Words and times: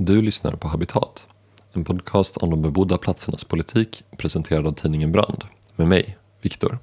Du 0.00 0.22
lyssnar 0.22 0.52
på 0.52 0.68
Habitat, 0.68 1.26
en 1.72 1.84
podcast 1.84 2.36
om 2.36 2.50
de 2.50 2.62
bebodda 2.62 2.98
platsernas 2.98 3.44
politik 3.44 4.02
presenterad 4.18 4.66
av 4.66 4.72
tidningen 4.72 5.12
Brand 5.12 5.44
med 5.76 5.88
mig, 5.88 6.18
Viktor. 6.42 6.78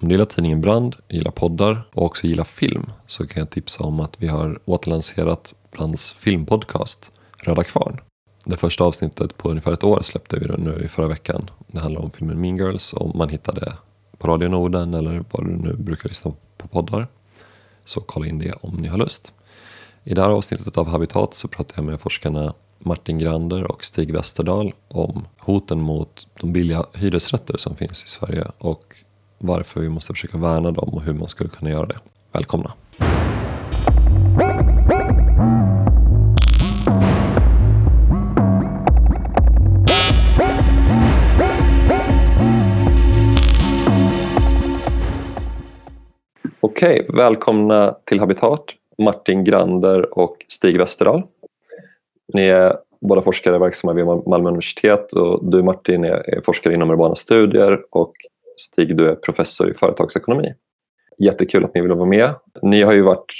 Om 0.00 0.08
du 0.08 0.14
gillar 0.14 0.24
tidningen 0.24 0.60
Brand, 0.60 0.96
gillar 1.08 1.30
poddar 1.30 1.82
och 1.92 2.04
också 2.04 2.26
gillar 2.26 2.44
film 2.44 2.90
så 3.06 3.26
kan 3.26 3.40
jag 3.40 3.50
tipsa 3.50 3.84
om 3.84 4.00
att 4.00 4.22
vi 4.22 4.28
har 4.28 4.60
återlanserat 4.64 5.54
Brands 5.70 6.12
filmpodcast 6.12 7.12
Röda 7.42 7.64
Kvarn. 7.64 8.00
Det 8.44 8.56
första 8.56 8.84
avsnittet 8.84 9.36
på 9.36 9.50
ungefär 9.50 9.72
ett 9.72 9.84
år 9.84 10.02
släppte 10.02 10.36
vi 10.36 10.62
nu 10.62 10.82
i 10.84 10.88
förra 10.88 11.08
veckan. 11.08 11.50
Det 11.66 11.80
handlar 11.80 12.00
om 12.00 12.10
filmen 12.10 12.40
Mean 12.40 12.56
Girls 12.56 12.92
och 12.92 13.16
man 13.16 13.28
hittar 13.28 13.54
det 13.54 13.72
på 14.18 14.28
Radio 14.28 14.48
Norden 14.48 14.94
eller 14.94 15.24
var 15.30 15.44
du 15.44 15.56
nu 15.56 15.76
brukar 15.76 16.08
lyssna 16.08 16.32
på 16.58 16.68
poddar. 16.68 17.06
Så 17.84 18.00
kolla 18.00 18.26
in 18.26 18.38
det 18.38 18.52
om 18.52 18.76
ni 18.76 18.88
har 18.88 18.98
lust. 18.98 19.32
I 20.08 20.14
det 20.14 20.22
här 20.22 20.30
avsnittet 20.30 20.78
av 20.78 20.88
Habitat 20.88 21.34
så 21.34 21.48
pratar 21.48 21.74
jag 21.76 21.84
med 21.84 22.00
forskarna 22.00 22.54
Martin 22.78 23.18
Grander 23.18 23.64
och 23.72 23.84
Stig 23.84 24.12
Westerdahl 24.12 24.72
om 24.88 25.24
hoten 25.38 25.80
mot 25.80 26.26
de 26.40 26.52
billiga 26.52 26.84
hyresrätter 26.94 27.56
som 27.56 27.76
finns 27.76 28.04
i 28.04 28.08
Sverige 28.08 28.44
och 28.58 28.96
varför 29.38 29.80
vi 29.80 29.88
måste 29.88 30.12
försöka 30.12 30.38
värna 30.38 30.70
dem 30.70 30.88
och 30.88 31.02
hur 31.02 31.14
man 31.14 31.28
skulle 31.28 31.50
kunna 31.50 31.70
göra 31.70 31.86
det. 31.86 31.98
Välkomna! 32.32 32.72
Okej, 46.60 47.06
välkomna 47.12 47.96
till 48.04 48.20
Habitat, 48.20 48.64
Martin 49.02 49.44
Grander 49.44 50.18
och 50.18 50.36
Stig 50.48 50.78
Westerdahl. 50.78 51.22
Ni 52.32 52.46
är 52.46 52.76
båda 53.00 53.22
forskare 53.22 53.58
verksamma 53.58 53.92
vid 53.92 54.04
Malmö 54.04 54.48
universitet 54.48 55.12
och 55.12 55.50
du 55.50 55.62
Martin 55.62 56.04
är 56.04 56.40
forskare 56.44 56.74
inom 56.74 56.90
urbana 56.90 57.14
studier 57.14 57.80
och 57.90 58.12
Stig 58.56 58.96
du 58.96 59.08
är 59.08 59.14
professor 59.14 59.70
i 59.70 59.74
företagsekonomi. 59.74 60.54
Jättekul 61.18 61.64
att 61.64 61.74
ni 61.74 61.80
ville 61.80 61.94
vara 61.94 62.08
med. 62.08 62.34
Ni 62.62 62.82
har 62.82 62.92
ju 62.92 63.02
varit 63.02 63.32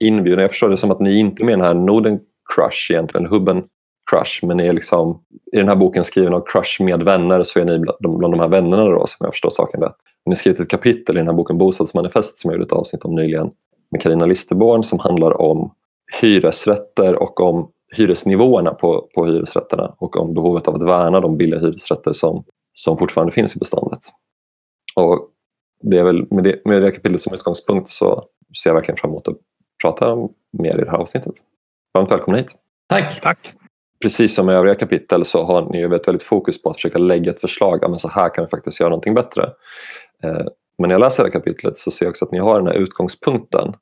inbjudna, 0.00 0.42
jag 0.42 0.50
förstår 0.50 0.68
det 0.68 0.76
som 0.76 0.90
att 0.90 1.00
ni 1.00 1.18
inte 1.18 1.42
är 1.42 1.44
med 1.44 1.52
i 1.52 1.56
den 1.56 1.66
här 1.66 1.74
Norden 1.74 2.20
Crush 2.54 2.90
egentligen, 2.90 3.26
hubben 3.26 3.64
Crush, 4.10 4.46
men 4.46 4.56
ni 4.56 4.66
är 4.66 4.72
liksom, 4.72 5.22
i 5.52 5.56
den 5.56 5.68
här 5.68 5.76
boken 5.76 6.04
skriven 6.04 6.34
av 6.34 6.44
Crush 6.46 6.82
med 6.82 7.02
vänner 7.02 7.42
så 7.42 7.60
är 7.60 7.64
ni 7.64 7.78
bland, 7.78 8.18
bland 8.18 8.34
de 8.34 8.40
här 8.40 8.48
vännerna 8.48 8.84
då, 8.84 9.06
som 9.06 9.24
jag 9.24 9.32
förstår 9.32 9.50
saken 9.50 9.80
rätt. 9.80 9.96
Ni 10.26 10.30
har 10.30 10.34
skrivit 10.34 10.60
ett 10.60 10.70
kapitel 10.70 11.16
i 11.16 11.18
den 11.18 11.26
här 11.26 11.34
boken 11.34 11.58
Bostadsmanifest 11.58 12.38
som 12.38 12.50
jag 12.50 12.58
gjorde 12.58 12.66
ett 12.66 12.72
avsnitt 12.72 13.04
om 13.04 13.14
nyligen 13.14 13.50
med 13.88 14.02
Carina 14.02 14.26
Listerborn 14.26 14.84
som 14.84 14.98
handlar 14.98 15.40
om 15.40 15.74
hyresrätter 16.20 17.22
och 17.22 17.40
om 17.40 17.70
hyresnivåerna 17.96 18.74
på, 18.74 19.08
på 19.14 19.26
hyresrätterna 19.26 19.94
och 19.98 20.16
om 20.16 20.34
behovet 20.34 20.68
av 20.68 20.74
att 20.74 20.82
värna 20.82 21.20
de 21.20 21.36
billiga 21.36 21.60
hyresrätter 21.60 22.12
som, 22.12 22.44
som 22.72 22.98
fortfarande 22.98 23.32
finns 23.32 23.56
i 23.56 23.58
beståndet. 23.58 23.98
Och 24.96 25.30
det 25.82 25.98
är 25.98 26.04
väl 26.04 26.26
med 26.30 26.44
det, 26.44 26.60
med 26.64 26.82
det 26.82 26.90
kapitlet 26.90 27.20
som 27.20 27.34
utgångspunkt 27.34 27.88
så 27.88 28.24
ser 28.62 28.70
jag 28.70 28.74
verkligen 28.74 28.96
fram 28.96 29.10
emot 29.10 29.28
att 29.28 29.36
prata 29.82 30.16
mer 30.52 30.78
i 30.78 30.84
det 30.84 30.90
här 30.90 30.98
avsnittet. 30.98 31.34
Varmt 31.94 32.10
välkomna 32.10 32.38
hit! 32.38 32.54
Tack! 32.88 33.20
Tack! 33.20 33.52
Precis 34.02 34.34
som 34.34 34.50
i 34.50 34.52
övriga 34.52 34.74
kapitel 34.74 35.24
så 35.24 35.42
har 35.42 35.70
ni 35.70 35.78
ju 35.78 35.94
ett 35.94 36.08
väldigt 36.08 36.22
fokus 36.22 36.62
på 36.62 36.70
att 36.70 36.76
försöka 36.76 36.98
lägga 36.98 37.30
ett 37.30 37.40
förslag, 37.40 37.78
ja, 37.82 37.88
men 37.88 37.98
så 37.98 38.08
här 38.08 38.34
kan 38.34 38.44
vi 38.44 38.50
faktiskt 38.50 38.80
göra 38.80 38.90
någonting 38.90 39.14
bättre. 39.14 39.52
Eh, 40.22 40.46
men 40.78 40.88
när 40.88 40.94
jag 40.94 41.00
läser 41.00 41.22
det 41.22 41.28
här 41.28 41.32
kapitlet 41.32 41.76
så 41.76 41.90
ser 41.90 42.06
jag 42.06 42.10
också 42.10 42.24
att 42.24 42.32
ni 42.32 42.38
har 42.38 42.58
den 42.58 42.66
här 42.66 42.74
utgångspunkten 42.74 43.74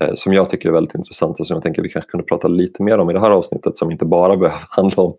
eh, 0.00 0.14
som 0.14 0.32
jag 0.32 0.48
tycker 0.48 0.68
är 0.68 0.72
väldigt 0.72 0.94
intressant 0.94 1.40
och 1.40 1.46
som 1.46 1.54
jag 1.54 1.62
tänker 1.62 1.82
vi 1.82 1.88
kanske 1.88 2.10
kunde 2.10 2.26
prata 2.26 2.48
lite 2.48 2.82
mer 2.82 2.98
om 2.98 3.10
i 3.10 3.12
det 3.12 3.20
här 3.20 3.30
avsnittet 3.30 3.76
som 3.76 3.90
inte 3.90 4.04
bara 4.04 4.36
behöver 4.36 4.62
handla 4.68 5.02
om, 5.02 5.16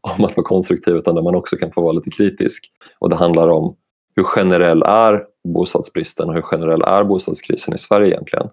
om 0.00 0.24
att 0.24 0.36
vara 0.36 0.46
konstruktiv 0.46 0.96
utan 0.96 1.14
där 1.14 1.22
man 1.22 1.34
också 1.34 1.56
kan 1.56 1.72
få 1.72 1.82
vara 1.82 1.92
lite 1.92 2.10
kritisk. 2.10 2.70
Och 2.98 3.10
det 3.10 3.16
handlar 3.16 3.48
om 3.48 3.76
hur 4.16 4.24
generell 4.24 4.82
är 4.82 5.24
bostadsbristen 5.48 6.28
och 6.28 6.34
hur 6.34 6.42
generell 6.42 6.82
är 6.82 7.04
bostadskrisen 7.04 7.74
i 7.74 7.78
Sverige 7.78 8.08
egentligen? 8.08 8.48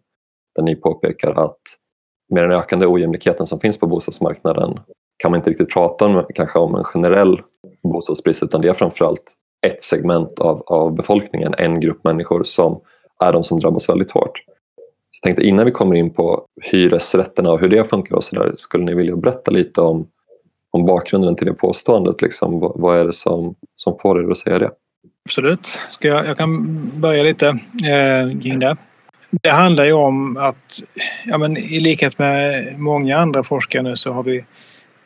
Där 0.56 0.64
ni 0.64 0.76
påpekar 0.76 1.32
att 1.32 1.62
med 2.30 2.44
den 2.44 2.52
ökande 2.52 2.86
ojämlikheten 2.86 3.48
som 3.48 3.60
finns 3.60 3.80
på 3.80 3.88
bostadsmarknaden 3.88 4.80
kan 5.18 5.32
man 5.32 5.38
inte 5.40 5.50
riktigt 5.50 5.74
prata 5.74 6.06
om, 6.06 6.26
kanske 6.36 6.60
om 6.60 6.76
en 6.76 6.84
generell 6.84 7.42
bostadsbrist 7.84 8.44
utan 8.44 8.62
det 8.62 8.70
är 8.70 8.74
framförallt 8.74 9.34
ett 9.68 9.84
segment 9.84 10.40
av, 10.40 10.64
av 10.66 10.96
befolkningen, 10.96 11.54
en 11.58 11.80
grupp 11.80 12.04
människor 12.04 12.44
som 12.44 12.82
är 13.24 13.34
de 13.34 13.44
som 13.44 13.60
drabbas 13.60 13.90
väldigt 13.90 14.12
hårt. 14.12 14.44
Jag 15.12 15.22
tänkte 15.22 15.44
innan 15.44 15.66
vi 15.66 15.72
kommer 15.72 15.96
in 15.96 16.14
på 16.14 16.46
hyresrätterna 16.62 17.52
och 17.52 17.60
hur 17.60 17.70
det 17.70 17.90
funkar 17.90 18.16
och 18.16 18.24
så 18.24 18.36
där, 18.36 18.54
skulle 18.58 18.86
ni 18.86 18.94
vilja 18.94 19.16
berätta 19.16 19.52
lite 19.52 19.82
om, 19.82 20.08
om 20.72 20.86
bakgrunden 20.86 21.36
till 21.36 21.46
det 21.46 21.54
påståendet? 21.54 22.22
Liksom, 22.22 22.60
vad, 22.60 22.72
vad 22.76 23.00
är 23.00 23.06
det 23.06 23.14
som, 23.14 23.56
som 23.76 23.98
får 24.02 24.24
er 24.24 24.32
att 24.32 24.38
säga 24.38 24.60
det? 24.60 24.72
Absolut. 25.26 25.66
Ska 25.66 26.08
jag, 26.08 26.26
jag 26.28 26.38
kan 26.38 26.82
börja 27.00 27.24
lite 27.24 27.48
eh, 27.48 28.40
kring 28.42 28.60
det. 28.60 28.78
Det 29.30 29.50
handlar 29.50 29.86
ju 29.86 29.94
om 29.94 30.38
att 30.38 30.84
ja, 31.26 31.38
men 31.38 31.58
i 31.58 31.80
likhet 31.80 32.20
med 32.20 32.66
många 32.80 33.18
andra 33.18 33.44
forskare 33.44 33.82
nu 33.82 33.96
så 33.96 34.14
har 34.14 34.24
vi 34.24 34.46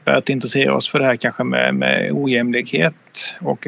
börjat 0.06 0.30
intressera 0.30 0.76
oss 0.76 0.90
för 0.90 1.00
det 1.00 1.06
här 1.06 1.16
kanske 1.16 1.44
med, 1.44 1.76
med 1.76 2.12
ojämlikhet 2.12 3.36
och 3.42 3.68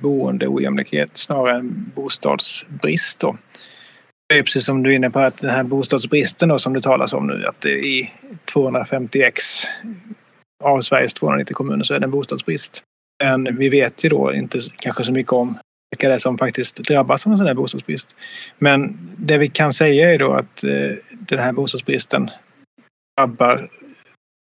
boendeojämlikhet 0.00 1.16
snarare 1.16 1.58
än 1.58 1.92
bostadsbrist. 1.94 3.18
Då. 3.18 3.36
Det 4.28 4.38
är 4.38 4.42
precis 4.42 4.64
som 4.64 4.82
du 4.82 4.90
är 4.90 4.96
inne 4.96 5.10
på 5.10 5.18
att 5.18 5.38
den 5.38 5.50
här 5.50 5.64
bostadsbristen 5.64 6.48
då, 6.48 6.58
som 6.58 6.72
det 6.72 6.80
talas 6.80 7.12
om 7.12 7.26
nu 7.26 7.46
att 7.46 7.64
i 7.64 8.10
250x 8.54 9.64
av 10.64 10.82
Sveriges 10.82 11.14
290 11.14 11.54
kommuner 11.54 11.84
så 11.84 11.94
är 11.94 12.00
det 12.00 12.06
en 12.06 12.10
bostadsbrist. 12.10 12.82
Men 13.24 13.58
vi 13.58 13.68
vet 13.68 14.04
ju 14.04 14.08
då 14.08 14.34
inte 14.34 14.60
kanske 14.76 15.04
så 15.04 15.12
mycket 15.12 15.32
om 15.32 15.58
vilka 15.90 16.08
det 16.08 16.14
är 16.14 16.18
som 16.18 16.38
faktiskt 16.38 16.76
drabbas 16.76 17.26
av 17.26 17.32
en 17.32 17.38
sån 17.38 17.46
här 17.46 17.54
bostadsbrist. 17.54 18.08
Men 18.58 18.98
det 19.18 19.38
vi 19.38 19.48
kan 19.48 19.72
säga 19.72 20.14
är 20.14 20.18
då 20.18 20.32
att 20.32 20.64
eh, 20.64 20.96
den 21.10 21.38
här 21.38 21.52
bostadsbristen 21.52 22.30
drabbar 23.18 23.70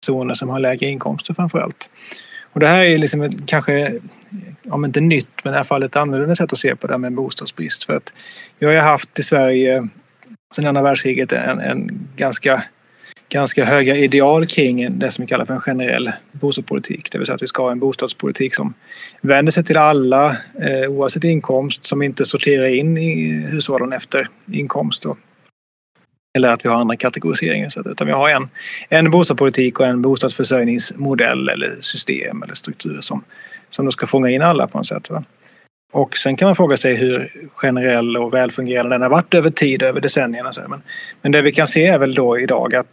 personer 0.06 0.34
som 0.34 0.48
har 0.48 0.60
lägre 0.60 0.86
inkomster 0.86 1.34
framför 1.34 1.59
allt. 1.59 1.91
Och 2.54 2.60
det 2.60 2.66
här 2.66 2.84
är 2.84 2.98
liksom 2.98 3.22
ett, 3.22 3.32
kanske, 3.47 4.00
om 4.69 4.84
inte 4.84 5.00
nytt, 5.00 5.44
men 5.44 5.54
i 5.54 5.56
alla 5.56 5.65
fall 5.65 5.82
ett 5.82 5.97
annorlunda 5.97 6.37
sätt 6.37 6.53
att 6.53 6.59
se 6.59 6.76
på 6.76 6.87
det 6.87 6.92
här 6.92 6.98
med 6.98 7.12
bostadsbrist. 7.12 7.84
För 7.84 7.97
att 7.97 8.12
vi 8.59 8.66
har 8.66 8.72
ju 8.72 8.78
haft 8.78 9.19
i 9.19 9.22
Sverige 9.22 9.88
sedan 10.54 10.66
andra 10.66 10.82
världskriget 10.82 11.32
en, 11.32 11.60
en 11.60 12.09
ganska 12.16 12.62
ganska 13.28 13.65
höga 13.65 13.97
ideal 13.97 14.47
kring 14.47 14.98
det 14.98 15.10
som 15.10 15.22
vi 15.22 15.28
kallar 15.28 15.44
för 15.44 15.54
en 15.54 15.60
generell 15.60 16.12
bostadspolitik. 16.32 17.12
Det 17.12 17.19
vill 17.19 17.26
säga 17.26 17.34
att 17.34 17.42
vi 17.42 17.47
ska 17.47 17.62
ha 17.62 17.72
en 17.72 17.78
bostadspolitik 17.78 18.54
som 18.54 18.75
vänder 19.21 19.53
sig 19.53 19.65
till 19.65 19.76
alla 19.76 20.36
eh, 20.60 20.91
oavsett 20.91 21.25
inkomst 21.25 21.84
som 21.84 22.03
inte 22.03 22.25
sorterar 22.25 22.66
in 22.66 22.98
i 22.98 23.31
hushållen 23.31 23.92
efter 23.92 24.28
inkomst. 24.53 25.03
Då. 25.03 25.16
Eller 26.37 26.53
att 26.53 26.65
vi 26.65 26.69
har 26.69 26.81
andra 26.81 26.97
kategoriseringar. 26.97 27.69
Så 27.69 27.81
att, 27.81 27.87
utan 27.87 28.06
vi 28.06 28.12
har 28.12 28.31
en, 28.31 28.49
en 28.89 29.11
bostadspolitik 29.11 29.81
och 29.81 29.87
en 29.87 30.03
bostadsförsörjningsmodell 30.03 31.49
eller 31.49 31.77
system 31.81 32.43
eller 32.43 32.55
struktur 32.55 33.00
som, 33.00 33.25
som 33.71 33.84
då 33.84 33.91
ska 33.91 34.06
fånga 34.06 34.31
in 34.31 34.43
alla 34.43 34.67
på 34.67 34.78
något 34.78 34.87
sätt. 34.87 35.11
Va? 35.11 35.25
Och 35.93 36.17
sen 36.17 36.37
kan 36.37 36.47
man 36.47 36.56
fråga 36.56 36.77
sig 36.77 36.95
hur 36.95 37.33
generell 37.55 38.17
och 38.17 38.34
välfungerande 38.34 38.95
den 38.95 39.03
har 39.03 39.11
varit 39.11 39.34
över 39.34 39.50
tid, 39.50 39.83
över 39.83 40.00
decennierna. 40.00 40.53
Men, 40.69 40.83
men 41.22 41.33
det 41.33 41.43
vi 41.43 41.53
kan 41.53 41.67
se 41.67 41.87
är 41.87 41.99
väl 41.99 42.15
då 42.15 42.39
idag 42.39 42.75
att 42.75 42.87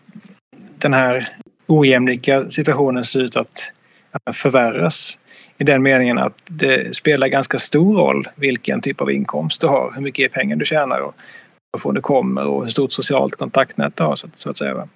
den 0.78 0.94
här 0.94 1.28
ojämlika 1.68 2.44
situationen 2.44 3.06
ser 3.06 3.20
ut 3.20 3.36
att 3.36 3.72
förvärras. 4.34 5.18
I 5.58 5.64
den 5.64 5.84
meningen 5.84 6.18
att 6.18 6.34
det 6.46 6.96
spelar 6.96 7.28
ganska 7.28 7.60
stor 7.60 7.98
roll 7.98 8.28
vilken 8.36 8.82
typ 8.82 9.02
av 9.02 9.12
inkomst 9.12 9.62
du 9.62 9.68
har, 9.68 9.92
hur 9.96 10.02
mycket 10.02 10.32
pengar 10.32 10.56
du 10.56 10.66
tjänar 10.66 11.00
och 11.00 11.16
varifrån 11.72 11.96
du 11.96 12.02
kommer 12.02 12.46
och 12.46 12.64
hur 12.64 12.72
stort 12.72 12.92
socialt 12.92 13.36
kontaktnät 13.36 13.98
du 13.98 14.04
har. 14.04 14.16
Så, 14.16 14.28
så 14.36 14.50
att 14.50 14.58
säga. 14.58 14.88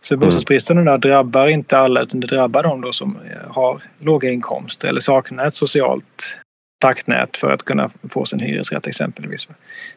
Så 0.00 0.14
mm. 0.14 0.26
bostadsbristen 0.26 0.84
där 0.84 0.98
drabbar 0.98 1.48
inte 1.48 1.78
alla 1.78 2.02
utan 2.02 2.20
det 2.20 2.26
drabbar 2.26 2.62
de 2.62 2.80
då 2.80 2.92
som 2.92 3.18
har 3.48 3.82
låga 3.98 4.30
inkomster 4.30 4.88
eller 4.88 5.00
saknar 5.00 5.46
ett 5.46 5.54
socialt 5.54 6.36
kontaktnät 6.82 7.36
för 7.36 7.50
att 7.50 7.62
kunna 7.62 7.90
få 8.10 8.24
sin 8.24 8.40
hyresrätt 8.40 8.86
exempelvis. 8.86 9.48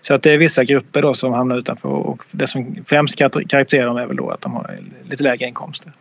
Så 0.02 0.14
att 0.14 0.24
det 0.24 0.32
är 0.32 0.38
vissa 0.38 0.64
grupper 0.64 1.02
då 1.02 1.14
som 1.14 1.34
hamnar 1.34 1.58
utanför 1.58 1.90
och 1.90 2.24
det 2.32 2.48
som 2.48 2.76
främst 2.86 3.16
karaktäriserar 3.16 3.88
dem 3.88 3.98
är 3.98 4.06
väl 4.06 4.18
då 4.18 4.30
att 4.30 4.42
de 4.42 4.54
har 4.54 4.80
lite 5.10 5.24
lägre 5.24 5.48
inkomster. 5.48 5.92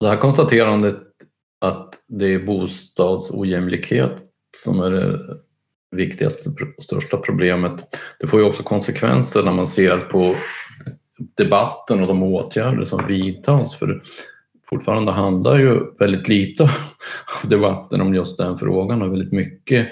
Det 0.00 0.08
här 0.08 0.16
konstaterandet 0.16 0.96
att 1.60 1.94
det 2.08 2.34
är 2.34 2.38
bostadsojämlikhet 2.38 4.12
som 4.56 4.80
är 4.80 4.90
det 4.90 5.18
viktigaste 5.90 6.50
och 6.76 6.84
största 6.84 7.16
problemet. 7.16 7.98
Det 8.20 8.26
får 8.26 8.40
ju 8.40 8.46
också 8.46 8.62
konsekvenser 8.62 9.42
när 9.42 9.52
man 9.52 9.66
ser 9.66 9.98
på 9.98 10.34
debatten 11.36 12.00
och 12.00 12.06
de 12.06 12.22
åtgärder 12.22 12.84
som 12.84 13.06
vidtas. 13.06 13.76
För 13.76 14.02
fortfarande 14.70 15.12
handlar 15.12 15.58
ju 15.58 15.80
väldigt 15.98 16.28
lite 16.28 16.64
av 16.64 16.70
debatten 17.48 18.00
om 18.00 18.14
just 18.14 18.38
den 18.38 18.58
frågan 18.58 19.02
och 19.02 19.12
väldigt 19.12 19.32
mycket 19.32 19.88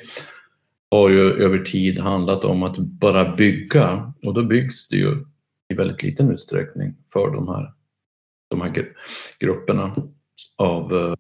har 0.91 1.11
ju 1.11 1.33
över 1.33 1.59
tid 1.59 1.99
handlat 1.99 2.45
om 2.45 2.63
att 2.63 2.79
bara 2.79 3.37
bygga 3.37 4.13
och 4.23 4.35
då 4.35 4.43
byggs 4.43 4.89
det 4.89 4.97
ju 4.97 5.25
i 5.69 5.75
väldigt 5.75 6.03
liten 6.03 6.31
utsträckning 6.31 6.95
för 7.13 7.31
de 7.31 7.49
här, 7.49 7.73
de 8.51 8.61
här 8.61 8.93
grupperna 9.41 9.97
av, 10.59 10.95
eh, 10.95 11.15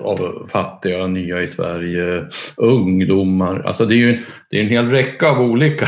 av 0.00 0.46
fattiga, 0.48 1.06
nya 1.06 1.42
i 1.42 1.46
Sverige, 1.46 2.26
ungdomar. 2.56 3.60
Alltså 3.60 3.84
det 3.84 3.94
är 3.94 3.98
ju 3.98 4.18
det 4.50 4.56
är 4.56 4.62
en 4.62 4.68
hel 4.68 4.88
räcka 4.88 5.30
av 5.30 5.40
olika 5.40 5.86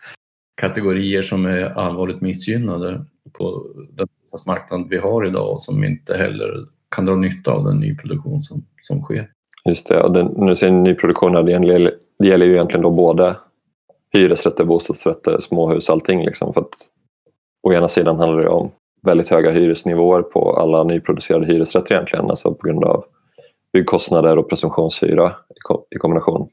kategorier 0.60 1.22
som 1.22 1.46
är 1.46 1.78
allvarligt 1.78 2.20
missgynnade 2.20 3.04
på 3.32 3.66
den 3.90 4.08
marknad 4.46 4.86
vi 4.90 4.98
har 4.98 5.26
idag 5.26 5.52
och 5.52 5.62
som 5.62 5.84
inte 5.84 6.16
heller 6.16 6.66
kan 6.96 7.04
dra 7.04 7.16
nytta 7.16 7.52
av 7.52 7.64
den 7.64 7.76
nyproduktion 7.76 8.42
som, 8.42 8.64
som 8.80 9.02
sker. 9.02 9.28
Just 9.68 9.88
det, 9.88 10.02
och 10.02 10.12
den, 10.12 10.26
när 10.36 10.46
du 10.46 10.56
säger 10.56 10.72
nyproduktion, 10.72 11.32
det 11.32 11.52
gäller, 11.52 11.94
det 12.18 12.26
gäller 12.26 12.46
ju 12.46 12.52
egentligen 12.52 12.82
då 12.82 12.90
både 12.90 13.36
hyresrätter, 14.12 14.64
bostadsrätter, 14.64 15.40
småhus, 15.40 15.90
allting. 15.90 16.24
Liksom, 16.24 16.54
för 16.54 16.60
att, 16.60 16.74
å 17.62 17.72
ena 17.72 17.88
sidan 17.88 18.18
handlar 18.18 18.42
det 18.42 18.48
om 18.48 18.70
väldigt 19.02 19.28
höga 19.28 19.50
hyresnivåer 19.50 20.22
på 20.22 20.56
alla 20.56 20.84
nyproducerade 20.84 21.46
hyresrätter 21.46 21.94
egentligen, 21.94 22.30
alltså 22.30 22.54
på 22.54 22.66
grund 22.66 22.84
av 22.84 23.04
byggkostnader 23.74 24.38
och 24.38 24.48
presumtionshyra 24.48 25.34
i 25.90 25.98
kombination. 25.98 26.48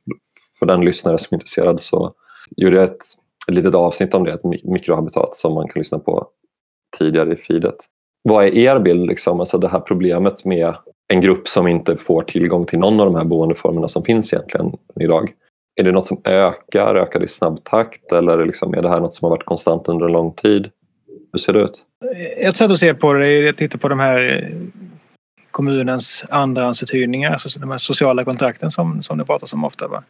För 0.59 0.65
den 0.65 0.81
lyssnare 0.81 1.17
som 1.17 1.27
är 1.31 1.35
intresserad 1.35 1.81
så 1.81 2.13
gjorde 2.57 2.75
jag 2.75 2.83
ett, 2.83 3.03
ett 3.47 3.53
litet 3.53 3.75
avsnitt 3.75 4.13
om 4.13 4.23
det, 4.23 4.33
ett 4.33 4.43
mikrohabitat 4.63 5.35
som 5.35 5.53
man 5.53 5.67
kan 5.67 5.79
lyssna 5.79 5.99
på 5.99 6.27
tidigare 6.97 7.33
i 7.33 7.35
feedet. 7.35 7.75
Vad 8.23 8.45
är 8.45 8.55
er 8.55 8.79
bild, 8.79 9.07
liksom? 9.07 9.39
alltså 9.39 9.57
det 9.57 9.67
här 9.67 9.79
problemet 9.79 10.45
med 10.45 10.75
en 11.07 11.21
grupp 11.21 11.47
som 11.47 11.67
inte 11.67 11.95
får 11.95 12.23
tillgång 12.23 12.65
till 12.65 12.79
någon 12.79 12.99
av 12.99 13.05
de 13.05 13.15
här 13.15 13.23
boendeformerna 13.23 13.87
som 13.87 14.03
finns 14.03 14.33
egentligen 14.33 14.71
idag? 14.99 15.31
Är 15.75 15.83
det 15.83 15.91
något 15.91 16.07
som 16.07 16.21
ökar, 16.23 16.95
ökar 16.95 17.19
det 17.19 17.25
i 17.25 17.27
snabb 17.27 17.63
takt 17.63 18.11
eller 18.11 18.45
liksom 18.45 18.73
är 18.73 18.81
det 18.81 18.89
här 18.89 18.99
något 18.99 19.15
som 19.15 19.25
har 19.25 19.29
varit 19.29 19.45
konstant 19.45 19.87
under 19.87 20.05
en 20.05 20.11
lång 20.11 20.33
tid? 20.33 20.69
Hur 21.31 21.39
ser 21.39 21.53
det 21.53 21.59
ut? 21.59 21.85
Ett 22.37 22.57
sätt 22.57 22.71
att 22.71 22.77
se 22.77 22.93
på 22.93 23.13
det 23.13 23.27
är 23.27 23.49
att 23.49 23.57
titta 23.57 23.77
på 23.77 23.87
de 23.87 23.99
här 23.99 24.51
kommunens 25.51 26.25
andrahandsuthyrningar, 26.29 27.31
alltså 27.31 27.59
de 27.59 27.71
här 27.71 27.77
sociala 27.77 28.25
kontrakten 28.25 28.71
som, 28.71 29.03
som 29.03 29.17
det 29.17 29.25
pratas 29.25 29.53
om 29.53 29.63
ofta. 29.63 29.87
Va? 29.87 30.03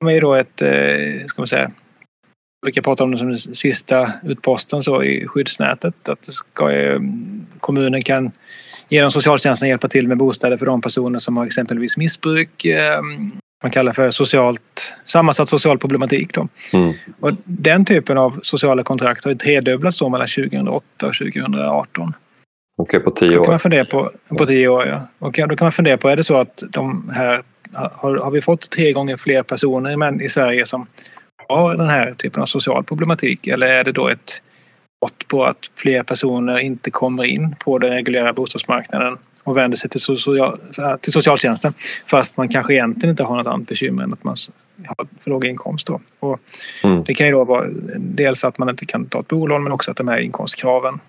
De 0.00 0.08
är 0.08 0.20
då 0.20 0.34
ett, 0.34 0.62
eh, 0.62 1.26
ska 1.26 1.40
man 1.40 1.48
säga, 1.48 1.70
vi 2.66 2.72
kan 2.72 2.84
prata 2.84 3.04
om 3.04 3.10
det 3.10 3.18
som 3.18 3.28
den 3.28 3.38
sista 3.38 4.12
utposten 4.22 4.82
så 4.82 5.02
i 5.02 5.26
skyddsnätet. 5.26 6.08
Att 6.08 6.32
ska, 6.32 6.72
eh, 6.72 7.00
kommunen 7.60 8.02
kan 8.02 8.30
genom 8.88 9.10
socialtjänsten 9.10 9.68
hjälpa 9.68 9.88
till 9.88 10.08
med 10.08 10.18
bostäder 10.18 10.56
för 10.56 10.66
de 10.66 10.80
personer 10.80 11.18
som 11.18 11.36
har 11.36 11.46
exempelvis 11.46 11.96
missbruk. 11.96 12.64
Eh, 12.64 13.00
man 13.62 13.70
kallar 13.72 13.92
för 13.92 14.10
socialt, 14.10 14.94
sammansatt 15.04 15.48
social 15.48 15.78
problematik. 15.78 16.34
Då. 16.34 16.48
Mm. 16.72 16.92
Och 17.20 17.32
den 17.44 17.84
typen 17.84 18.18
av 18.18 18.40
sociala 18.42 18.82
kontrakt 18.82 19.24
har 19.24 19.34
tredubblats 19.34 20.02
mellan 20.02 20.28
2008 20.28 21.06
och 21.06 21.14
2018. 21.14 22.14
Okej, 22.80 23.00
på 23.00 23.10
tio 23.10 23.28
år. 23.28 23.36
Då 23.36 23.44
kan 23.44 23.52
man 23.52 23.60
fundera 23.60 23.84
på, 23.84 24.10
på 24.38 24.46
tio 24.46 24.68
år, 24.68 24.86
ja. 24.86 25.02
Och 25.18 25.32
då 25.48 25.56
kan 25.56 25.64
man 25.64 25.72
fundera 25.72 25.96
på, 25.96 26.08
är 26.08 26.16
det 26.16 26.24
så 26.24 26.34
att 26.34 26.62
de 26.70 27.10
här, 27.14 27.42
har, 27.72 28.16
har 28.16 28.30
vi 28.30 28.40
fått 28.40 28.70
tre 28.70 28.92
gånger 28.92 29.16
fler 29.16 29.42
personer 29.42 30.22
i 30.22 30.28
Sverige 30.28 30.66
som 30.66 30.86
har 31.48 31.74
den 31.74 31.88
här 31.88 32.12
typen 32.12 32.42
av 32.42 32.46
social 32.46 32.84
problematik 32.84 33.46
eller 33.46 33.66
är 33.66 33.84
det 33.84 33.92
då 33.92 34.08
ett 34.08 34.42
mått 35.02 35.28
på 35.28 35.44
att 35.44 35.70
fler 35.76 36.02
personer 36.02 36.58
inte 36.58 36.90
kommer 36.90 37.24
in 37.24 37.54
på 37.64 37.78
den 37.78 37.90
reguljära 37.90 38.32
bostadsmarknaden 38.32 39.18
och 39.44 39.56
vänder 39.56 39.76
sig 39.76 39.90
till, 39.90 40.00
social, 40.00 40.58
till 41.00 41.12
socialtjänsten 41.12 41.72
fast 42.06 42.36
man 42.36 42.48
kanske 42.48 42.74
egentligen 42.74 43.10
inte 43.10 43.22
har 43.22 43.36
något 43.36 43.46
annat 43.46 43.68
bekymmer 43.68 44.02
än 44.02 44.12
att 44.12 44.24
man 44.24 44.36
har 44.86 45.06
för 45.20 45.30
låg 45.30 45.44
inkomst. 45.44 45.86
Då. 45.86 46.00
Och 46.20 46.40
mm. 46.84 47.04
Det 47.04 47.14
kan 47.14 47.26
ju 47.26 47.32
då 47.32 47.44
vara 47.44 47.66
dels 47.96 48.44
att 48.44 48.58
man 48.58 48.68
inte 48.68 48.86
kan 48.86 49.06
ta 49.06 49.20
ett 49.20 49.28
bolån 49.28 49.62
men 49.62 49.72
också 49.72 49.90
att 49.90 49.96
de 49.96 50.08
här 50.08 50.18
inkomstkraven 50.18 51.00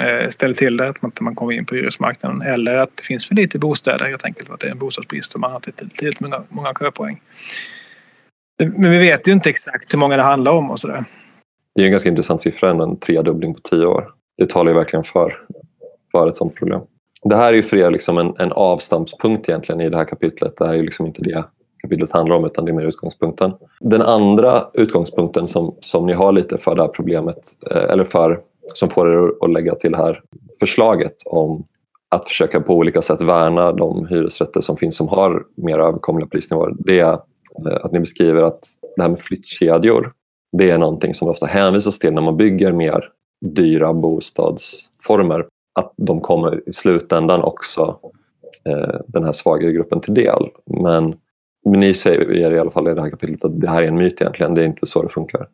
Eh, 0.00 0.28
ställer 0.28 0.54
till 0.54 0.76
det, 0.76 0.88
att 0.88 1.02
man 1.02 1.08
inte 1.08 1.34
kommer 1.34 1.52
in 1.52 1.66
på 1.66 1.74
hyresmarknaden 1.74 2.42
eller 2.42 2.76
att 2.76 2.90
det 2.94 3.02
finns 3.02 3.28
för 3.28 3.34
lite 3.34 3.58
bostäder 3.58 4.04
helt 4.04 4.24
enkelt, 4.24 4.50
att 4.50 4.60
det 4.60 4.66
är 4.66 4.70
en 4.70 4.78
bostadsbrist 4.78 5.34
och 5.34 5.40
man 5.40 5.52
har 5.52 5.60
tillräckligt 5.60 6.20
många, 6.20 6.42
många 6.48 6.74
köpoäng. 6.74 7.20
Men 8.58 8.90
vi 8.90 8.98
vet 8.98 9.28
ju 9.28 9.32
inte 9.32 9.50
exakt 9.50 9.94
hur 9.94 9.98
många 9.98 10.16
det 10.16 10.22
handlar 10.22 10.52
om 10.52 10.70
och 10.70 10.80
sådär. 10.80 11.04
Det 11.74 11.82
är 11.82 11.84
en 11.84 11.90
ganska 11.90 12.08
intressant 12.08 12.42
siffra, 12.42 12.70
en 12.70 12.96
tredubbling 12.96 13.54
på 13.54 13.60
tio 13.60 13.86
år. 13.86 14.08
Det 14.38 14.48
talar 14.48 14.70
ju 14.70 14.78
verkligen 14.78 15.04
för, 15.04 15.38
för 16.12 16.28
ett 16.28 16.36
sådant 16.36 16.54
problem. 16.54 16.80
Det 17.22 17.36
här 17.36 17.48
är 17.48 17.56
ju 17.56 17.62
för 17.62 17.76
er 17.76 17.90
liksom 17.90 18.18
en, 18.18 18.34
en 18.38 18.52
avstampspunkt 18.52 19.48
egentligen 19.48 19.80
i 19.80 19.88
det 19.88 19.96
här 19.96 20.04
kapitlet. 20.04 20.56
Det 20.56 20.66
här 20.66 20.72
är 20.72 20.76
ju 20.76 20.82
liksom 20.82 21.06
inte 21.06 21.22
det 21.22 21.44
kapitlet 21.82 22.12
handlar 22.12 22.36
om 22.36 22.44
utan 22.44 22.64
det 22.64 22.70
är 22.70 22.74
mer 22.74 22.86
utgångspunkten. 22.86 23.52
Den 23.80 24.02
andra 24.02 24.64
utgångspunkten 24.74 25.48
som, 25.48 25.76
som 25.80 26.06
ni 26.06 26.12
har 26.12 26.32
lite 26.32 26.58
för 26.58 26.74
det 26.74 26.82
här 26.82 26.88
problemet, 26.88 27.36
eh, 27.70 27.84
eller 27.90 28.04
för, 28.04 28.40
som 28.74 28.90
får 28.90 29.12
er 29.12 29.32
att 29.40 29.52
lägga 29.52 29.74
till 29.74 29.92
det 29.92 29.98
här 29.98 30.22
förslaget 30.60 31.14
om 31.26 31.64
att 32.08 32.28
försöka 32.28 32.60
på 32.60 32.74
olika 32.74 33.02
sätt 33.02 33.22
värna 33.22 33.72
de 33.72 34.06
hyresrätter 34.06 34.60
som 34.60 34.76
finns 34.76 34.96
som 34.96 35.08
har 35.08 35.44
mer 35.56 35.78
överkomliga 35.78 36.28
prisnivåer. 36.28 36.74
Det 36.78 37.00
är 37.00 37.12
eh, 37.12 37.84
att 37.84 37.92
ni 37.92 38.00
beskriver 38.00 38.42
att 38.42 38.60
det 38.96 39.02
här 39.02 39.08
med 39.08 39.20
flyttkedjor, 39.20 40.12
det 40.52 40.70
är 40.70 40.78
någonting 40.78 41.14
som 41.14 41.26
det 41.26 41.32
ofta 41.32 41.46
hänvisas 41.46 41.98
till 41.98 42.12
när 42.12 42.22
man 42.22 42.36
bygger 42.36 42.72
mer 42.72 43.10
dyra 43.40 43.92
bostadsformer. 43.92 45.46
Att 45.74 45.92
de 45.96 46.20
kommer 46.20 46.68
i 46.68 46.72
slutändan 46.72 47.42
också 47.42 47.98
eh, 48.64 49.00
den 49.06 49.24
här 49.24 49.32
svagare 49.32 49.72
gruppen 49.72 50.00
till 50.00 50.14
del. 50.14 50.48
Men, 50.66 51.14
men 51.64 51.80
ni 51.80 51.94
säger 51.94 52.52
i 52.52 52.58
alla 52.58 52.70
fall 52.70 52.88
i 52.88 52.94
det 52.94 53.00
här 53.00 53.10
kapitlet 53.10 53.44
att 53.44 53.60
det 53.60 53.68
här 53.68 53.82
är 53.82 53.88
en 53.88 53.96
myt 53.96 54.20
egentligen, 54.20 54.54
det 54.54 54.62
är 54.62 54.66
inte 54.66 54.86
så 54.86 55.02
det 55.02 55.08
funkar. 55.08 55.46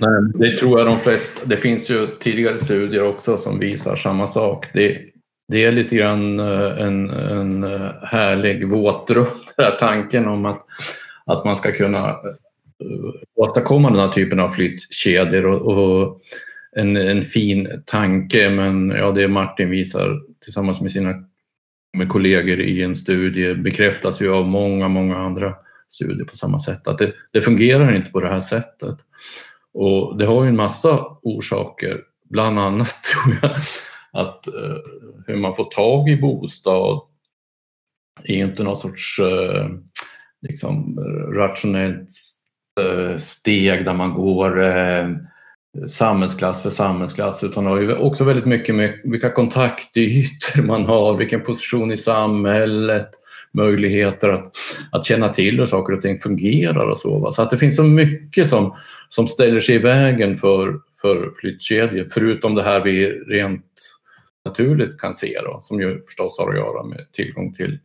Nej, 0.00 0.32
det 0.34 0.58
tror 0.58 0.78
jag 0.78 0.88
de 0.88 0.98
flesta. 0.98 1.46
Det 1.46 1.56
finns 1.56 1.90
ju 1.90 2.06
tidigare 2.20 2.56
studier 2.56 3.02
också 3.02 3.36
som 3.36 3.58
visar 3.58 3.96
samma 3.96 4.26
sak. 4.26 4.66
Det, 4.72 4.98
det 5.48 5.64
är 5.64 5.72
lite 5.72 5.96
grann 5.96 6.40
eh, 6.40 6.80
en, 6.80 7.10
en 7.10 7.64
eh, 7.64 7.92
härlig 8.02 8.68
våtdröm, 8.68 9.26
den 9.56 9.66
här 9.66 9.78
tanken 9.78 10.28
om 10.28 10.44
att 10.44 10.66
att 11.30 11.44
man 11.44 11.56
ska 11.56 11.72
kunna 11.72 12.08
eh, 12.08 13.14
åstadkomma 13.36 13.90
den 13.90 14.00
här 14.00 14.12
typen 14.12 14.40
av 14.40 14.48
flyttkedjor 14.48 15.46
och, 15.46 15.78
och 15.78 16.20
en, 16.76 16.96
en, 16.96 17.22
fin 17.22 17.82
tanke 17.86 18.50
men 18.50 18.90
ja, 18.90 19.10
det 19.10 19.28
Martin 19.28 19.70
visar 19.70 20.20
tillsammans 20.44 20.80
med 20.80 20.90
sina 20.90 21.14
med 21.92 22.08
kollegor 22.08 22.60
i 22.60 22.82
en 22.82 22.96
studie 22.96 23.54
bekräftas 23.54 24.22
ju 24.22 24.30
av 24.30 24.46
många, 24.46 24.88
många 24.88 25.18
andra 25.18 25.54
studier 25.88 26.24
på 26.24 26.36
samma 26.36 26.58
sätt 26.58 26.88
att 26.88 26.98
det, 26.98 27.12
det 27.32 27.40
fungerar 27.40 27.96
inte 27.96 28.10
på 28.10 28.20
det 28.20 28.28
här 28.28 28.40
sättet. 28.40 28.96
Och 29.74 30.18
det 30.18 30.26
har 30.26 30.42
ju 30.42 30.48
en 30.48 30.56
massa 30.56 31.06
orsaker, 31.22 32.00
bland 32.24 32.58
annat 32.58 32.96
tror 33.02 33.38
jag 33.42 33.56
att 34.12 34.46
eh, 34.46 34.76
hur 35.26 35.36
man 35.36 35.54
får 35.54 35.64
tag 35.64 36.08
i 36.08 36.16
bostad 36.16 37.00
är 38.24 38.44
inte 38.44 38.62
någon 38.62 38.76
sorts 38.76 39.18
eh, 39.18 39.68
liksom, 40.48 40.98
rationellt 41.34 42.08
eh, 42.80 43.16
steg 43.16 43.84
där 43.84 43.94
man 43.94 44.14
går 44.14 44.62
eh, 44.62 45.08
samhällsklass 45.88 46.62
för 46.62 46.70
samhällsklass 46.70 47.44
utan 47.44 47.66
har 47.66 47.80
ju 47.80 47.96
också 47.96 48.24
väldigt 48.24 48.46
mycket 48.46 48.74
med 48.74 49.00
vilka 49.04 49.30
kontaktytor 49.30 50.62
man 50.62 50.84
har, 50.84 51.16
vilken 51.16 51.42
position 51.42 51.92
i 51.92 51.96
samhället, 51.96 53.10
möjligheter 53.52 54.28
att, 54.28 54.52
att 54.92 55.04
känna 55.04 55.28
till 55.28 55.58
hur 55.58 55.66
saker 55.66 55.92
och 55.92 56.02
ting 56.02 56.20
fungerar 56.20 56.86
och 56.86 56.98
så. 56.98 57.18
Va? 57.18 57.32
Så 57.32 57.42
att 57.42 57.50
det 57.50 57.58
finns 57.58 57.76
så 57.76 57.82
mycket 57.82 58.48
som, 58.48 58.76
som 59.08 59.26
ställer 59.26 59.60
sig 59.60 59.74
i 59.74 59.78
vägen 59.78 60.36
för, 60.36 60.80
för 61.00 61.32
flyttkedjor 61.36 62.06
förutom 62.10 62.54
det 62.54 62.62
här 62.62 62.84
vi 62.84 63.06
rent 63.06 63.66
naturligt 64.44 65.00
kan 65.00 65.14
se 65.14 65.40
då, 65.44 65.56
som 65.60 65.80
ju 65.80 66.02
förstås 66.02 66.38
har 66.38 66.50
att 66.50 66.56
göra 66.56 66.82
med 66.82 67.12
tillgång 67.12 67.54
till 67.54 67.78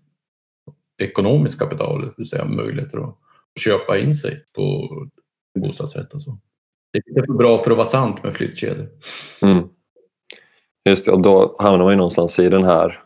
ekonomiskt 0.98 1.60
kapital, 1.60 2.02
det 2.02 2.14
vill 2.18 2.30
säga 2.30 2.46
möjligheter 2.46 2.98
att 2.98 3.16
köpa 3.60 3.98
in 3.98 4.16
sig 4.16 4.44
på 4.56 4.90
bostadsrätt 5.60 6.14
och 6.14 6.22
så. 6.22 6.38
Det 6.92 7.20
är 7.20 7.26
för 7.26 7.34
bra 7.34 7.58
för 7.58 7.72
att 7.72 7.78
vara 7.78 7.86
sant 7.86 8.24
med 8.24 8.36
flyttkedjor. 8.36 8.88
Mm. 9.42 9.64
Just 10.90 11.06
det, 11.06 11.12
och 11.12 11.22
då 11.22 11.56
hamnar 11.60 11.84
man 11.84 11.94
ju 11.94 11.98
någonstans 11.98 12.40
i 12.40 12.50
den 12.50 12.64
här 12.64 13.04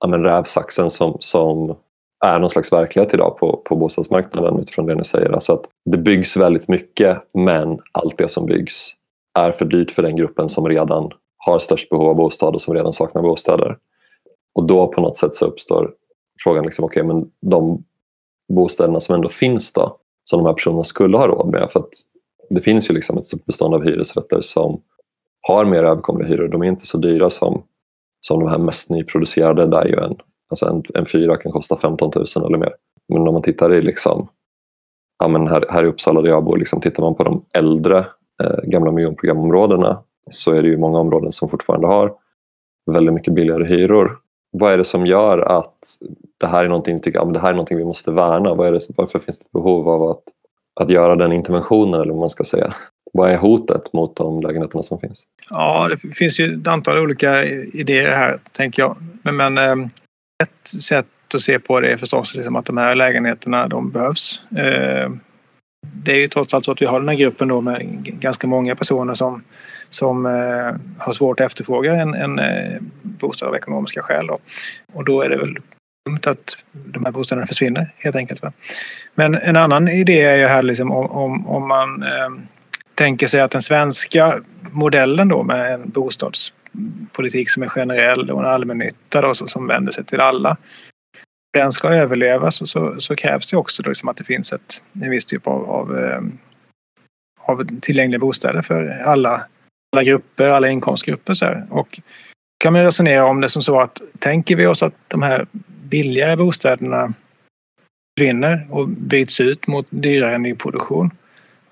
ja, 0.00 0.06
men 0.06 0.22
rävsaxen 0.22 0.90
som, 0.90 1.16
som 1.20 1.76
är 2.22 2.38
någon 2.38 2.50
slags 2.50 2.72
verklighet 2.72 3.14
idag 3.14 3.36
på, 3.38 3.62
på 3.64 3.76
bostadsmarknaden 3.76 4.60
utifrån 4.60 4.86
det 4.86 4.94
ni 4.94 5.04
säger. 5.04 5.30
Alltså 5.30 5.52
att 5.52 5.64
det 5.84 5.98
byggs 5.98 6.36
väldigt 6.36 6.68
mycket 6.68 7.18
men 7.34 7.78
allt 7.92 8.18
det 8.18 8.28
som 8.28 8.46
byggs 8.46 8.90
är 9.38 9.52
för 9.52 9.64
dyrt 9.64 9.90
för 9.90 10.02
den 10.02 10.16
gruppen 10.16 10.48
som 10.48 10.68
redan 10.68 11.10
har 11.36 11.58
störst 11.58 11.90
behov 11.90 12.08
av 12.08 12.16
bostad 12.16 12.54
och 12.54 12.60
som 12.60 12.74
redan 12.74 12.92
saknar 12.92 13.22
bostäder. 13.22 13.78
Och 14.54 14.66
då 14.66 14.86
på 14.86 15.00
något 15.00 15.16
sätt 15.16 15.34
så 15.34 15.44
uppstår 15.46 15.92
frågan, 16.40 16.64
liksom, 16.64 16.84
okay, 16.84 17.02
men 17.02 17.30
de 17.40 17.84
bostäderna 18.52 19.00
som 19.00 19.14
ändå 19.14 19.28
finns 19.28 19.72
då, 19.72 19.96
som 20.24 20.38
de 20.38 20.46
här 20.46 20.54
personerna 20.54 20.84
skulle 20.84 21.16
ha 21.16 21.26
råd 21.26 21.48
med. 21.48 21.68
För 21.72 21.80
att 21.80 21.90
det 22.50 22.60
finns 22.60 22.90
ju 22.90 22.94
liksom 22.94 23.18
ett 23.18 23.26
stort 23.26 23.44
bestånd 23.44 23.74
av 23.74 23.84
hyresrätter 23.84 24.40
som 24.40 24.80
har 25.40 25.64
mer 25.64 25.84
överkomliga 25.84 26.28
hyror. 26.28 26.48
De 26.48 26.62
är 26.62 26.66
inte 26.66 26.86
så 26.86 26.98
dyra 26.98 27.30
som, 27.30 27.62
som 28.20 28.40
de 28.40 28.48
här 28.48 28.58
mest 28.58 28.90
nyproducerade 28.90 29.66
där 29.66 29.84
ju 29.84 29.96
en, 29.96 30.16
alltså 30.52 30.66
en, 30.66 30.82
en 30.94 31.06
fyra 31.06 31.36
kan 31.36 31.52
kosta 31.52 31.76
15 31.76 32.10
000 32.14 32.46
eller 32.46 32.58
mer. 32.58 32.74
Men 33.08 33.28
om 33.28 33.34
man 33.34 33.42
tittar 33.42 33.74
i 33.74 33.82
liksom, 33.82 34.28
ja 35.18 35.28
men 35.28 35.46
här, 35.46 35.64
här 35.70 35.84
i 35.84 35.86
Uppsala 35.86 36.22
där 36.22 36.28
jag 36.28 36.44
bor, 36.44 36.56
liksom, 36.56 36.80
tittar 36.80 37.02
man 37.02 37.14
på 37.14 37.24
de 37.24 37.44
äldre 37.54 37.98
eh, 38.42 38.62
gamla 38.62 38.92
miljonprogramområdena 38.92 40.02
så 40.30 40.52
är 40.52 40.62
det 40.62 40.68
ju 40.68 40.76
många 40.76 40.98
områden 40.98 41.32
som 41.32 41.48
fortfarande 41.48 41.86
har 41.86 42.14
väldigt 42.90 43.14
mycket 43.14 43.34
billigare 43.34 43.64
hyror 43.64 44.18
vad 44.52 44.72
är 44.72 44.78
det 44.78 44.84
som 44.84 45.06
gör 45.06 45.38
att 45.38 45.78
det 46.38 46.46
här 46.46 46.64
är 46.64 46.68
någonting, 46.68 47.00
tycker, 47.00 47.18
ja, 47.18 47.24
men 47.24 47.32
det 47.32 47.40
här 47.40 47.48
är 47.48 47.52
någonting 47.52 47.78
vi 47.78 47.84
måste 47.84 48.10
värna? 48.10 48.54
Vad 48.54 48.68
är 48.68 48.72
det, 48.72 48.80
varför 48.96 49.18
finns 49.18 49.38
det 49.38 49.44
behov 49.52 49.88
av 49.88 50.02
att, 50.02 50.22
att 50.80 50.90
göra 50.90 51.16
den 51.16 51.32
interventionen 51.32 52.00
eller 52.00 52.12
vad 52.12 52.20
man 52.20 52.30
ska 52.30 52.44
säga? 52.44 52.74
Vad 53.12 53.30
är 53.30 53.36
hotet 53.36 53.92
mot 53.92 54.16
de 54.16 54.40
lägenheterna 54.40 54.82
som 54.82 54.98
finns? 54.98 55.24
Ja, 55.50 55.88
det 55.88 56.14
finns 56.14 56.40
ju 56.40 56.60
ett 56.60 56.68
antal 56.68 56.98
olika 56.98 57.44
idéer 57.72 58.10
här, 58.10 58.38
tänker 58.52 58.82
jag. 58.82 58.96
Men, 59.22 59.36
men 59.36 59.58
eh, 59.58 59.88
ett 60.42 60.82
sätt 60.82 61.06
att 61.34 61.42
se 61.42 61.58
på 61.58 61.80
det 61.80 61.92
är 61.92 61.96
förstås 61.96 62.34
liksom 62.34 62.56
att 62.56 62.64
de 62.64 62.76
här 62.76 62.94
lägenheterna, 62.94 63.68
de 63.68 63.90
behövs. 63.90 64.40
Eh, 64.56 65.10
det 65.86 66.12
är 66.12 66.16
ju 66.16 66.28
trots 66.28 66.54
allt 66.54 66.64
så 66.64 66.72
att 66.72 66.82
vi 66.82 66.86
har 66.86 67.00
den 67.00 67.08
här 67.08 67.16
gruppen 67.16 67.48
då 67.48 67.60
med 67.60 68.02
ganska 68.02 68.46
många 68.46 68.76
personer 68.76 69.14
som, 69.14 69.44
som 69.90 70.26
eh, 70.26 70.74
har 70.98 71.12
svårt 71.12 71.40
att 71.40 71.46
efterfråga 71.46 71.94
en, 71.94 72.14
en 72.14 72.38
eh, 72.38 72.80
bostad 73.02 73.48
av 73.48 73.54
ekonomiska 73.54 74.02
skäl. 74.02 74.26
Då. 74.26 74.38
Och 74.92 75.04
då 75.04 75.22
är 75.22 75.28
det 75.28 75.36
väl 75.36 75.58
dumt 76.06 76.20
att 76.26 76.64
de 76.72 77.04
här 77.04 77.12
bostäderna 77.12 77.46
försvinner 77.46 77.94
helt 77.96 78.16
enkelt. 78.16 78.42
Men 79.14 79.34
en 79.34 79.56
annan 79.56 79.88
idé 79.88 80.20
är 80.20 80.38
ju 80.38 80.46
här 80.46 80.62
liksom 80.62 80.92
om, 80.92 81.10
om, 81.10 81.46
om 81.46 81.68
man 81.68 82.04
tänker 82.94 83.26
sig 83.26 83.40
att 83.40 83.50
den 83.50 83.62
svenska 83.62 84.34
modellen 84.70 85.28
då 85.28 85.42
med 85.42 85.74
en 85.74 85.90
bostads 85.90 86.52
politik 87.12 87.50
som 87.50 87.62
är 87.62 87.68
generell 87.68 88.30
och 88.30 88.40
en 88.40 88.46
allmännytta 88.46 89.20
då, 89.20 89.34
som 89.34 89.66
vänder 89.66 89.92
sig 89.92 90.04
till 90.04 90.20
alla 90.20 90.56
den 91.52 91.72
ska 91.72 91.88
överleva 91.88 92.50
så, 92.50 92.66
så, 92.66 93.00
så, 93.00 93.16
krävs 93.16 93.46
det 93.46 93.56
också 93.56 93.82
då 93.82 93.88
liksom 93.90 94.08
att 94.08 94.16
det 94.16 94.24
finns 94.24 94.52
ett, 94.52 94.82
en 95.02 95.10
viss 95.10 95.26
typ 95.26 95.46
av, 95.46 95.70
av, 95.70 95.98
ehm, 95.98 96.38
av 97.40 97.80
tillgängliga 97.80 98.18
bostäder 98.18 98.62
för 98.62 98.88
alla, 99.04 99.46
alla 99.96 100.04
grupper, 100.04 100.48
alla 100.48 100.68
inkomstgrupper. 100.68 101.34
Så 101.34 101.44
här. 101.44 101.66
Och 101.70 102.00
kan 102.58 102.72
man 102.72 102.84
resonera 102.84 103.24
om 103.24 103.40
det 103.40 103.48
som 103.48 103.62
så 103.62 103.80
att 103.80 104.00
tänker 104.18 104.56
vi 104.56 104.66
oss 104.66 104.82
att 104.82 104.94
de 105.08 105.22
här 105.22 105.46
billigare 105.66 106.36
bostäderna 106.36 107.14
försvinner 108.18 108.66
och 108.70 108.88
byts 108.88 109.40
ut 109.40 109.66
mot 109.66 109.86
dyrare 109.90 110.38
nyproduktion 110.38 111.10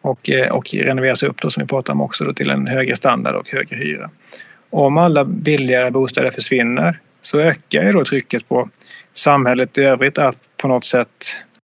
och, 0.00 0.30
eh, 0.30 0.52
och 0.52 0.74
renoveras 0.74 1.22
upp 1.22 1.40
då 1.40 1.50
som 1.50 1.62
vi 1.62 1.66
pratade 1.68 1.92
om 1.92 2.00
också 2.00 2.24
då 2.24 2.32
till 2.32 2.50
en 2.50 2.66
högre 2.66 2.96
standard 2.96 3.34
och 3.34 3.48
högre 3.48 3.76
hyra. 3.76 4.10
Om 4.70 4.98
alla 4.98 5.24
billigare 5.24 5.90
bostäder 5.90 6.30
försvinner 6.30 6.98
så 7.20 7.38
ökar 7.38 7.82
ju 7.82 7.92
då 7.92 8.04
trycket 8.04 8.48
på 8.48 8.68
samhället 9.14 9.78
i 9.78 9.82
övrigt 9.82 10.18
att 10.18 10.38
på 10.56 10.68
något 10.68 10.84
sätt 10.84 11.08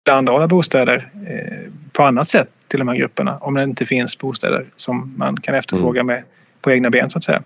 tillhandahålla 0.04 0.49
bostäder 0.49 1.11
eh, 1.28 1.73
på 1.92 2.02
annat 2.02 2.28
sätt 2.28 2.49
till 2.69 2.78
de 2.78 2.88
här 2.88 2.97
grupperna 2.97 3.37
om 3.37 3.54
det 3.54 3.62
inte 3.62 3.87
finns 3.87 4.19
bostäder 4.19 4.66
som 4.76 5.14
man 5.16 5.37
kan 5.37 5.54
efterfråga 5.54 6.00
mm. 6.00 6.07
med 6.07 6.25
på 6.61 6.73
egna 6.73 6.90
ben 6.90 7.11
så 7.11 7.19
att 7.19 7.25
säga. 7.25 7.42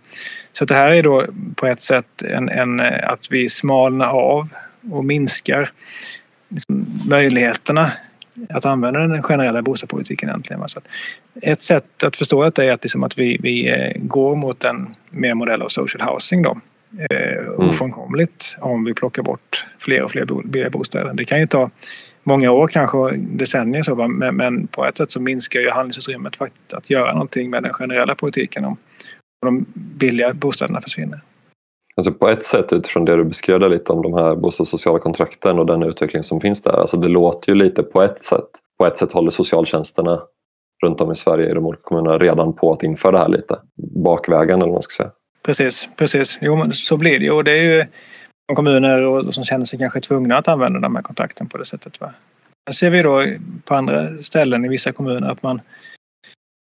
Så 0.53 0.65
det 0.65 0.75
här 0.75 0.91
är 0.91 1.03
då 1.03 1.27
på 1.55 1.67
ett 1.67 1.81
sätt 1.81 2.23
en, 2.23 2.49
en 2.49 2.81
att 2.81 3.27
vi 3.31 3.49
smalnar 3.49 4.11
av 4.11 4.49
och 4.91 5.05
minskar 5.05 5.71
liksom 6.49 6.87
möjligheterna 7.09 7.93
att 8.49 8.65
använda 8.65 9.01
den 9.01 9.23
generella 9.23 9.63
bostadspolitiken 9.63 10.29
egentligen. 10.29 10.69
Så 10.69 10.81
ett 11.43 11.61
sätt 11.61 12.05
att 12.05 12.17
förstå 12.17 12.43
detta 12.43 12.65
är 12.65 12.73
att, 12.73 12.83
liksom 12.83 13.05
att 13.05 13.19
vi, 13.19 13.39
vi 13.43 13.69
eh, 13.69 13.93
går 13.97 14.37
mot 14.37 14.65
en 14.65 14.95
mer 15.11 15.35
modell 15.35 15.63
av 15.63 15.69
social 15.69 16.09
housing 16.09 16.43
då 16.43 16.61
eh, 17.11 17.37
mm. 17.37 17.69
ofrånkomligt 17.69 18.57
om 18.61 18.85
vi 18.85 18.95
plockar 18.95 19.23
bort 19.23 19.67
fler 19.79 20.03
och 20.03 20.11
fler 20.11 20.25
billiga 20.45 20.71
bostäder. 20.71 21.15
Det 21.15 21.25
kan 21.25 21.41
ju 21.41 21.47
ta 21.47 21.71
många 22.23 22.51
år, 22.51 22.69
kanske 22.69 23.17
decennier, 23.17 23.83
så, 23.83 24.09
men, 24.09 24.37
men 24.37 24.67
på 24.67 24.85
ett 24.85 24.99
sätt 24.99 25.11
så 25.11 25.21
minskar 25.21 25.61
ju 25.61 25.71
handlingsutrymmet 25.71 26.37
för 26.37 26.45
att, 26.45 26.75
att 26.75 26.91
göra 26.91 27.13
någonting 27.13 27.51
med 27.51 27.63
den 27.63 27.73
generella 27.73 28.15
politiken 28.15 28.65
om 28.65 28.77
de 29.43 29.65
billiga 29.75 30.35
bostäderna 30.35 30.81
försvinner. 30.81 31.21
Alltså 31.97 32.13
på 32.13 32.29
ett 32.29 32.45
sätt 32.45 32.73
utifrån 32.73 33.05
det 33.05 33.17
du 33.17 33.25
beskrev 33.25 33.61
där 33.61 33.69
lite 33.69 33.93
om 33.93 34.03
de 34.03 34.15
här 34.15 34.37
bostadssociala 34.37 34.99
kontrakten 34.99 35.59
och 35.59 35.67
den 35.67 35.83
utveckling 35.83 36.23
som 36.23 36.41
finns 36.41 36.63
där. 36.63 36.73
Alltså 36.73 36.97
det 36.97 37.09
låter 37.09 37.53
ju 37.53 37.55
lite 37.55 37.83
på 37.83 38.03
ett 38.03 38.25
sätt. 38.25 38.49
På 38.79 38.87
ett 38.87 38.99
sätt 38.99 39.13
håller 39.13 39.31
socialtjänsterna 39.31 40.23
runt 40.83 41.01
om 41.01 41.13
i 41.13 41.15
Sverige 41.17 41.51
i 41.51 41.55
de 41.55 41.67
olika 41.67 41.83
kommunerna 41.83 42.19
redan 42.19 42.53
på 42.53 42.73
att 42.73 42.83
införa 42.83 43.13
det 43.13 43.19
här 43.19 43.29
lite 43.29 43.59
bakvägen 44.05 44.57
eller 44.57 44.67
vad 44.67 44.73
man 44.73 44.83
ska 44.83 45.03
säga. 45.03 45.11
Precis, 45.43 45.89
precis. 45.97 46.39
Jo, 46.41 46.57
men 46.57 46.73
så 46.73 46.97
blir 46.97 47.19
det 47.19 47.25
ju. 47.25 47.31
Och 47.31 47.45
det 47.45 47.53
är 47.53 47.63
ju 47.63 47.85
kommuner 48.55 49.01
och, 49.01 49.35
som 49.35 49.45
känner 49.45 49.65
sig 49.65 49.79
kanske 49.79 50.01
tvungna 50.01 50.37
att 50.37 50.49
använda 50.49 50.81
de 50.81 50.95
här 50.95 51.03
kontrakten 51.03 51.49
på 51.49 51.59
det 51.59 51.65
sättet. 51.65 52.01
Va? 52.01 52.13
Sen 52.67 52.75
ser 52.75 52.91
vi 52.91 53.03
då 53.03 53.27
på 53.65 53.75
andra 53.75 54.19
ställen 54.19 54.65
i 54.65 54.69
vissa 54.69 54.93
kommuner 54.93 55.29
att 55.29 55.43
man 55.43 55.61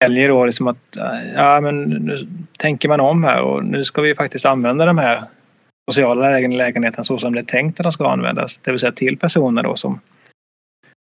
väljer 0.03 0.29
då 0.29 0.47
liksom 0.47 0.67
att 0.67 0.97
eh, 0.97 1.33
ja, 1.35 1.61
men 1.61 1.83
nu 1.85 2.29
tänker 2.59 2.89
man 2.89 3.01
om 3.01 3.25
här 3.25 3.43
och 3.43 3.65
nu 3.65 3.85
ska 3.85 4.03
vi 4.03 4.15
faktiskt 4.15 4.47
använda 4.47 4.87
de 4.87 4.99
här 4.99 5.23
sociala 5.91 6.39
lägenheterna 6.39 7.05
så 7.05 7.19
som 7.19 7.35
det 7.35 7.41
är 7.41 7.45
tänkt 7.45 7.81
att 7.81 7.85
de 7.85 7.93
ska 7.93 8.09
användas. 8.09 8.61
Det 8.63 8.71
vill 8.71 8.81
säga 8.81 8.93
till 8.93 9.19
personer 9.19 9.63
då 9.63 9.77
som 9.77 10.01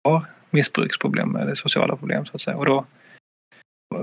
har 0.04 0.22
missbruksproblem 0.50 1.36
eller 1.36 1.54
sociala 1.54 1.96
problem 1.96 2.26
så 2.26 2.30
att 2.34 2.40
säga. 2.40 2.56
Och 2.56 2.66
då 2.66 2.84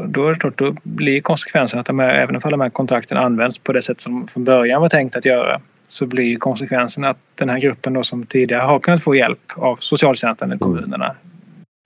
då, 0.07 0.33
då, 0.33 0.49
då 0.49 0.75
blir 0.83 1.21
konsekvensen 1.21 1.79
att 1.79 1.85
de 1.85 1.99
här, 1.99 2.09
även 2.09 2.35
om 2.35 2.41
de 2.51 2.61
här 2.61 2.69
kontrakten 2.69 3.17
används 3.17 3.59
på 3.59 3.73
det 3.73 3.81
sätt 3.81 4.01
som 4.01 4.27
från 4.27 4.43
början 4.43 4.81
var 4.81 4.89
tänkt 4.89 5.15
att 5.15 5.25
göra 5.25 5.61
så 5.87 6.05
blir 6.05 6.37
konsekvensen 6.37 7.03
att 7.03 7.17
den 7.35 7.49
här 7.49 7.59
gruppen 7.59 7.93
då 7.93 8.03
som 8.03 8.25
tidigare 8.25 8.61
har 8.61 8.79
kunnat 8.79 9.03
få 9.03 9.15
hjälp 9.15 9.53
av 9.55 9.77
socialtjänsten 9.79 10.51
eller 10.51 10.59
kommunerna 10.59 11.15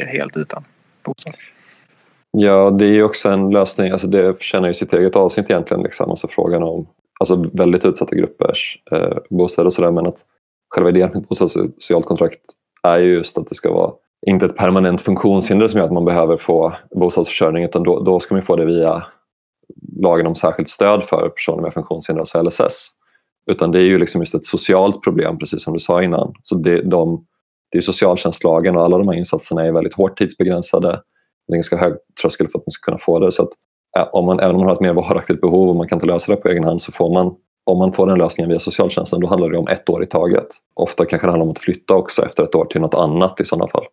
är 0.03 0.05
helt 0.05 0.37
utan 0.37 0.63
bostad. 1.03 1.33
Ja, 2.37 2.69
det 2.71 2.85
är 2.85 3.03
också 3.03 3.29
en 3.29 3.49
lösning. 3.49 3.91
Alltså 3.91 4.07
det 4.07 4.33
förtjänar 4.33 4.67
ju 4.67 4.73
sitt 4.73 4.93
eget 4.93 5.15
avsnitt 5.15 5.49
egentligen. 5.49 5.83
Liksom. 5.83 6.09
Alltså 6.09 6.27
frågan 6.27 6.63
om 6.63 6.87
alltså 7.19 7.43
väldigt 7.53 7.85
utsatta 7.85 8.15
gruppers 8.15 8.83
eh, 8.91 9.17
bostäder 9.29 9.67
och 9.67 9.73
sådär. 9.73 9.91
Men 9.91 10.07
att 10.07 10.17
själva 10.69 10.89
idén 10.89 11.09
med 11.09 11.21
ett 11.21 11.29
bostadssocialt 11.29 12.05
kontrakt 12.05 12.41
är 12.83 12.97
ju 12.97 13.13
just 13.13 13.37
att 13.37 13.49
det 13.49 13.55
ska 13.55 13.73
vara 13.73 13.91
inte 14.27 14.45
ett 14.45 14.55
permanent 14.55 15.01
funktionshinder 15.01 15.67
som 15.67 15.77
gör 15.77 15.85
att 15.85 15.93
man 15.93 16.05
behöver 16.05 16.37
få 16.37 16.73
bostadsförsörjning 16.95 17.63
utan 17.63 17.83
då, 17.83 18.03
då 18.03 18.19
ska 18.19 18.35
man 18.35 18.41
få 18.41 18.55
det 18.55 18.65
via 18.65 19.05
lagen 19.97 20.27
om 20.27 20.35
särskilt 20.35 20.69
stöd 20.69 21.03
för 21.03 21.29
personer 21.29 21.61
med 21.61 21.73
funktionshinder, 21.73 22.19
alltså 22.19 22.41
LSS. 22.41 22.89
Utan 23.51 23.71
det 23.71 23.79
är 23.79 23.83
ju 23.83 23.99
liksom 23.99 24.21
just 24.21 24.35
ett 24.35 24.45
socialt 24.45 25.03
problem 25.03 25.37
precis 25.37 25.63
som 25.63 25.73
du 25.73 25.79
sa 25.79 26.03
innan. 26.03 26.33
Så 26.43 26.55
det, 26.55 26.81
de, 26.81 27.25
det 27.71 27.77
är 27.77 27.81
socialtjänstlagen 27.81 28.75
och 28.75 28.83
alla 28.83 28.97
de 28.97 29.07
här 29.07 29.15
insatserna 29.15 29.65
är 29.65 29.71
väldigt 29.71 29.93
hårt 29.93 30.17
tidsbegränsade. 30.17 31.01
Det 31.47 31.53
är 31.53 31.55
ganska 31.55 31.77
hög 31.77 31.93
tröskel 32.21 32.47
för 32.47 32.59
att 32.59 32.65
man 32.65 32.71
ska 32.71 32.85
kunna 32.85 32.97
få 32.97 33.19
det. 33.19 33.31
Så 33.31 33.43
att, 33.43 33.49
om 34.11 34.25
man, 34.25 34.39
även 34.39 34.55
om 34.55 34.59
man 34.59 34.67
har 34.67 34.75
ett 34.75 34.81
mer 34.81 34.93
varaktigt 34.93 35.41
behov 35.41 35.69
och 35.69 35.75
man 35.75 35.87
kan 35.87 35.95
inte 35.95 36.05
lösa 36.05 36.35
det 36.35 36.41
på 36.41 36.49
egen 36.49 36.63
hand 36.63 36.81
så 36.81 36.91
får 36.91 37.13
man 37.13 37.35
om 37.71 37.77
man 37.77 37.93
får 37.93 38.07
den 38.07 38.17
lösningen 38.17 38.49
via 38.49 38.59
socialtjänsten 38.59 39.19
då 39.19 39.27
handlar 39.27 39.49
det 39.49 39.57
om 39.57 39.67
ett 39.67 39.89
år 39.89 40.03
i 40.03 40.05
taget. 40.05 40.47
Ofta 40.75 41.05
kanske 41.05 41.27
det 41.27 41.31
handlar 41.31 41.45
om 41.45 41.51
att 41.51 41.59
flytta 41.59 41.93
också 41.95 42.25
efter 42.25 42.43
ett 42.43 42.55
år 42.55 42.65
till 42.65 42.81
något 42.81 42.93
annat 42.93 43.41
i 43.41 43.45
sådana 43.45 43.67
fall 43.67 43.85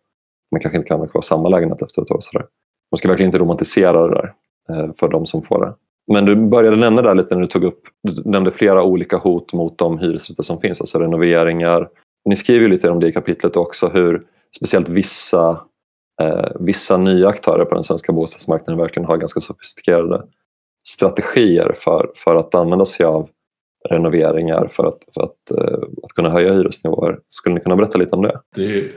man 0.53 0.61
kanske 0.61 0.77
inte 0.77 0.87
kan 0.87 0.99
ha 0.99 1.07
kvar 1.07 1.21
samma 1.21 1.49
lägenhet 1.49 1.81
efter 1.81 2.01
ett 2.01 2.11
år. 2.11 2.19
Sådär. 2.21 2.45
Man 2.91 2.97
ska 2.97 3.07
verkligen 3.07 3.27
inte 3.27 3.37
romantisera 3.37 4.07
det 4.07 4.15
där 4.15 4.33
eh, 4.69 4.91
för 4.99 5.07
de 5.07 5.25
som 5.25 5.43
får 5.43 5.65
det. 5.65 5.73
Men 6.13 6.25
du 6.25 6.35
började 6.35 6.77
nämna 6.77 7.01
där 7.01 7.15
lite 7.15 7.35
när 7.35 7.41
du 7.41 7.47
tog 7.47 7.63
upp, 7.63 7.81
du 8.03 8.29
nämnde 8.29 8.51
flera 8.51 8.83
olika 8.83 9.17
hot 9.17 9.53
mot 9.53 9.77
de 9.77 9.97
hyresrätter 9.97 10.43
som 10.43 10.59
finns, 10.59 10.81
alltså 10.81 10.99
renoveringar. 10.99 11.89
Ni 12.29 12.35
skriver 12.35 12.69
lite 12.69 12.89
om 12.89 12.99
det 12.99 13.07
i 13.07 13.11
kapitlet 13.11 13.55
också 13.55 13.87
hur 13.87 14.23
speciellt 14.57 14.89
vissa, 14.89 15.61
Eh, 16.21 16.51
vissa 16.59 16.97
nya 16.97 17.27
aktörer 17.27 17.65
på 17.65 17.75
den 17.75 17.83
svenska 17.83 18.13
bostadsmarknaden 18.13 18.77
verkligen 18.77 19.07
har 19.07 19.17
ganska 19.17 19.41
sofistikerade 19.41 20.23
strategier 20.83 21.73
för, 21.75 22.11
för 22.15 22.35
att 22.35 22.55
använda 22.55 22.85
sig 22.85 23.05
av 23.05 23.29
renoveringar 23.89 24.67
för 24.67 24.87
att, 24.87 24.99
för 25.13 25.23
att, 25.23 25.51
eh, 25.51 25.79
att 26.03 26.11
kunna 26.15 26.29
höja 26.29 26.53
hyresnivåer. 26.53 27.19
Skulle 27.29 27.55
ni 27.55 27.61
kunna 27.61 27.75
berätta 27.75 27.97
lite 27.97 28.15
om 28.15 28.21
det? 28.21 28.39
Det 28.55 28.91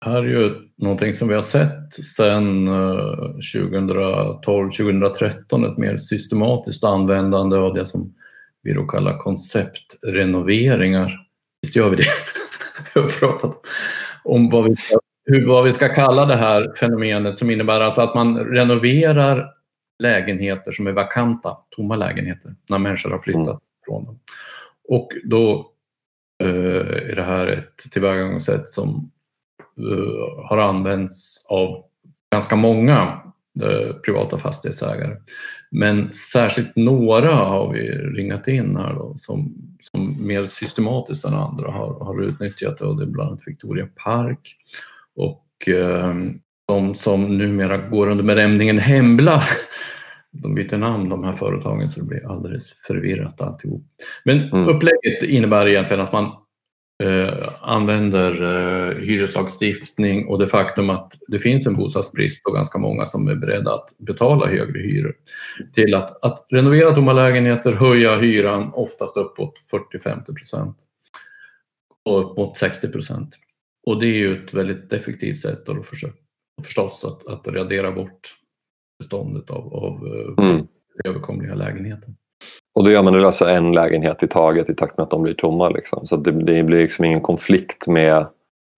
här 0.00 0.16
är 0.16 0.28
ju 0.28 0.54
någonting 0.76 1.12
som 1.12 1.28
vi 1.28 1.34
har 1.34 1.42
sett 1.42 1.92
sedan 1.92 2.68
eh, 2.68 3.34
2012-2013, 3.54 5.72
ett 5.72 5.78
mer 5.78 5.96
systematiskt 5.96 6.84
användande 6.84 7.56
av 7.56 7.74
det 7.74 7.84
som 7.84 8.14
vi 8.62 8.72
då 8.72 8.86
kallar 8.86 9.18
konceptrenoveringar. 9.18 11.12
Visst 11.62 11.76
gör 11.76 11.90
vi 11.90 11.96
det? 11.96 12.06
vi 12.94 13.00
har 13.00 13.08
pratat 13.08 13.60
om 14.24 14.50
vad 14.50 14.64
vi, 14.64 14.76
ska, 14.76 14.98
hur, 15.26 15.46
vad 15.46 15.64
vi 15.64 15.72
ska 15.72 15.88
kalla 15.88 16.26
det 16.26 16.36
här 16.36 16.72
fenomenet 16.80 17.38
som 17.38 17.50
innebär 17.50 17.80
alltså 17.80 18.00
att 18.00 18.14
man 18.14 18.38
renoverar 18.38 19.52
lägenheter 19.98 20.72
som 20.72 20.86
är 20.86 20.92
vakanta, 20.92 21.56
tomma 21.76 21.96
lägenheter, 21.96 22.54
när 22.68 22.78
människor 22.78 23.10
har 23.10 23.18
flyttat 23.18 23.46
mm. 23.46 23.60
från 23.86 24.04
dem. 24.04 24.18
Och 24.88 25.08
då 25.24 25.70
eh, 26.42 27.10
är 27.10 27.16
det 27.16 27.22
här 27.22 27.46
ett 27.46 27.76
tillvägagångssätt 27.92 28.68
som 28.68 29.10
Eh, 29.78 30.46
har 30.48 30.58
använts 30.58 31.46
av 31.48 31.84
ganska 32.32 32.56
många 32.56 33.20
eh, 33.62 33.92
privata 34.04 34.38
fastighetsägare. 34.38 35.16
Men 35.70 36.12
särskilt 36.12 36.76
några 36.76 37.34
har 37.34 37.72
vi 37.72 37.88
ringat 37.92 38.48
in 38.48 38.76
här 38.76 38.94
då, 38.94 39.14
som, 39.16 39.54
som 39.80 40.26
mer 40.26 40.44
systematiskt 40.44 41.24
än 41.24 41.34
andra 41.34 41.70
har, 41.70 42.04
har 42.04 42.22
utnyttjat 42.22 42.78
det 42.78 42.84
och 42.84 42.96
det 42.96 43.02
är 43.02 43.06
bland 43.06 43.30
annat 43.30 43.42
Victoria 43.46 43.88
Park 44.04 44.56
och 45.16 45.68
eh, 45.68 46.14
de 46.68 46.94
som 46.94 47.38
numera 47.38 47.76
går 47.76 48.08
under 48.08 48.24
benämningen 48.24 48.78
Hembla 48.78 49.42
de 50.42 50.54
byter 50.54 50.76
namn 50.76 51.08
de 51.08 51.24
här 51.24 51.32
företagen 51.32 51.88
så 51.88 52.00
det 52.00 52.06
blir 52.06 52.30
alldeles 52.30 52.72
förvirrat 52.72 53.40
alltihop. 53.40 53.82
Men 54.24 54.42
mm. 54.42 54.68
upplägget 54.68 55.22
innebär 55.22 55.68
egentligen 55.68 56.02
att 56.02 56.12
man 56.12 56.24
eh, 57.02 57.48
använder 57.60 58.42
eh, 58.42 58.96
hyreslagstiftning 58.96 60.26
och 60.26 60.38
det 60.38 60.46
faktum 60.46 60.90
att 60.90 61.12
det 61.28 61.38
finns 61.38 61.66
en 61.66 61.76
bostadsbrist 61.76 62.46
och 62.46 62.54
ganska 62.54 62.78
många 62.78 63.06
som 63.06 63.28
är 63.28 63.34
beredda 63.34 63.74
att 63.74 63.98
betala 63.98 64.46
högre 64.46 64.80
hyror 64.80 65.14
till 65.72 65.94
att, 65.94 66.24
att 66.24 66.46
renovera 66.50 66.94
tomma 66.94 67.12
lägenheter, 67.12 67.72
höja 67.72 68.16
hyran 68.16 68.70
oftast 68.74 69.16
uppåt 69.16 69.54
40-50 69.92 70.34
procent 70.34 70.76
och 72.04 72.20
upp 72.20 72.36
mot 72.36 72.56
60 72.56 72.88
procent. 72.88 73.38
Och 73.86 74.00
det 74.00 74.06
är 74.06 74.18
ju 74.18 74.44
ett 74.44 74.54
väldigt 74.54 74.92
effektivt 74.92 75.36
sätt 75.36 75.68
att 75.68 75.86
försöka, 75.86 76.16
förstås 76.64 77.04
att, 77.04 77.26
att 77.26 77.48
radera 77.48 77.92
bort 77.92 78.20
beståndet 78.98 79.50
av, 79.50 79.74
av 79.74 79.92
eh, 80.06 80.50
mm. 80.50 80.66
överkomliga 81.04 81.54
lägenheter. 81.54 82.14
Och 82.74 82.84
då 82.84 82.90
gör 82.90 83.02
man 83.02 83.12
det 83.12 83.26
alltså 83.26 83.44
en 83.44 83.72
lägenhet 83.72 84.22
i 84.22 84.28
taget 84.28 84.70
i 84.70 84.74
takt 84.74 84.96
med 84.96 85.04
att 85.04 85.10
de 85.10 85.22
blir 85.22 85.34
tomma. 85.34 85.68
Liksom. 85.68 86.06
Så 86.06 86.16
det, 86.16 86.30
det, 86.30 86.62
blir 86.62 86.80
liksom 86.80 87.04
ingen 87.04 87.20
konflikt 87.20 87.86
med 87.86 88.26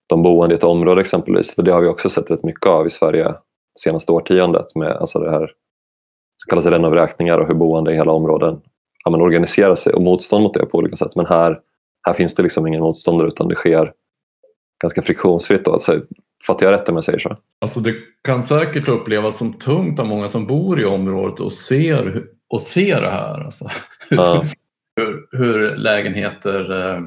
de 0.07 0.23
boende 0.23 0.55
i 0.55 0.57
ett 0.57 0.63
område 0.63 1.01
exempelvis. 1.01 1.55
För 1.55 1.63
det 1.63 1.71
har 1.71 1.81
vi 1.81 1.87
också 1.87 2.09
sett 2.09 2.31
rätt 2.31 2.43
mycket 2.43 2.65
av 2.65 2.87
i 2.87 2.89
Sverige 2.89 3.33
senaste 3.79 4.11
årtiondet 4.11 4.75
med 4.75 4.91
alltså 4.91 5.19
det 5.19 5.31
här 5.31 5.51
så 6.37 6.49
kallas 6.49 6.65
renovräkningar 6.65 7.37
och 7.37 7.47
hur 7.47 7.53
boende 7.53 7.91
i 7.91 7.95
hela 7.95 8.11
områden 8.11 8.61
ja, 9.05 9.17
organiserar 9.17 9.75
sig 9.75 9.93
och 9.93 10.01
motstånd 10.01 10.43
mot 10.43 10.53
det 10.53 10.65
på 10.65 10.77
olika 10.77 10.95
sätt. 10.95 11.15
Men 11.15 11.25
här, 11.25 11.59
här 12.07 12.13
finns 12.13 12.35
det 12.35 12.43
liksom 12.43 12.67
ingen 12.67 12.81
motståndare 12.81 13.27
utan 13.27 13.47
det 13.47 13.55
sker 13.55 13.93
ganska 14.79 15.01
friktionsfritt. 15.01 15.65
Då. 15.65 15.73
Alltså, 15.73 16.01
fattar 16.47 16.65
jag 16.65 16.73
rätt 16.73 16.89
om 16.89 16.95
jag 16.95 17.03
säger 17.03 17.19
så? 17.19 17.37
Alltså 17.59 17.79
det 17.79 17.95
kan 18.21 18.43
säkert 18.43 18.87
upplevas 18.87 19.37
som 19.37 19.53
tungt 19.53 19.99
av 19.99 20.05
många 20.05 20.27
som 20.27 20.47
bor 20.47 20.81
i 20.81 20.85
området 20.85 21.39
och 21.39 21.53
ser 21.53 22.23
och 22.47 22.61
se 22.61 22.99
det 22.99 23.09
här. 23.09 23.39
Alltså, 23.39 23.69
ja. 24.09 24.45
hur, 24.95 25.27
hur, 25.31 25.75
lägenheter 25.75 26.71
eh, 26.71 27.01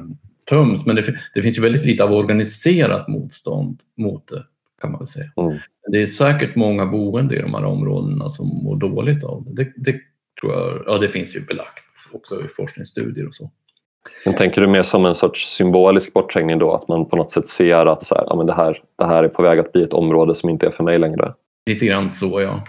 töms. 0.49 0.85
Men 0.85 0.95
det, 0.95 1.15
det, 1.33 1.41
finns 1.41 1.57
ju 1.57 1.61
väldigt 1.61 1.85
lite 1.85 2.03
av 2.03 2.13
organiserat 2.13 3.07
motstånd 3.07 3.79
mot 3.97 4.27
det 4.27 4.43
kan 4.81 4.91
man 4.91 4.99
väl 4.99 5.07
säga. 5.07 5.31
Mm. 5.37 5.57
Det 5.91 6.01
är 6.01 6.05
säkert 6.05 6.55
många 6.55 6.85
boende 6.85 7.35
i 7.35 7.41
de 7.41 7.53
här 7.53 7.65
områdena 7.65 8.29
som 8.29 8.47
mår 8.47 8.75
dåligt 8.75 9.23
av 9.23 9.43
det. 9.45 9.63
Det, 9.63 9.73
det 9.75 9.99
tror 10.41 10.53
jag, 10.53 10.83
ja, 10.85 10.97
det 10.97 11.09
finns 11.09 11.35
ju 11.35 11.45
belagt 11.45 11.83
också 12.11 12.45
i 12.45 12.47
forskningsstudier 12.47 13.27
och 13.27 13.33
så. 13.33 13.51
Men 14.25 14.35
tänker 14.35 14.61
du 14.61 14.67
mer 14.67 14.83
som 14.83 15.05
en 15.05 15.15
sorts 15.15 15.55
symbolisk 15.55 16.13
bortträngning 16.13 16.59
då? 16.59 16.73
Att 16.73 16.87
man 16.87 17.05
på 17.05 17.15
något 17.15 17.31
sätt 17.31 17.49
ser 17.49 17.85
att 17.85 18.05
så 18.05 18.15
här, 18.15 18.23
ja, 18.27 18.35
men 18.35 18.45
det, 18.45 18.53
här, 18.53 18.81
det 18.97 19.05
här 19.05 19.23
är 19.23 19.27
på 19.27 19.41
väg 19.41 19.59
att 19.59 19.71
bli 19.71 19.83
ett 19.83 19.93
område 19.93 20.35
som 20.35 20.49
inte 20.49 20.65
är 20.65 20.71
för 20.71 20.83
mig 20.83 20.99
längre? 20.99 21.33
Lite 21.69 21.85
grann 21.85 22.09
så 22.09 22.41
ja. 22.41 22.63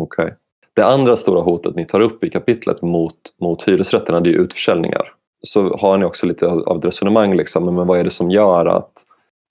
Okej. 0.00 0.24
Okay. 0.24 0.34
Det 0.74 0.84
andra 0.84 1.16
stora 1.16 1.40
hotet 1.40 1.76
ni 1.76 1.86
tar 1.86 2.00
upp 2.00 2.24
i 2.24 2.30
kapitlet 2.30 2.82
mot, 2.82 3.14
mot 3.40 3.68
hyresrätterna 3.68 4.20
det 4.20 4.30
är 4.30 4.34
utförsäljningar. 4.34 5.12
Så 5.42 5.76
har 5.76 5.98
ni 5.98 6.04
också 6.04 6.26
lite 6.26 6.46
av 6.46 6.78
ett 6.78 6.84
resonemang, 6.84 7.36
liksom, 7.36 7.64
men 7.74 7.86
vad 7.86 7.98
är 7.98 8.04
det 8.04 8.10
som 8.10 8.30
gör 8.30 8.66
att 8.66 8.90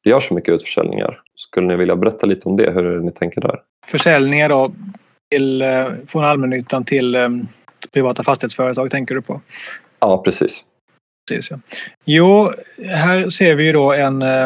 det 0.04 0.10
görs 0.10 0.28
så 0.28 0.34
mycket 0.34 0.54
utförsäljningar? 0.54 1.22
Skulle 1.36 1.68
ni 1.68 1.76
vilja 1.76 1.96
berätta 1.96 2.26
lite 2.26 2.50
om 2.50 2.58
det, 2.58 2.72
hur 2.72 2.86
är 2.86 2.98
det 2.98 3.06
ni 3.06 3.12
tänker 3.12 3.42
där? 3.42 3.62
Försäljningar 3.88 4.50
då 4.50 4.72
till, 5.32 5.62
eh, 5.62 5.86
från 6.08 6.24
allmännyttan 6.24 6.86
till 6.86 7.16
um, 7.16 7.48
privata 7.94 8.24
fastighetsföretag 8.24 8.92
tänker 8.92 9.16
du 9.16 9.22
på? 9.22 9.42
Ja, 10.00 10.22
precis 10.24 10.64
precis 11.28 11.52
ja. 11.52 11.60
Jo, 12.06 12.50
här 12.96 13.30
ser 13.30 13.56
vi 13.56 13.64
ju 13.64 13.72
då 13.72 13.94
en, 13.94 14.22
eh, 14.22 14.46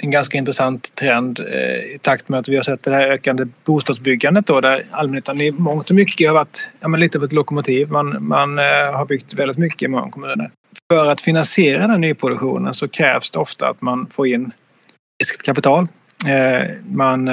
en 0.00 0.10
ganska 0.10 0.38
intressant 0.38 0.94
trend 0.94 1.40
eh, 1.40 1.94
i 1.94 1.98
takt 2.02 2.28
med 2.28 2.40
att 2.40 2.48
vi 2.48 2.56
har 2.56 2.62
sett 2.62 2.82
det 2.82 2.94
här 2.94 3.08
ökande 3.08 3.46
bostadsbyggandet 3.64 4.46
då 4.46 4.60
där 4.60 4.82
allmännyttan 4.90 5.40
i 5.40 5.50
mångt 5.50 5.90
och 5.90 5.96
mycket 5.96 6.28
har 6.28 6.34
varit 6.34 6.70
ja, 6.80 6.88
lite 6.88 7.18
av 7.18 7.24
ett 7.24 7.32
lokomotiv. 7.32 7.90
Man, 7.90 8.16
man 8.20 8.58
eh, 8.58 8.64
har 8.64 9.06
byggt 9.06 9.34
väldigt 9.34 9.58
mycket 9.58 9.82
i 9.82 9.88
många 9.88 10.10
kommuner. 10.10 10.50
För 10.92 11.06
att 11.06 11.20
finansiera 11.20 11.86
den 11.86 12.00
nyproduktionen 12.00 12.74
så 12.74 12.88
krävs 12.88 13.30
det 13.30 13.38
ofta 13.38 13.68
att 13.68 13.82
man 13.82 14.06
får 14.06 14.26
in 14.26 14.52
friskt 15.20 15.42
kapital. 15.42 15.88
man 16.84 17.30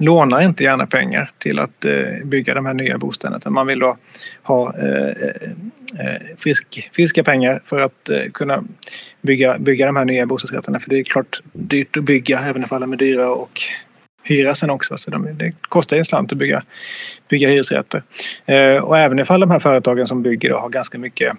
lånar 0.00 0.40
inte 0.40 0.64
gärna 0.64 0.86
pengar 0.86 1.30
till 1.38 1.58
att 1.58 1.84
bygga 2.24 2.54
de 2.54 2.66
här 2.66 2.74
nya 2.74 2.98
bostäderna. 2.98 3.50
Man 3.50 3.66
vill 3.66 3.78
då 3.78 3.96
ha 4.42 4.74
Eh, 5.98 6.36
frisk, 6.38 6.90
friska 6.92 7.24
pengar 7.24 7.62
för 7.64 7.80
att 7.80 8.08
eh, 8.08 8.30
kunna 8.32 8.64
bygga, 9.22 9.58
bygga 9.58 9.86
de 9.86 9.96
här 9.96 10.04
nya 10.04 10.26
bostadsrätterna. 10.26 10.80
För 10.80 10.90
det 10.90 10.98
är 10.98 11.04
klart 11.04 11.40
dyrt 11.52 11.96
att 11.96 12.04
bygga 12.04 12.40
även 12.40 12.64
om 12.70 12.80
de 12.80 12.92
är 12.92 12.96
dyra 12.96 13.30
och 13.30 13.60
hyra 14.22 14.54
sen 14.54 14.70
också. 14.70 14.96
Så 14.96 15.10
de, 15.10 15.38
det 15.38 15.52
kostar 15.60 15.96
en 15.96 16.04
slant 16.04 16.32
att 16.32 16.38
bygga, 16.38 16.62
bygga 17.28 17.48
hyresrätter. 17.48 18.02
Eh, 18.46 18.76
och 18.76 18.98
även 18.98 19.18
ifall 19.18 19.40
de 19.40 19.50
här 19.50 19.58
företagen 19.58 20.06
som 20.06 20.22
bygger 20.22 20.50
då 20.50 20.58
har 20.58 20.68
ganska 20.68 20.98
mycket 20.98 21.36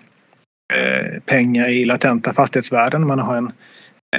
pengar 1.26 1.70
i 1.70 1.86
latenta 1.86 2.34
fastighetsvärden. 2.34 3.08
Man 3.08 3.20
har 3.20 3.38
en 3.38 3.52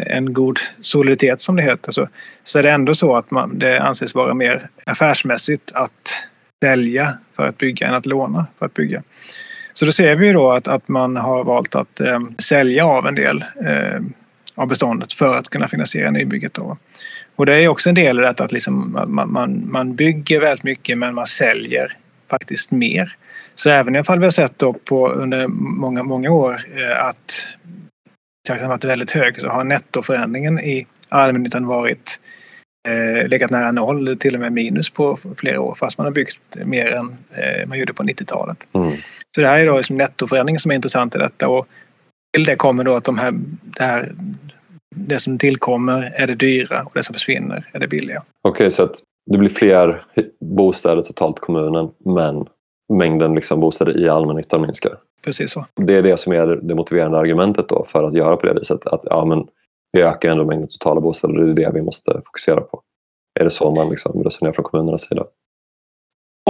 en 0.07 0.33
god 0.33 0.59
soliditet 0.81 1.41
som 1.41 1.57
det 1.57 1.63
heter 1.63 1.93
så, 1.93 2.09
så 2.45 2.59
är 2.59 2.63
det 2.63 2.71
ändå 2.71 2.95
så 2.95 3.17
att 3.17 3.31
man, 3.31 3.59
det 3.59 3.83
anses 3.83 4.15
vara 4.15 4.35
mer 4.35 4.69
affärsmässigt 4.87 5.73
att 5.75 6.27
sälja 6.65 7.19
för 7.37 7.47
att 7.47 7.59
bygga 7.59 7.87
än 7.87 7.95
att 7.95 8.07
låna 8.07 8.47
för 8.59 8.67
att 8.67 8.75
bygga. 8.75 9.03
Så 9.79 9.85
då 9.85 9.93
ser 9.93 10.17
vi 10.17 10.27
ju 10.27 10.33
då 10.33 10.51
att, 10.51 10.69
att 10.69 10.89
man 10.89 11.17
har 11.17 11.45
valt 11.45 11.75
att 11.75 12.01
eh, 12.01 12.21
sälja 12.39 12.87
av 12.87 13.07
en 13.07 13.15
del 13.15 13.45
eh, 13.67 14.01
av 14.55 14.69
beståndet 14.69 15.13
för 15.13 15.37
att 15.37 15.49
kunna 15.49 15.69
finansiera 15.69 16.11
nybygget. 16.11 16.55
Då. 16.55 16.77
Och 17.37 17.47
det 17.47 17.55
är 17.55 17.69
också 17.69 17.89
en 17.89 17.95
del 17.95 18.19
i 18.19 18.23
detta 18.23 18.45
att 18.45 18.53
liksom 18.53 18.93
man, 19.09 19.33
man, 19.33 19.63
man 19.71 19.95
bygger 19.95 20.41
väldigt 20.41 20.65
mycket 20.65 20.99
men 20.99 21.15
man 21.15 21.27
säljer 21.27 21.93
faktiskt 22.31 22.71
mer. 22.71 23.17
Så 23.55 23.71
även 23.71 23.97
ifall 23.97 24.19
vi 24.19 24.25
har 24.25 24.31
sett 24.31 24.59
då 24.59 24.73
på 24.73 25.09
under 25.09 25.47
många, 25.49 26.03
många 26.03 26.31
år 26.31 26.57
eh, 26.77 27.07
att 27.07 27.47
takten 28.49 28.69
varit 28.69 28.85
väldigt 28.85 29.11
hög 29.11 29.41
så 29.41 29.49
har 29.49 29.65
nettoförändringen 29.65 30.59
i 30.61 30.87
allmännyttan 31.09 31.67
varit 31.67 32.19
eh, 32.87 33.29
legat 33.29 33.51
nära 33.51 33.73
noll, 33.73 34.17
till 34.17 34.35
och 34.35 34.41
med 34.41 34.53
minus 34.53 34.91
på 34.91 35.19
flera 35.37 35.61
år 35.61 35.75
fast 35.75 35.99
man 35.99 36.05
har 36.05 36.13
byggt 36.13 36.41
mer 36.65 36.93
än 36.93 37.17
eh, 37.31 37.69
man 37.69 37.79
gjorde 37.79 37.93
på 37.93 38.03
90-talet. 38.03 38.69
Mm. 38.73 38.91
Så 39.35 39.41
det 39.41 39.49
här 39.49 39.59
är 39.59 39.67
då 39.67 39.77
liksom 39.77 39.97
nettoförändringen 39.97 40.61
som 40.61 40.71
är 40.71 40.75
intressant 40.75 41.15
i 41.15 41.19
detta 41.19 41.49
och 41.49 41.67
till 42.35 42.45
det 42.45 42.57
kommer 42.57 42.85
då 42.85 42.95
att 42.95 43.05
de 43.05 43.19
här, 43.19 43.33
det, 43.63 43.83
här, 43.83 44.13
det 44.97 45.19
som 45.19 45.39
tillkommer 45.39 46.13
är 46.17 46.27
det 46.27 46.35
dyra 46.35 46.83
och 46.83 46.93
det 46.95 47.03
som 47.03 47.13
försvinner 47.13 47.65
är 47.73 47.81
det 47.81 47.89
billiga. 47.89 48.23
Okej, 48.43 48.51
okay, 48.51 48.71
så 48.71 48.83
att 48.83 48.95
det 49.31 49.39
blir 49.39 49.51
fler 49.51 50.05
bostäder 50.41 51.03
totalt 51.03 51.39
i 51.39 51.41
kommunen 51.41 51.91
men 52.05 52.47
mängden 52.93 53.35
liksom 53.35 53.61
bostäder 53.61 53.99
i 53.99 54.09
allmännyttan 54.09 54.61
minskar? 54.61 54.97
precis 55.27 55.53
så. 55.53 55.67
Det 55.75 55.95
är 55.95 56.03
det 56.03 56.17
som 56.17 56.33
är 56.33 56.47
det 56.47 56.75
motiverande 56.75 57.19
argumentet 57.19 57.69
då 57.69 57.85
för 57.89 58.05
att 58.05 58.15
göra 58.15 58.37
på 58.37 58.47
det 58.47 58.55
viset. 58.55 58.87
Att 58.87 59.01
ja, 59.05 59.25
men 59.25 59.47
vi 59.93 60.03
ökar 60.03 60.29
ändå 60.29 60.45
mängden 60.45 60.69
totala 60.69 61.01
bostäder 61.01 61.39
och 61.39 61.45
det 61.55 61.63
är 61.63 61.67
det 61.67 61.73
vi 61.75 61.83
måste 61.83 62.13
fokusera 62.27 62.61
på. 62.61 62.83
Är 63.41 63.45
det 63.45 63.51
så 63.51 63.71
man 63.71 63.89
liksom 63.89 64.23
resonerar 64.23 64.55
från 64.55 64.65
kommunernas 64.65 65.03
sida? 65.03 65.25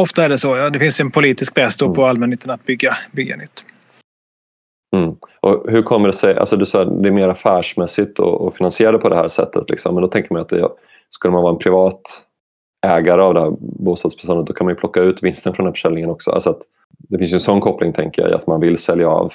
Ofta 0.01 0.25
är 0.25 0.29
det 0.29 0.39
så. 0.39 0.57
Ja. 0.57 0.71
Det 0.71 0.79
finns 0.79 1.01
en 1.01 1.11
politisk 1.11 1.55
press 1.55 1.83
mm. 1.83 1.95
på 1.95 2.05
allmännyttan 2.05 2.51
att 2.51 2.65
bygga, 2.65 2.91
bygga 3.13 3.37
nytt. 3.37 3.65
Mm. 4.97 5.17
Och 5.41 5.71
hur 5.71 5.83
kommer 5.83 6.07
det 6.07 6.13
sig, 6.13 6.37
alltså 6.37 6.57
du 6.57 6.67
sa 6.67 6.83
att 6.83 7.03
det 7.03 7.09
är 7.09 7.13
mer 7.13 7.29
affärsmässigt 7.29 8.21
att 8.21 8.57
finansiera 8.57 8.93
det 8.93 8.99
på 8.99 9.09
det 9.09 9.17
här 9.17 9.29
sättet. 9.29 9.71
Liksom. 9.71 9.95
Men 9.95 10.03
då 10.03 10.09
tänker 10.09 10.33
man 10.33 10.43
att 10.43 10.49
det, 10.49 10.69
skulle 11.09 11.33
man 11.33 11.43
vara 11.43 11.53
en 11.53 11.59
privat 11.59 12.01
ägare 12.87 13.23
av 13.23 13.35
det 13.35 13.41
här 13.41 13.53
bostadsbeståndet 13.61 14.47
då 14.47 14.53
kan 14.53 14.65
man 14.65 14.75
ju 14.75 14.79
plocka 14.81 15.01
ut 15.01 15.23
vinsten 15.23 15.55
från 15.55 15.65
den 15.65 15.73
försäljningen 15.73 16.11
också. 16.11 16.31
Alltså 16.31 16.51
att 16.51 16.63
det 16.99 17.19
finns 17.19 17.33
en 17.33 17.41
sån 17.41 17.61
koppling 17.61 17.93
tänker 17.93 18.23
jag, 18.23 18.33
att 18.33 18.47
man 18.47 18.61
vill 18.61 18.79
sälja 18.79 19.09
av 19.09 19.33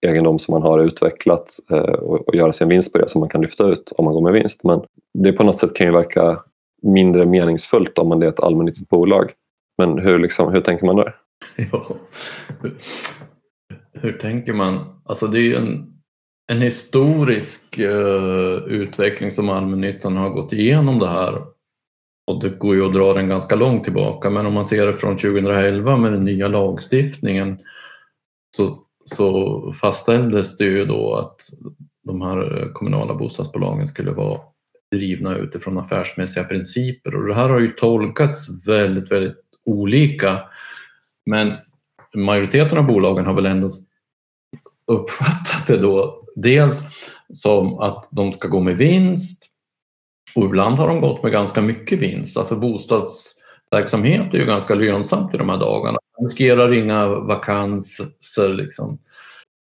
egendom 0.00 0.38
som 0.38 0.52
man 0.52 0.62
har 0.62 0.78
utvecklat 0.78 1.58
eh, 1.70 1.78
och, 1.78 2.34
göra 2.34 2.36
göra 2.36 2.52
sin 2.52 2.68
vinst 2.68 2.92
på 2.92 2.98
det 2.98 3.08
som 3.08 3.20
man 3.20 3.28
kan 3.28 3.42
lyfta 3.42 3.64
ut 3.64 3.92
om 3.96 4.04
man 4.04 4.14
går 4.14 4.20
med 4.20 4.32
vinst. 4.32 4.64
Men 4.64 4.80
det 5.14 5.32
på 5.32 5.44
något 5.44 5.58
sätt 5.58 5.74
kan 5.74 5.86
ju 5.86 5.92
verka 5.92 6.42
mindre 6.82 7.26
meningsfullt 7.26 7.98
om 7.98 8.08
man 8.08 8.22
är 8.22 8.26
ett 8.26 8.40
allmännyttigt 8.40 8.88
bolag. 8.88 9.32
Men 9.78 9.98
hur, 9.98 10.18
liksom, 10.18 10.52
hur 10.52 10.60
tänker 10.60 10.86
man 10.86 10.96
där? 10.96 11.14
Ja. 11.72 11.86
Hur, 12.60 12.76
hur 13.92 14.12
tänker 14.12 14.52
man? 14.52 15.00
Alltså 15.04 15.26
det 15.26 15.38
är 15.38 15.42
ju 15.42 15.56
en, 15.56 15.92
en 16.52 16.62
historisk 16.62 17.78
uh, 17.78 18.64
utveckling 18.66 19.30
som 19.30 19.48
allmännyttan 19.48 20.16
har 20.16 20.30
gått 20.30 20.52
igenom 20.52 20.98
det 20.98 21.08
här 21.08 21.42
och 22.26 22.42
det 22.42 22.48
går 22.48 22.74
ju 22.74 22.86
att 22.86 22.94
dra 22.94 23.12
den 23.12 23.28
ganska 23.28 23.56
långt 23.56 23.84
tillbaka 23.84 24.30
men 24.30 24.46
om 24.46 24.54
man 24.54 24.64
ser 24.64 24.86
det 24.86 24.94
från 24.94 25.16
2011 25.16 25.96
med 25.96 26.12
den 26.12 26.24
nya 26.24 26.48
lagstiftningen 26.48 27.58
så, 28.56 28.85
så 29.06 29.72
fastställdes 29.72 30.56
det 30.56 30.64
ju 30.64 30.84
då 30.84 31.14
att 31.14 31.40
de 32.04 32.22
här 32.22 32.70
kommunala 32.72 33.14
bostadsbolagen 33.14 33.86
skulle 33.86 34.10
vara 34.10 34.40
drivna 34.92 35.36
utifrån 35.36 35.78
affärsmässiga 35.78 36.44
principer 36.44 37.14
och 37.14 37.28
det 37.28 37.34
här 37.34 37.48
har 37.48 37.60
ju 37.60 37.72
tolkats 37.72 38.66
väldigt, 38.66 39.12
väldigt 39.12 39.36
olika. 39.64 40.40
Men 41.26 41.52
majoriteten 42.14 42.78
av 42.78 42.86
bolagen 42.86 43.26
har 43.26 43.34
väl 43.34 43.46
ändå 43.46 43.68
uppfattat 44.86 45.66
det 45.66 45.76
då 45.76 46.24
dels 46.36 46.82
som 47.34 47.78
att 47.78 48.08
de 48.10 48.32
ska 48.32 48.48
gå 48.48 48.60
med 48.60 48.76
vinst 48.76 49.50
och 50.34 50.44
ibland 50.44 50.76
har 50.76 50.88
de 50.88 51.00
gått 51.00 51.22
med 51.22 51.32
ganska 51.32 51.60
mycket 51.60 51.98
vinst. 51.98 52.36
Alltså 52.36 52.56
bostadsverksamhet 52.56 54.34
är 54.34 54.38
ju 54.38 54.46
ganska 54.46 54.74
lönsamt 54.74 55.34
i 55.34 55.36
de 55.36 55.48
här 55.48 55.58
dagarna. 55.58 55.98
Riskerar 56.20 56.72
inga 56.72 57.08
vakanser. 57.08 58.48
Liksom. 58.48 58.98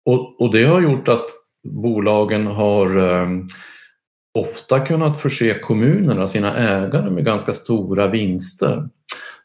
Och, 0.06 0.42
och, 0.42 0.52
det 0.52 0.64
har 0.64 0.82
gjort 0.82 1.08
att 1.08 1.26
bolagen 1.64 2.48
har 2.48 2.98
eh, 2.98 3.28
ofta 4.40 4.80
kunnat 4.80 5.22
förse 5.22 5.60
kommunerna, 5.60 6.28
sina 6.28 6.58
ägare, 6.58 7.10
med 7.10 7.26
ganska 7.26 7.54
stora 7.54 8.08
vinster. 8.08 8.90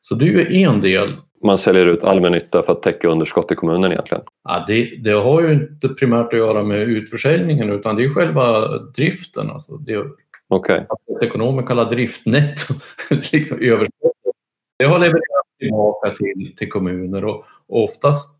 Så 0.01 0.14
det 0.14 0.25
är 0.25 0.29
ju 0.29 0.62
en 0.62 0.81
del. 0.81 1.16
Man 1.44 1.59
säljer 1.59 1.87
ut 1.87 2.05
allmännytta 2.05 2.62
för 2.62 2.73
att 2.73 2.83
täcka 2.83 3.09
underskott 3.09 3.53
i 3.53 3.55
kommunen 3.55 3.92
egentligen? 3.92 4.25
Ja, 4.44 4.64
det, 4.66 4.97
det 5.05 5.11
har 5.11 5.42
ju 5.42 5.53
inte 5.53 5.88
primärt 5.88 6.33
att 6.33 6.38
göra 6.38 6.62
med 6.62 6.79
utförsäljningen 6.79 7.71
utan 7.71 7.97
det 7.97 8.05
är 8.05 8.11
själva 8.11 8.68
driften. 8.79 9.51
Alltså 9.51 9.77
det, 9.77 10.05
okay. 10.49 10.79
att 10.79 11.23
ekonomer 11.23 11.62
kallar 11.62 11.90
driftnetto 11.90 12.75
liksom 13.33 13.59
överskottet. 13.61 14.35
Det 14.79 14.85
har 14.85 14.99
levererats 14.99 15.47
tillbaka 15.59 16.11
till, 16.11 16.55
till 16.57 16.68
kommuner 16.68 17.25
och, 17.25 17.44
och 17.68 17.85
oftast 17.85 18.38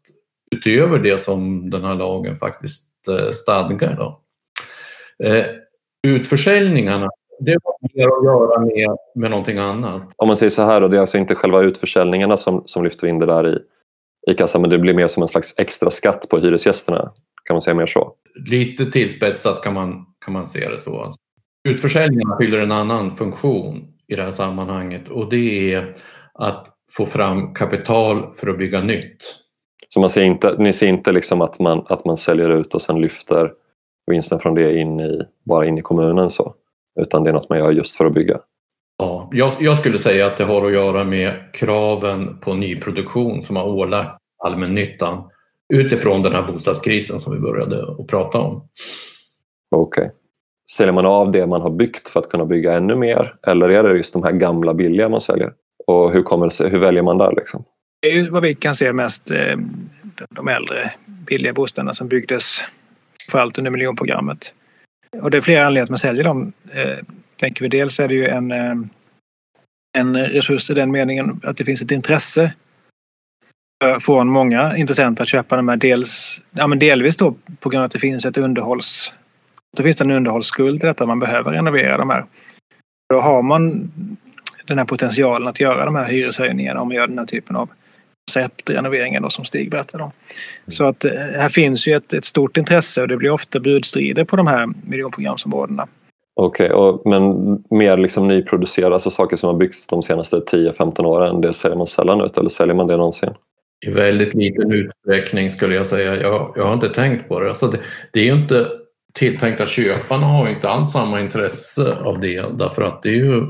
utöver 0.51 0.99
det 0.99 1.19
som 1.19 1.71
den 1.71 1.85
här 1.85 1.95
lagen 1.95 2.37
faktiskt 2.37 3.09
eh, 3.09 3.31
stadgar. 3.31 3.97
Då. 3.97 4.21
Eh, 5.27 5.47
utförsäljningarna 6.07 7.11
det 7.41 7.57
har 7.65 7.75
mer 7.95 8.07
att 8.07 8.25
göra 8.25 8.61
med, 8.61 8.97
med 9.15 9.31
någonting 9.31 9.59
annat. 9.59 10.13
Om 10.17 10.29
man 10.29 10.37
säger 10.37 10.51
så 10.51 10.63
här, 10.63 10.81
då, 10.81 10.89
det 10.89 10.97
är 10.97 11.01
alltså 11.01 11.19
inte 11.19 11.35
själva 11.35 11.63
utförsäljningarna 11.63 12.37
som, 12.37 12.63
som 12.67 12.85
lyfter 12.85 13.07
in 13.07 13.19
det 13.19 13.27
där 13.27 13.49
i, 13.49 13.59
i 14.33 14.35
kassan 14.35 14.61
men 14.61 14.71
det 14.71 14.79
blir 14.79 14.95
mer 14.95 15.09
som 15.09 15.23
en 15.23 15.29
slags 15.29 15.55
extra 15.59 15.91
skatt 15.91 16.27
på 16.31 16.39
hyresgästerna. 16.39 17.13
Kan 17.45 17.55
man 17.55 17.63
säga 17.63 17.75
mer 17.75 17.87
så? 17.87 18.15
Lite 18.47 18.91
tillspetsat 18.91 19.63
kan 19.63 19.75
man, 19.75 20.07
kan 20.25 20.35
man 20.35 20.47
se 20.47 20.69
det 20.69 20.79
så. 20.79 21.13
Utförsäljningarna 21.69 22.37
fyller 22.41 22.59
en 22.59 22.73
annan 22.73 23.17
funktion 23.17 23.95
i 24.07 24.15
det 24.15 24.23
här 24.23 24.31
sammanhanget 24.31 25.09
och 25.09 25.31
det 25.31 25.75
är 25.75 25.93
att 26.35 26.78
få 26.91 27.07
fram 27.07 27.55
kapital 27.55 28.35
för 28.35 28.49
att 28.49 28.59
bygga 28.59 28.81
nytt. 28.81 29.19
Så 29.89 30.01
man 30.01 30.11
ser 30.11 30.23
inte, 30.23 30.57
ni 30.59 30.73
ser 30.73 30.87
inte 30.87 31.13
liksom 31.13 31.41
att, 31.41 31.59
man, 31.59 31.85
att 31.89 32.05
man 32.05 32.17
säljer 32.17 32.51
ut 32.51 32.75
och 32.75 32.83
sen 32.83 33.01
lyfter 33.01 33.53
vinsten 34.07 34.39
från 34.39 34.55
det 34.55 34.79
in 34.79 35.01
i, 35.01 35.23
bara 35.45 35.67
in 35.67 35.79
i 35.79 35.83
kommunen 35.83 36.31
så? 36.31 36.55
Utan 37.01 37.25
det 37.25 37.31
är 37.31 37.35
något 37.35 37.49
man 37.49 37.59
gör 37.59 37.71
just 37.71 37.97
för 37.97 38.05
att 38.05 38.15
bygga? 38.15 38.41
Ja, 38.99 39.29
jag, 39.33 39.53
jag 39.61 39.79
skulle 39.79 39.99
säga 39.99 40.27
att 40.27 40.37
det 40.37 40.45
har 40.45 40.67
att 40.67 40.73
göra 40.73 41.05
med 41.05 41.35
kraven 41.53 42.39
på 42.41 42.55
nyproduktion 42.55 43.43
som 43.43 43.57
har 43.57 43.65
ålagt 43.65 44.19
allmännyttan 44.45 45.31
utifrån 45.75 46.23
den 46.23 46.33
här 46.33 46.53
bostadskrisen 46.53 47.19
som 47.19 47.33
vi 47.33 47.41
började 47.41 47.83
att 47.83 48.07
prata 48.07 48.39
om. 48.39 48.69
Okej. 49.71 50.03
Okay. 50.03 50.15
Säljer 50.71 50.93
man 50.93 51.07
av 51.07 51.31
det 51.31 51.47
man 51.47 51.61
har 51.61 51.71
byggt 51.71 52.09
för 52.09 52.21
att 52.21 52.29
kunna 52.29 52.45
bygga 52.45 52.73
ännu 52.73 52.97
mer 52.97 53.35
eller 53.47 53.69
är 53.69 53.83
det 53.83 53.97
just 53.97 54.13
de 54.13 54.23
här 54.23 54.33
gamla 54.33 54.75
billiga 54.75 55.09
man 55.09 55.21
säljer? 55.21 55.53
Och 55.89 56.13
hur, 56.13 56.23
kommer 56.23 56.49
sig, 56.49 56.71
hur 56.71 56.79
väljer 56.79 57.03
man 57.03 57.19
där? 57.19 57.33
Liksom? 57.37 57.65
Det 58.03 58.09
är 58.09 58.13
ju 58.13 58.31
vad 58.31 58.43
vi 58.43 58.55
kan 58.55 58.75
se 58.75 58.93
mest 58.93 59.31
eh, 59.31 59.57
de 60.31 60.49
äldre 60.49 60.93
billiga 61.07 61.53
bostäderna 61.53 61.95
som 61.95 62.09
byggdes 62.09 62.61
framförallt 63.23 63.59
under 63.59 63.71
miljonprogrammet. 63.71 64.55
Och 65.23 65.31
det 65.31 65.37
är 65.37 65.41
flera 65.41 65.67
anledningar 65.67 65.85
att 65.85 65.91
man 65.91 65.99
säljer 65.99 66.25
dem. 66.25 66.53
Eh, 66.73 66.99
tänker 67.37 67.63
vi 67.63 67.69
dels 67.69 68.01
är 68.01 68.09
det 68.09 68.15
ju 68.15 68.27
en, 68.27 68.51
eh, 68.51 68.75
en 69.99 70.17
resurs 70.17 70.71
i 70.71 70.75
den 70.75 70.91
meningen 70.91 71.41
att 71.43 71.57
det 71.57 71.65
finns 71.65 71.83
ett 71.83 71.91
intresse 71.91 72.53
från 74.01 74.29
många 74.29 74.77
intressenter 74.77 75.23
att 75.23 75.29
köpa 75.29 75.57
de 75.57 75.69
här. 75.69 75.77
Dels, 75.77 76.43
ja, 76.51 76.67
men 76.67 76.79
delvis 76.79 77.17
då 77.17 77.35
på 77.61 77.69
grund 77.69 77.81
av 77.81 77.87
att 77.87 77.93
det 77.93 77.99
finns 77.99 78.25
ett 78.25 78.37
underhålls... 78.37 79.13
Det 79.77 79.83
finns 79.83 80.01
en 80.01 80.11
underhållsskuld 80.11 80.81
till 80.81 80.87
detta. 80.87 81.07
Man 81.07 81.19
behöver 81.19 81.53
renovera 81.53 81.97
de 81.97 82.11
här. 82.11 82.25
Då 83.15 83.21
har 83.21 83.43
man 83.43 83.91
den 84.69 84.79
här 84.79 84.87
potentialen 84.87 85.49
att 85.49 85.61
göra 85.61 85.85
de 85.85 85.95
här 85.95 86.05
hyreshöjningarna 86.05 86.81
om 86.81 86.89
man 86.89 86.97
gör 86.97 87.07
den 87.07 87.19
här 87.19 87.27
typen 87.27 87.57
av 87.57 87.69
konceptrenoveringar 88.29 89.21
då, 89.21 89.31
som 89.31 89.45
Stig 89.45 89.71
berättade 89.71 90.05
om. 90.05 90.11
Så 90.67 90.85
att 90.85 91.05
eh, 91.05 91.13
här 91.13 91.49
finns 91.49 91.89
ju 91.89 91.93
ett, 91.93 92.13
ett, 92.13 92.25
stort 92.25 92.57
intresse 92.57 93.03
och 93.03 93.09
det 93.09 93.17
blir 93.17 93.31
ofta 93.31 93.61
budstrider 93.61 94.25
på 94.25 94.37
de 94.37 94.47
här 94.47 94.69
miljonprogramsområdena. 94.83 95.87
Okej, 96.41 96.73
okay, 96.73 97.11
men 97.11 97.59
mer 97.71 97.97
liksom 97.97 98.29
nyproducerade, 98.29 98.95
alltså 98.95 99.11
saker 99.11 99.37
som 99.37 99.47
har 99.47 99.57
byggts 99.57 99.87
de 99.87 100.03
senaste 100.03 100.37
10-15 100.37 101.05
åren, 101.05 101.41
det 101.41 101.53
säljer 101.53 101.77
man 101.77 101.87
sällan 101.87 102.21
ut 102.21 102.39
eller 102.39 102.49
säljer 102.49 102.75
man 102.75 102.87
det 102.87 102.97
någonsin? 102.97 103.31
I 103.87 103.91
väldigt 103.91 104.35
liten 104.35 104.73
utsträckning 104.73 105.51
skulle 105.51 105.75
jag 105.75 105.87
säga. 105.87 106.17
Jag, 106.17 106.53
jag 106.57 106.65
har 106.65 106.75
inte 106.75 106.89
tänkt 106.89 107.29
på 107.29 107.41
det. 107.41 107.49
Alltså 107.49 107.69
det, 107.69 107.79
det 108.13 108.21
är 108.21 108.25
ju 108.25 108.43
inte 108.43 108.67
tilltänkta 109.15 109.67
köparna 109.67 110.27
har 110.27 110.49
ju 110.49 110.55
inte 110.55 110.69
alls 110.69 110.93
samma 110.93 111.21
intresse 111.21 111.97
av 111.97 112.21
det 112.21 112.45
därför 112.59 112.83
att 112.83 113.03
det 113.03 113.09
är 113.09 113.15
ju 113.15 113.47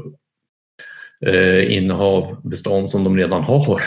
eh, 1.26 1.76
innehav, 1.76 2.40
bestånd 2.44 2.90
som 2.90 3.04
de 3.04 3.16
redan 3.16 3.42
har. 3.42 3.83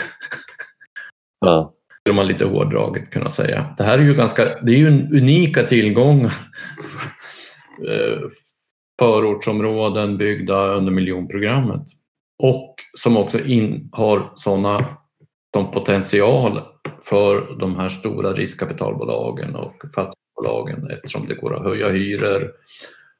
Ja. 1.40 1.74
Skulle 2.00 2.14
man 2.14 2.26
lite 2.26 2.44
hårdraget 2.44 3.10
kunna 3.10 3.30
säga. 3.30 3.74
Det 3.78 3.84
här 3.84 3.98
är 3.98 4.02
ju 4.02 4.14
ganska, 4.14 4.44
det 4.62 4.72
är 4.72 4.76
ju 4.76 4.88
en 4.88 5.16
unika 5.16 5.62
tillgång. 5.62 6.24
Eh, 6.24 8.20
förortsområden 8.98 10.18
byggda 10.18 10.66
under 10.66 10.92
miljonprogrammet. 10.92 11.82
Och 12.42 12.74
som 12.98 13.16
också 13.16 13.40
in, 13.40 13.88
har 13.92 14.32
sådana 14.36 14.86
som 15.54 15.70
potential 15.70 16.60
för 17.02 17.56
de 17.58 17.76
här 17.76 17.88
stora 17.88 18.32
riskkapitalbolagen 18.32 19.56
och 19.56 19.74
fastighetsbolagen 19.94 20.90
eftersom 20.90 21.26
det 21.26 21.34
går 21.34 21.54
att 21.54 21.64
höja 21.64 21.88
hyror 21.88 22.50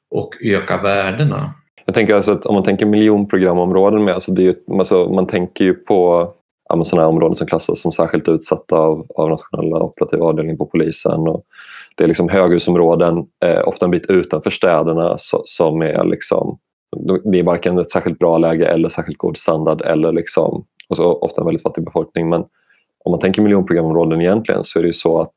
och 0.09 0.33
öka 0.43 0.81
värdena. 0.81 1.53
Jag 1.93 1.95
tänker 1.95 2.15
alltså 2.15 2.31
att 2.31 2.45
om 2.45 2.55
man 2.55 2.63
tänker 2.63 2.85
miljonprogramområden 2.85 4.03
med, 4.03 4.13
alltså 4.13 4.31
det 4.31 4.41
är 4.41 4.43
ju, 4.43 4.55
alltså 4.79 5.09
man 5.09 5.27
tänker 5.27 5.65
ju 5.65 5.73
på 5.73 6.29
ja, 6.69 6.83
sådana 6.83 7.07
områden 7.07 7.35
som 7.35 7.47
klassas 7.47 7.81
som 7.81 7.91
särskilt 7.91 8.27
utsatta 8.27 8.75
av, 8.75 9.05
av 9.15 9.29
nationella 9.29 9.79
operativa 9.79 10.25
avdelningen 10.25 10.57
på 10.57 10.65
polisen. 10.65 11.19
Och 11.19 11.43
det 11.95 12.03
är 12.03 12.07
liksom 12.07 12.29
höghusområden, 12.29 13.25
eh, 13.45 13.67
ofta 13.67 13.85
en 13.85 13.91
bit 13.91 14.05
utanför 14.05 14.49
städerna 14.49 15.17
så, 15.17 15.41
som 15.45 15.81
är 15.81 16.03
liksom, 16.03 16.57
det 17.23 17.39
är 17.39 17.43
varken 17.43 17.77
ett 17.77 17.91
särskilt 17.91 18.19
bra 18.19 18.37
läge 18.37 18.65
eller 18.65 18.89
särskilt 18.89 19.17
god 19.17 19.37
standard 19.37 19.81
eller 19.81 20.11
liksom, 20.11 20.65
och 20.89 20.97
så 20.97 21.13
ofta 21.13 21.41
en 21.41 21.45
väldigt 21.45 21.63
fattig 21.63 21.85
befolkning. 21.85 22.29
Men 22.29 22.41
om 23.05 23.11
man 23.11 23.19
tänker 23.19 23.41
miljonprogramområden 23.41 24.21
egentligen 24.21 24.63
så 24.63 24.79
är 24.79 24.83
det 24.83 24.87
ju 24.87 24.93
så 24.93 25.21
att 25.21 25.35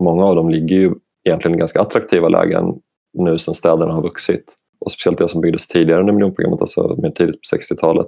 många 0.00 0.24
av 0.24 0.36
dem 0.36 0.50
ligger 0.50 0.76
ju 0.76 0.94
egentligen 1.24 1.54
i 1.54 1.58
ganska 1.58 1.80
attraktiva 1.80 2.28
lägen 2.28 2.74
nu 3.18 3.38
sedan 3.38 3.54
städerna 3.54 3.92
har 3.92 4.02
vuxit. 4.02 4.54
Och 4.88 4.92
speciellt 4.92 5.18
det 5.18 5.28
som 5.28 5.40
byggdes 5.40 5.66
tidigare 5.66 6.00
under 6.00 6.12
miljonprogrammet, 6.12 6.60
alltså 6.60 6.96
mer 7.02 7.10
tidigt 7.10 7.34
på 7.34 7.56
60-talet. 7.56 8.06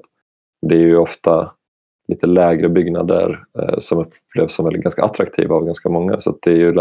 Det 0.68 0.74
är 0.74 0.78
ju 0.78 0.96
ofta 0.96 1.52
lite 2.08 2.26
lägre 2.26 2.68
byggnader 2.68 3.44
eh, 3.58 3.78
som 3.78 3.98
upplevs 3.98 4.52
som 4.52 4.64
väldigt, 4.64 4.82
ganska 4.82 5.02
attraktiva 5.02 5.54
av 5.54 5.64
ganska 5.64 5.88
många. 5.88 6.20
Så 6.20 6.38
det 6.42 6.50
är 6.50 6.56
ju, 6.56 6.72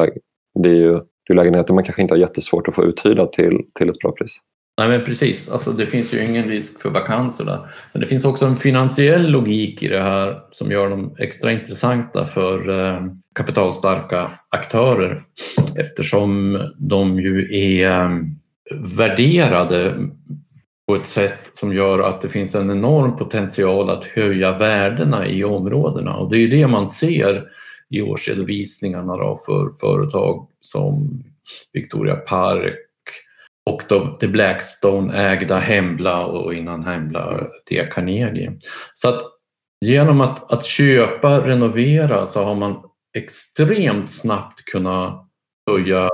det 0.60 0.70
är 0.70 0.76
ju 0.76 0.94
det 1.28 1.34
är 1.34 1.36
lägenheter 1.36 1.74
man 1.74 1.84
kanske 1.84 2.02
inte 2.02 2.14
har 2.14 2.20
jättesvårt 2.20 2.68
att 2.68 2.76
få 2.76 2.84
uthyrda 2.84 3.26
till, 3.26 3.62
till 3.78 3.90
ett 3.90 4.00
bra 4.00 4.12
pris. 4.12 4.38
Nej 4.78 4.90
men 4.90 5.06
precis, 5.06 5.50
alltså, 5.50 5.72
det 5.72 5.88
finns 5.88 6.14
ju 6.14 6.26
ingen 6.26 6.44
risk 6.44 6.82
för 6.82 6.90
vakanser 6.90 7.46
där. 7.46 7.60
Men 7.94 8.02
det 8.02 8.08
finns 8.08 8.26
också 8.26 8.46
en 8.46 8.56
finansiell 8.56 9.32
logik 9.32 9.84
i 9.84 9.88
det 9.88 10.02
här 10.02 10.42
som 10.52 10.72
gör 10.72 10.90
dem 10.90 11.16
extra 11.20 11.52
intressanta 11.52 12.26
för 12.26 12.70
eh, 12.70 13.02
kapitalstarka 13.36 14.32
aktörer 14.50 15.24
eftersom 15.76 16.60
de 16.78 17.20
ju 17.20 17.56
är 17.56 17.90
eh, 17.90 18.10
värderade 18.72 20.10
på 20.88 20.96
ett 20.96 21.06
sätt 21.06 21.50
som 21.54 21.74
gör 21.74 22.00
att 22.00 22.22
det 22.22 22.30
finns 22.30 22.56
en 22.56 22.72
enorm 22.72 23.18
potential 23.18 23.90
att 23.90 24.06
höja 24.06 24.58
värdena 24.58 25.28
i 25.28 25.44
områdena 25.44 26.16
och 26.16 26.30
det 26.30 26.38
är 26.38 26.40
ju 26.40 26.48
det 26.48 26.68
man 26.68 26.88
ser 26.88 27.48
i 27.90 28.02
årsredovisningarna 28.02 29.18
då 29.18 29.40
för 29.46 29.70
företag 29.80 30.48
som 30.62 31.24
Victoria 31.74 32.16
Park 32.16 32.76
och 33.70 33.82
det 34.20 34.28
Blackstone-ägda 34.28 35.60
Hembla 35.60 36.26
och 36.26 36.54
innan 36.54 36.84
Hembla 36.84 37.48
det 37.70 37.94
Carnegie. 37.94 38.52
Så 38.94 39.10
att 39.10 39.22
genom 39.86 40.22
att, 40.22 40.52
att 40.52 40.66
köpa, 40.66 41.48
renovera 41.48 42.26
så 42.26 42.44
har 42.44 42.56
man 42.56 42.84
extremt 43.18 44.12
snabbt 44.12 44.66
kunnat 44.66 45.30
höja 45.70 46.09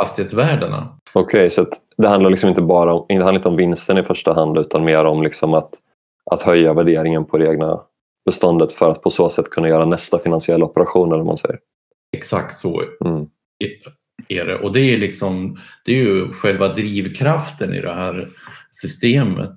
fastighetsvärdena. 0.00 0.88
Okej, 1.14 1.38
okay, 1.38 1.50
så 1.50 1.66
det 1.96 2.08
handlar 2.08 2.30
liksom 2.30 2.48
inte 2.48 2.62
bara 2.62 2.94
om, 2.94 3.04
det 3.08 3.14
handlar 3.14 3.34
inte 3.34 3.48
om 3.48 3.56
vinsten 3.56 3.98
i 3.98 4.02
första 4.02 4.32
hand 4.32 4.58
utan 4.58 4.84
mer 4.84 5.04
om 5.04 5.22
liksom 5.22 5.54
att, 5.54 5.70
att 6.30 6.42
höja 6.42 6.72
värderingen 6.72 7.24
på 7.24 7.38
det 7.38 7.46
egna 7.46 7.80
beståndet 8.24 8.72
för 8.72 8.90
att 8.90 9.02
på 9.02 9.10
så 9.10 9.30
sätt 9.30 9.50
kunna 9.50 9.68
göra 9.68 9.84
nästa 9.84 10.18
finansiella 10.18 10.64
operation 10.64 11.12
eller 11.12 11.24
man 11.24 11.36
säger. 11.36 11.58
Exakt 12.16 12.54
så 12.54 12.82
mm. 13.04 13.26
är 14.28 14.44
det 14.44 14.58
och 14.58 14.72
det 14.72 14.80
är, 14.80 14.98
liksom, 14.98 15.56
det 15.84 15.92
är 15.92 15.96
ju 15.96 16.32
själva 16.32 16.68
drivkraften 16.68 17.74
i 17.74 17.80
det 17.80 17.94
här 17.94 18.28
systemet. 18.70 19.50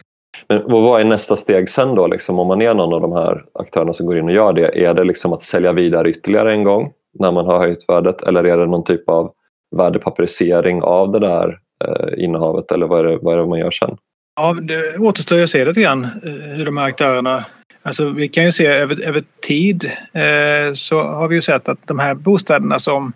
Men 0.47 0.63
vad 0.67 1.01
är 1.01 1.05
nästa 1.05 1.35
steg 1.35 1.69
sen 1.69 1.95
då 1.95 2.07
liksom, 2.07 2.39
om 2.39 2.47
man 2.47 2.61
är 2.61 2.73
någon 2.73 2.93
av 2.93 3.01
de 3.01 3.11
här 3.11 3.45
aktörerna 3.53 3.93
som 3.93 4.05
går 4.05 4.17
in 4.17 4.25
och 4.25 4.31
gör 4.31 4.53
det? 4.53 4.85
Är 4.85 4.93
det 4.93 5.03
liksom 5.03 5.33
att 5.33 5.43
sälja 5.43 5.73
vidare 5.73 6.09
ytterligare 6.09 6.53
en 6.53 6.63
gång 6.63 6.93
när 7.19 7.31
man 7.31 7.45
har 7.45 7.59
höjt 7.59 7.89
värdet 7.89 8.23
eller 8.23 8.43
är 8.43 8.57
det 8.57 8.65
någon 8.65 8.83
typ 8.83 9.09
av 9.09 9.33
värdepapperisering 9.75 10.81
av 10.81 11.11
det 11.11 11.19
där 11.19 11.59
eh, 11.85 12.23
innehavet 12.23 12.71
eller 12.71 12.87
vad 12.87 12.99
är, 12.99 13.03
det, 13.03 13.17
vad 13.21 13.33
är 13.33 13.37
det 13.37 13.47
man 13.47 13.59
gör 13.59 13.71
sen? 13.71 13.97
Ja, 14.41 14.53
det 14.53 14.97
återstår 14.97 15.43
att 15.43 15.49
se 15.49 15.65
lite 15.65 15.81
grann 15.81 16.03
eh, 16.03 16.31
hur 16.31 16.65
de 16.65 16.77
här 16.77 16.85
aktörerna 16.85 17.45
Alltså 17.81 18.09
vi 18.09 18.27
kan 18.27 18.43
ju 18.43 18.51
se 18.51 18.65
över, 18.65 19.07
över 19.07 19.23
tid 19.41 19.91
eh, 20.13 20.73
så 20.73 21.03
har 21.03 21.27
vi 21.27 21.35
ju 21.35 21.41
sett 21.41 21.69
att 21.69 21.87
de 21.87 21.99
här 21.99 22.15
bostäderna 22.15 22.79
som 22.79 23.13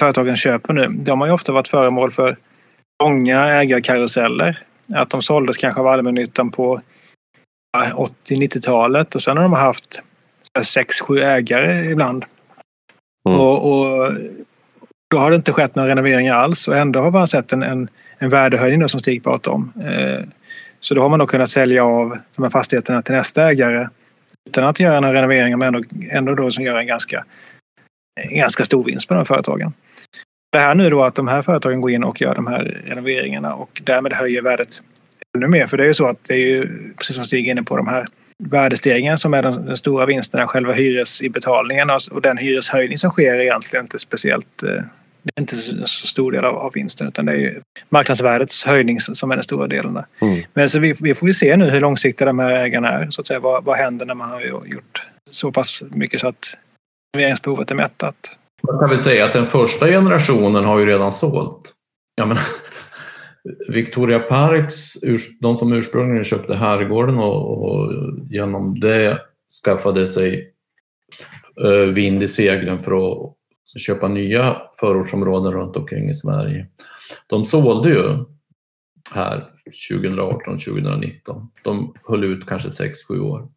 företagen 0.00 0.36
köper 0.36 0.74
nu, 0.74 0.88
de 0.88 1.20
har 1.20 1.28
ju 1.28 1.32
ofta 1.32 1.52
varit 1.52 1.68
föremål 1.68 2.10
för 2.10 2.36
långa 3.02 3.44
ägarkaruseller. 3.44 4.58
Att 4.94 5.10
de 5.10 5.22
såldes 5.22 5.56
kanske 5.56 5.80
av 5.80 5.86
allmännyttan 5.86 6.50
på 6.50 6.80
80-90-talet 7.76 9.14
och 9.14 9.22
sen 9.22 9.36
har 9.36 9.44
de 9.44 9.52
haft 9.52 10.00
6-7 10.58 11.22
ägare 11.22 11.90
ibland. 11.90 12.24
Mm. 13.28 13.40
Och, 13.40 13.72
och, 13.72 14.12
då 15.10 15.16
har 15.16 15.30
det 15.30 15.36
inte 15.36 15.52
skett 15.52 15.74
några 15.74 15.88
renoveringar 15.88 16.34
alls 16.34 16.68
och 16.68 16.76
ändå 16.76 17.00
har 17.00 17.10
man 17.10 17.28
sett 17.28 17.52
en, 17.52 17.62
en, 17.62 17.88
en 18.18 18.30
värdehöjning 18.30 18.88
som 18.88 19.00
Stig 19.00 19.22
pratade 19.24 19.54
om. 19.54 19.72
Eh, 19.82 20.24
så 20.80 20.94
då 20.94 21.02
har 21.02 21.08
man 21.08 21.18
då 21.18 21.26
kunnat 21.26 21.50
sälja 21.50 21.84
av 21.84 22.18
de 22.36 22.42
här 22.42 22.50
fastigheterna 22.50 23.02
till 23.02 23.14
nästa 23.14 23.48
ägare 23.48 23.88
utan 24.48 24.64
att 24.64 24.80
göra 24.80 25.00
några 25.00 25.14
renoveringar 25.14 25.56
men 25.56 25.74
ändå, 25.74 25.88
ändå 26.10 26.34
då 26.34 26.50
som 26.50 26.64
gör 26.64 26.78
en 26.78 26.86
ganska, 26.86 27.24
en 28.30 28.38
ganska 28.38 28.64
stor 28.64 28.84
vinst 28.84 29.08
på 29.08 29.14
de 29.14 29.18
här 29.18 29.24
företagen. 29.24 29.72
Det 30.52 30.58
här 30.58 30.74
nu 30.74 30.90
då 30.90 31.02
att 31.02 31.14
de 31.14 31.28
här 31.28 31.42
företagen 31.42 31.80
går 31.80 31.90
in 31.90 32.04
och 32.04 32.20
gör 32.20 32.34
de 32.34 32.46
här 32.46 32.82
renoveringarna 32.86 33.54
och 33.54 33.82
därmed 33.84 34.12
höjer 34.12 34.42
värdet 34.42 34.80
ännu 35.36 35.48
mer. 35.48 35.66
För 35.66 35.76
det 35.76 35.82
är 35.82 35.88
ju 35.88 35.94
så 35.94 36.06
att 36.06 36.18
det 36.22 36.34
är 36.34 36.38
ju, 36.38 36.68
precis 36.96 37.16
som 37.16 37.24
Stig 37.24 37.46
är 37.46 37.50
inne 37.50 37.62
på, 37.62 37.76
de 37.76 37.88
här 37.88 38.08
värdestegringen 38.44 39.18
som 39.18 39.34
är 39.34 39.42
den, 39.42 39.66
den 39.66 39.76
stora 39.76 40.06
vinsten, 40.06 40.46
själva 40.46 40.72
hyresinbetalningen 40.72 41.90
och 42.10 42.22
den 42.22 42.38
hyreshöjning 42.38 42.98
som 42.98 43.10
sker 43.10 43.34
är 43.34 43.40
egentligen 43.40 43.84
inte 43.84 43.98
speciellt 43.98 44.62
eh, 44.62 44.82
det 45.34 45.40
är 45.40 45.42
inte 45.42 45.86
så 45.86 46.06
stor 46.06 46.32
del 46.32 46.44
av, 46.44 46.56
av 46.56 46.72
vinsten 46.74 47.08
utan 47.08 47.26
det 47.26 47.32
är 47.32 47.36
ju 47.36 47.60
marknadsvärdets 47.88 48.64
höjning 48.64 49.00
som 49.00 49.30
är 49.30 49.36
den 49.36 49.42
stora 49.42 49.66
delen. 49.66 49.94
Där. 49.94 50.06
Mm. 50.20 50.42
Men 50.54 50.68
så 50.68 50.78
vi, 50.78 50.94
vi, 51.00 51.14
får 51.14 51.28
ju 51.28 51.34
se 51.34 51.56
nu 51.56 51.70
hur 51.70 51.80
långsiktiga 51.80 52.26
de 52.26 52.38
här 52.38 52.64
ägarna 52.64 52.88
är. 52.88 53.10
Så 53.10 53.20
att 53.20 53.26
säga. 53.26 53.40
Vad, 53.40 53.64
vad 53.64 53.76
händer 53.76 54.06
när 54.06 54.14
man 54.14 54.30
har 54.30 54.40
gjort 54.40 55.06
så 55.30 55.52
pass 55.52 55.82
mycket 55.90 56.20
så 56.20 56.28
att 56.28 56.56
renoveringsbehovet 57.16 57.70
är 57.70 57.74
mättat? 57.74 58.38
Man 58.62 58.78
kan 58.78 58.88
väl 58.88 58.98
säga 58.98 59.24
att 59.24 59.32
den 59.32 59.46
första 59.46 59.86
generationen 59.86 60.64
har 60.64 60.78
ju 60.78 60.86
redan 60.86 61.12
sålt. 61.12 61.72
Jag 62.14 62.28
menar, 62.28 62.42
Victoria 63.68 64.18
Parks, 64.18 64.92
de 65.40 65.58
som 65.58 65.72
ursprungligen 65.72 66.24
köpte 66.24 66.54
herrgården 66.54 67.18
och, 67.18 67.64
och 67.64 67.92
genom 68.30 68.80
det 68.80 69.18
skaffade 69.64 70.06
sig 70.06 70.52
uh, 71.64 71.94
vind 71.94 72.22
i 72.22 72.28
seglen 72.28 72.78
för 72.78 72.92
att 72.92 73.37
köpa 73.76 74.08
nya 74.08 74.62
förortsområden 74.80 75.52
runt 75.52 75.76
omkring 75.76 76.10
i 76.10 76.14
Sverige. 76.14 76.66
De 77.26 77.44
sålde 77.44 77.88
ju 77.88 78.24
här 79.14 79.50
2018, 79.90 80.58
2019. 80.58 81.50
De 81.64 81.94
höll 82.08 82.24
ut 82.24 82.46
kanske 82.46 82.68
6-7 82.68 83.20
år. 83.20 83.48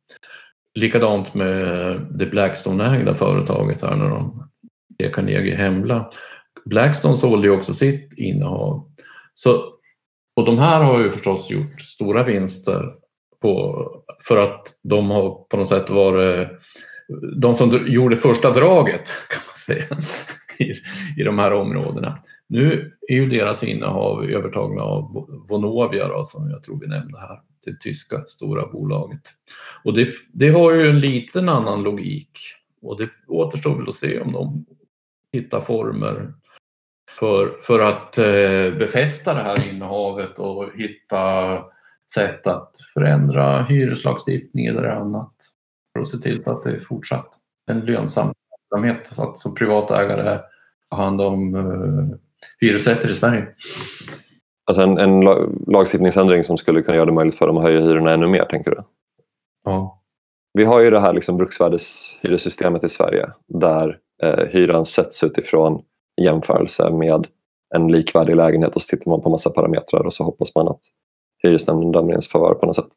Likadant 0.73 1.33
med 1.33 2.01
det 2.11 2.25
Blackstone-ägda 2.25 3.15
företaget 3.15 3.81
här 3.81 3.95
när 3.95 4.09
de 4.09 4.49
Carnegie 5.13 5.55
Hemla. 5.55 6.09
Blackstone 6.65 7.17
sålde 7.17 7.47
ju 7.47 7.53
också 7.53 7.73
sitt 7.73 8.13
innehav. 8.17 8.91
Så, 9.35 9.73
och 10.35 10.45
de 10.45 10.57
här 10.57 10.83
har 10.83 10.99
ju 10.99 11.11
förstås 11.11 11.51
gjort 11.51 11.81
stora 11.81 12.23
vinster 12.23 12.93
på, 13.41 13.85
för 14.27 14.37
att 14.37 14.67
de 14.83 15.09
har 15.09 15.45
på 15.49 15.57
något 15.57 15.69
sätt 15.69 15.89
varit 15.89 16.49
de 17.41 17.55
som 17.55 17.87
gjorde 17.87 18.17
första 18.17 18.53
draget 18.53 19.07
kan 19.29 19.41
man 19.47 19.55
säga 19.55 19.97
i, 20.59 20.73
i 21.21 21.23
de 21.23 21.39
här 21.39 21.53
områdena. 21.53 22.17
Nu 22.47 22.93
är 23.07 23.15
ju 23.15 23.25
deras 23.25 23.63
innehav 23.63 24.23
övertagna 24.23 24.81
av 24.81 25.27
Vonovia 25.49 26.07
då, 26.07 26.23
som 26.23 26.49
jag 26.49 26.63
tror 26.63 26.79
vi 26.79 26.87
nämnde 26.87 27.19
här, 27.19 27.39
det 27.65 27.79
tyska 27.79 28.21
stora 28.21 28.67
bolaget. 28.67 29.21
Och 29.83 29.93
det, 29.93 30.09
det 30.33 30.49
har 30.49 30.73
ju 30.73 30.89
en 30.89 30.99
liten 30.99 31.49
annan 31.49 31.83
logik 31.83 32.31
och 32.81 32.97
det 32.97 33.09
återstår 33.27 33.77
väl 33.77 33.87
att 33.87 33.95
se 33.95 34.19
om 34.19 34.31
de 34.31 34.65
hittar 35.31 35.61
former 35.61 36.33
för, 37.19 37.57
för 37.61 37.79
att 37.79 38.17
eh, 38.17 38.77
befästa 38.79 39.33
det 39.33 39.41
här 39.41 39.69
innehavet 39.69 40.39
och 40.39 40.69
hitta 40.75 41.63
sätt 42.13 42.47
att 42.47 42.71
förändra 42.93 43.63
hyreslagstiftning 43.63 44.65
eller 44.65 44.83
annat 44.83 45.33
för 45.93 46.01
att 46.01 46.07
se 46.07 46.17
till 46.17 46.43
så 46.43 46.51
att 46.51 46.63
det 46.63 46.69
är 46.69 46.79
fortsatt 46.79 47.29
en 47.71 47.79
lönsam 47.79 48.33
verksamhet 48.71 49.07
så 49.07 49.23
att 49.23 49.37
som 49.37 49.55
privatägare 49.55 50.39
har 50.89 51.03
hand 51.03 51.21
om 51.21 51.55
uh, 51.55 52.15
hyresrätter 52.59 53.09
i 53.09 53.15
Sverige. 53.15 53.47
Alltså 54.65 54.81
en, 54.81 54.97
en 54.97 55.19
lagstiftningsändring 55.67 56.43
som 56.43 56.57
skulle 56.57 56.81
kunna 56.81 56.97
göra 56.97 57.05
det 57.05 57.11
möjligt 57.11 57.35
för 57.35 57.47
dem 57.47 57.57
att 57.57 57.63
höja 57.63 57.81
hyrorna 57.81 58.13
ännu 58.13 58.27
mer, 58.27 58.45
tänker 58.45 58.71
du? 58.71 58.83
Ja. 59.63 60.01
Vi 60.53 60.63
har 60.63 60.79
ju 60.79 60.89
det 60.89 60.99
här 60.99 61.13
liksom 61.13 61.37
bruksvärdeshyressystemet 61.37 62.83
i 62.83 62.89
Sverige 62.89 63.29
där 63.47 63.99
eh, 64.23 64.47
hyran 64.49 64.85
sätts 64.85 65.23
utifrån 65.23 65.81
jämförelse 66.21 66.89
med 66.89 67.27
en 67.75 67.87
likvärdig 67.87 68.35
lägenhet 68.35 68.75
och 68.75 68.81
så 68.81 68.97
tittar 68.97 69.11
man 69.11 69.21
på 69.21 69.29
massa 69.29 69.49
parametrar 69.49 70.05
och 70.05 70.13
så 70.13 70.23
hoppas 70.23 70.55
man 70.55 70.67
att 70.67 70.79
hyresnämnden 71.43 71.91
dömer 71.91 72.09
ens 72.09 72.27
favör 72.27 72.53
på 72.53 72.65
något 72.65 72.75
sätt. 72.75 72.89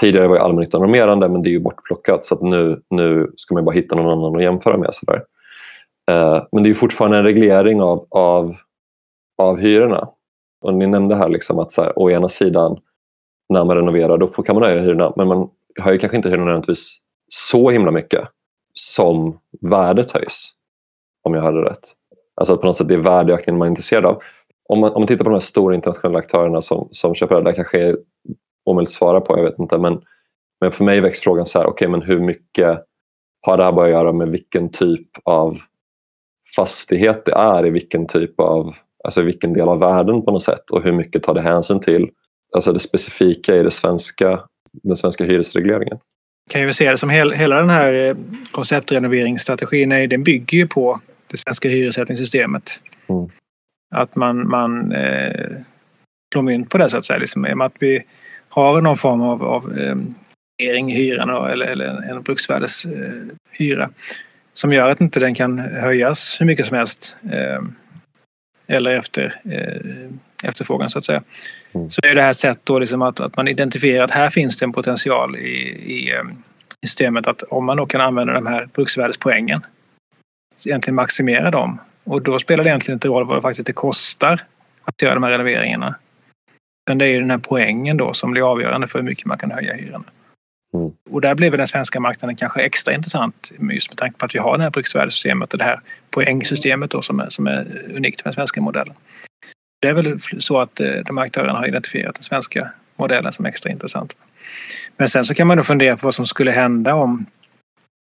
Tidigare 0.00 0.28
var 0.28 0.36
ju 0.36 0.42
allmännyttan 0.42 0.80
normerande 0.80 1.28
men 1.28 1.42
det 1.42 1.48
är 1.48 1.52
ju 1.52 1.60
bortplockat 1.60 2.24
så 2.24 2.34
att 2.34 2.42
nu, 2.42 2.82
nu 2.90 3.32
ska 3.36 3.54
man 3.54 3.64
bara 3.64 3.74
hitta 3.74 3.96
någon 3.96 4.18
annan 4.18 4.36
att 4.36 4.42
jämföra 4.42 4.76
med. 4.76 4.94
Sådär. 4.94 5.24
Eh, 6.10 6.42
men 6.52 6.62
det 6.62 6.70
är 6.70 6.74
fortfarande 6.74 7.18
en 7.18 7.24
reglering 7.24 7.82
av, 7.82 8.06
av, 8.10 8.56
av 9.42 9.58
hyrorna. 9.58 10.08
Och 10.60 10.74
ni 10.74 10.86
nämnde 10.86 11.14
här 11.14 11.28
liksom 11.28 11.58
att 11.58 11.72
så 11.72 11.82
här, 11.82 11.98
å 11.98 12.10
ena 12.10 12.28
sidan 12.28 12.78
när 13.48 13.64
man 13.64 13.76
renoverar 13.76 14.18
då 14.18 14.28
får, 14.28 14.42
kan 14.42 14.54
man 14.56 14.64
höja 14.64 14.82
hyrorna 14.82 15.12
men 15.16 15.28
man 15.28 15.48
höjer 15.80 15.98
kanske 15.98 16.16
inte 16.16 16.28
hyrorna 16.28 16.44
nödvändigtvis 16.44 16.98
så 17.28 17.70
himla 17.70 17.90
mycket 17.90 18.28
som 18.74 19.38
värdet 19.60 20.10
höjs. 20.10 20.50
Om 21.22 21.34
jag 21.34 21.42
hörde 21.42 21.70
rätt. 21.70 21.94
Alltså 22.34 22.54
att 22.54 22.60
på 22.60 22.66
något 22.66 22.76
sätt 22.76 22.88
det 22.88 22.94
är 22.94 22.98
värdeökningen 22.98 23.58
man 23.58 23.66
är 23.66 23.70
intresserad 23.70 24.04
av. 24.04 24.22
Om 24.68 24.80
man, 24.80 24.92
om 24.92 25.00
man 25.00 25.06
tittar 25.06 25.24
på 25.24 25.30
de 25.30 25.34
här 25.34 25.40
stora 25.40 25.74
internationella 25.74 26.18
aktörerna 26.18 26.60
som, 26.60 26.88
som 26.90 27.14
köper 27.14 27.34
det, 27.34 27.42
där 27.42 27.52
kanske 27.52 27.80
är 27.80 27.96
omöjligt 28.64 28.90
att 28.90 28.94
svara 28.94 29.20
på, 29.20 29.38
jag 29.38 29.44
vet 29.44 29.58
inte. 29.58 29.78
Men, 29.78 30.02
men 30.60 30.72
för 30.72 30.84
mig 30.84 31.00
väcks 31.00 31.20
frågan 31.20 31.46
så 31.46 31.58
här, 31.58 31.66
okej 31.66 31.88
okay, 31.88 31.88
men 31.88 32.02
hur 32.02 32.20
mycket 32.20 32.84
har 33.46 33.56
det 33.56 33.64
här 33.64 33.72
bara 33.72 33.86
att 33.86 33.92
göra 33.92 34.12
med 34.12 34.28
vilken 34.28 34.70
typ 34.70 35.08
av 35.24 35.58
fastighet 36.56 37.24
det 37.24 37.32
är 37.32 37.66
i 37.66 37.70
vilken 37.70 38.06
typ 38.06 38.40
av, 38.40 38.74
alltså 39.04 39.22
vilken 39.22 39.52
del 39.52 39.68
av 39.68 39.78
världen 39.78 40.22
på 40.22 40.30
något 40.30 40.42
sätt 40.42 40.70
och 40.70 40.82
hur 40.82 40.92
mycket 40.92 41.22
tar 41.22 41.34
det 41.34 41.40
hänsyn 41.40 41.80
till 41.80 42.10
alltså 42.54 42.72
det 42.72 42.80
specifika 42.80 43.56
i 43.56 43.62
det 43.62 43.70
svenska, 43.70 44.40
den 44.72 44.96
svenska 44.96 45.24
hyresregleringen? 45.24 45.98
Kan 46.50 46.60
ju 46.62 46.72
se 46.72 46.90
det 46.90 46.96
som 46.96 47.10
hel, 47.10 47.32
hela 47.32 47.56
den 47.56 47.70
här 47.70 47.94
eh, 47.94 48.16
konceptrenoveringsstrategin, 48.50 49.88
den 49.88 50.22
bygger 50.22 50.58
ju 50.58 50.68
på 50.68 51.00
det 51.30 51.36
svenska 51.36 51.68
hyressättningssystemet. 51.68 52.80
Mm. 53.08 53.30
Att 53.94 54.16
man, 54.16 54.48
man 54.48 54.92
eh, 54.92 55.50
slår 56.32 56.42
mynt 56.42 56.70
på 56.70 56.78
det 56.78 56.90
så 56.90 56.96
att 56.96 57.04
säga. 57.04 57.18
Liksom, 57.18 57.60
att 57.60 57.74
vi 57.80 58.02
har 58.50 58.80
någon 58.80 58.96
form 58.96 59.20
av, 59.20 59.42
av 59.42 59.78
eh, 59.78 59.96
i 60.62 60.92
hyran 60.92 61.50
eller, 61.50 61.66
eller 61.66 61.86
en 61.86 62.22
bruksvärdeshyra 62.22 63.82
eh, 63.82 63.88
som 64.54 64.72
gör 64.72 64.90
att 64.90 65.00
inte 65.00 65.20
den 65.20 65.34
kan 65.34 65.58
höjas 65.58 66.36
hur 66.40 66.46
mycket 66.46 66.66
som 66.66 66.76
helst 66.76 67.16
eh, 67.32 67.62
eller 68.66 68.90
efter 68.90 69.40
efterfrågan 70.42 70.90
så 70.90 70.98
att 70.98 71.04
säga. 71.04 71.22
Mm. 71.72 71.90
Så 71.90 72.00
är 72.06 72.14
det 72.14 72.22
här 72.22 72.32
sättet 72.32 72.66
då 72.66 72.78
liksom 72.78 73.02
att, 73.02 73.20
att 73.20 73.36
man 73.36 73.48
identifierar 73.48 74.04
att 74.04 74.10
här 74.10 74.30
finns 74.30 74.58
det 74.58 74.64
en 74.64 74.72
potential 74.72 75.36
i, 75.36 75.40
i, 75.40 76.10
i 76.82 76.86
systemet 76.86 77.26
att 77.26 77.42
om 77.42 77.64
man 77.64 77.76
då 77.76 77.86
kan 77.86 78.00
använda 78.00 78.32
de 78.32 78.46
här 78.46 78.68
bruksvärdespoängen 78.74 79.60
egentligen 80.66 80.94
maximera 80.94 81.50
dem 81.50 81.80
och 82.04 82.22
då 82.22 82.38
spelar 82.38 82.64
det 82.64 82.70
egentligen 82.70 82.96
inte 82.96 83.08
roll 83.08 83.26
vad 83.26 83.38
det 83.38 83.42
faktiskt 83.42 83.66
det 83.66 83.72
kostar 83.72 84.40
att 84.84 85.02
göra 85.02 85.14
de 85.14 85.22
här 85.22 85.30
renoveringarna. 85.30 85.94
Men 86.88 86.98
det 86.98 87.04
är 87.04 87.08
ju 87.08 87.20
den 87.20 87.30
här 87.30 87.38
poängen 87.38 87.96
då 87.96 88.12
som 88.12 88.30
blir 88.30 88.50
avgörande 88.52 88.88
för 88.88 88.98
hur 88.98 89.06
mycket 89.06 89.26
man 89.26 89.38
kan 89.38 89.50
höja 89.50 89.74
hyrorna. 89.74 90.04
Mm. 90.74 90.92
Och 91.10 91.20
där 91.20 91.34
blev 91.34 91.56
den 91.56 91.66
svenska 91.66 92.00
marknaden 92.00 92.36
kanske 92.36 92.60
extra 92.60 92.94
intressant 92.94 93.52
just 93.70 93.90
med 93.90 93.98
tanke 93.98 94.18
på 94.18 94.26
att 94.26 94.34
vi 94.34 94.38
har 94.38 94.56
det 94.56 94.62
här 94.62 94.70
bruksvärdessystemet 94.70 95.52
och 95.52 95.58
det 95.58 95.64
här 95.64 95.80
poängsystemet 96.10 96.90
då 96.90 97.02
som 97.02 97.20
är, 97.20 97.28
som 97.28 97.46
är 97.46 97.84
unikt 97.94 98.24
med 98.24 98.30
den 98.30 98.34
svenska 98.34 98.60
modellen. 98.60 98.94
Det 99.80 99.88
är 99.88 99.94
väl 99.94 100.20
så 100.38 100.60
att 100.60 100.80
eh, 100.80 100.92
de 101.06 101.18
aktörerna 101.18 101.58
har 101.58 101.66
identifierat 101.66 102.14
den 102.14 102.22
svenska 102.22 102.70
modellen 102.96 103.32
som 103.32 103.46
extra 103.46 103.70
intressant. 103.70 104.16
Men 104.96 105.08
sen 105.08 105.24
så 105.24 105.34
kan 105.34 105.46
man 105.46 105.56
då 105.56 105.62
fundera 105.62 105.96
på 105.96 106.06
vad 106.06 106.14
som 106.14 106.26
skulle 106.26 106.50
hända 106.50 106.94
om, 106.94 107.26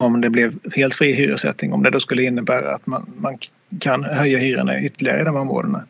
om 0.05 0.21
det 0.21 0.31
blev 0.31 0.55
helt 0.75 0.95
fri 0.95 1.13
hyressättning. 1.13 1.73
Om 1.73 1.83
det 1.83 1.91
då 1.91 2.01
skulle 2.01 2.23
innebära 2.23 2.75
att 2.75 2.87
man, 2.87 3.13
man 3.17 3.39
kan 3.81 4.05
höja 4.05 4.39
hyrorna 4.39 4.81
ytterligare 4.81 5.21
i 5.21 5.25
de 5.25 5.37
områdena. 5.37 5.85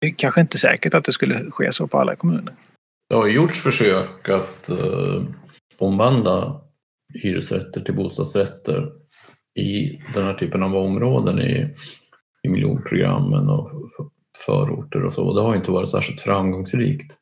Det 0.00 0.06
är 0.06 0.14
kanske 0.16 0.40
inte 0.40 0.58
säkert 0.58 0.94
att 0.94 1.04
det 1.04 1.12
skulle 1.12 1.34
ske 1.50 1.72
så 1.72 1.86
på 1.86 1.98
alla 1.98 2.16
kommuner. 2.16 2.54
Det 3.08 3.14
har 3.14 3.26
gjorts 3.26 3.60
försök 3.62 4.28
att 4.28 4.70
uh, 4.70 5.24
omvandla 5.78 6.60
hyresrätter 7.14 7.80
till 7.80 7.94
bostadsrätter 7.94 8.92
i 9.58 10.02
den 10.14 10.24
här 10.24 10.34
typen 10.34 10.62
av 10.62 10.76
områden 10.76 11.40
i, 11.40 11.74
i 12.42 12.48
miljonprogrammen 12.48 13.48
och 13.48 13.70
förorter 14.46 15.04
och 15.04 15.12
så. 15.12 15.34
Det 15.34 15.40
har 15.40 15.56
inte 15.56 15.70
varit 15.70 15.88
särskilt 15.88 16.20
framgångsrikt. 16.20 17.16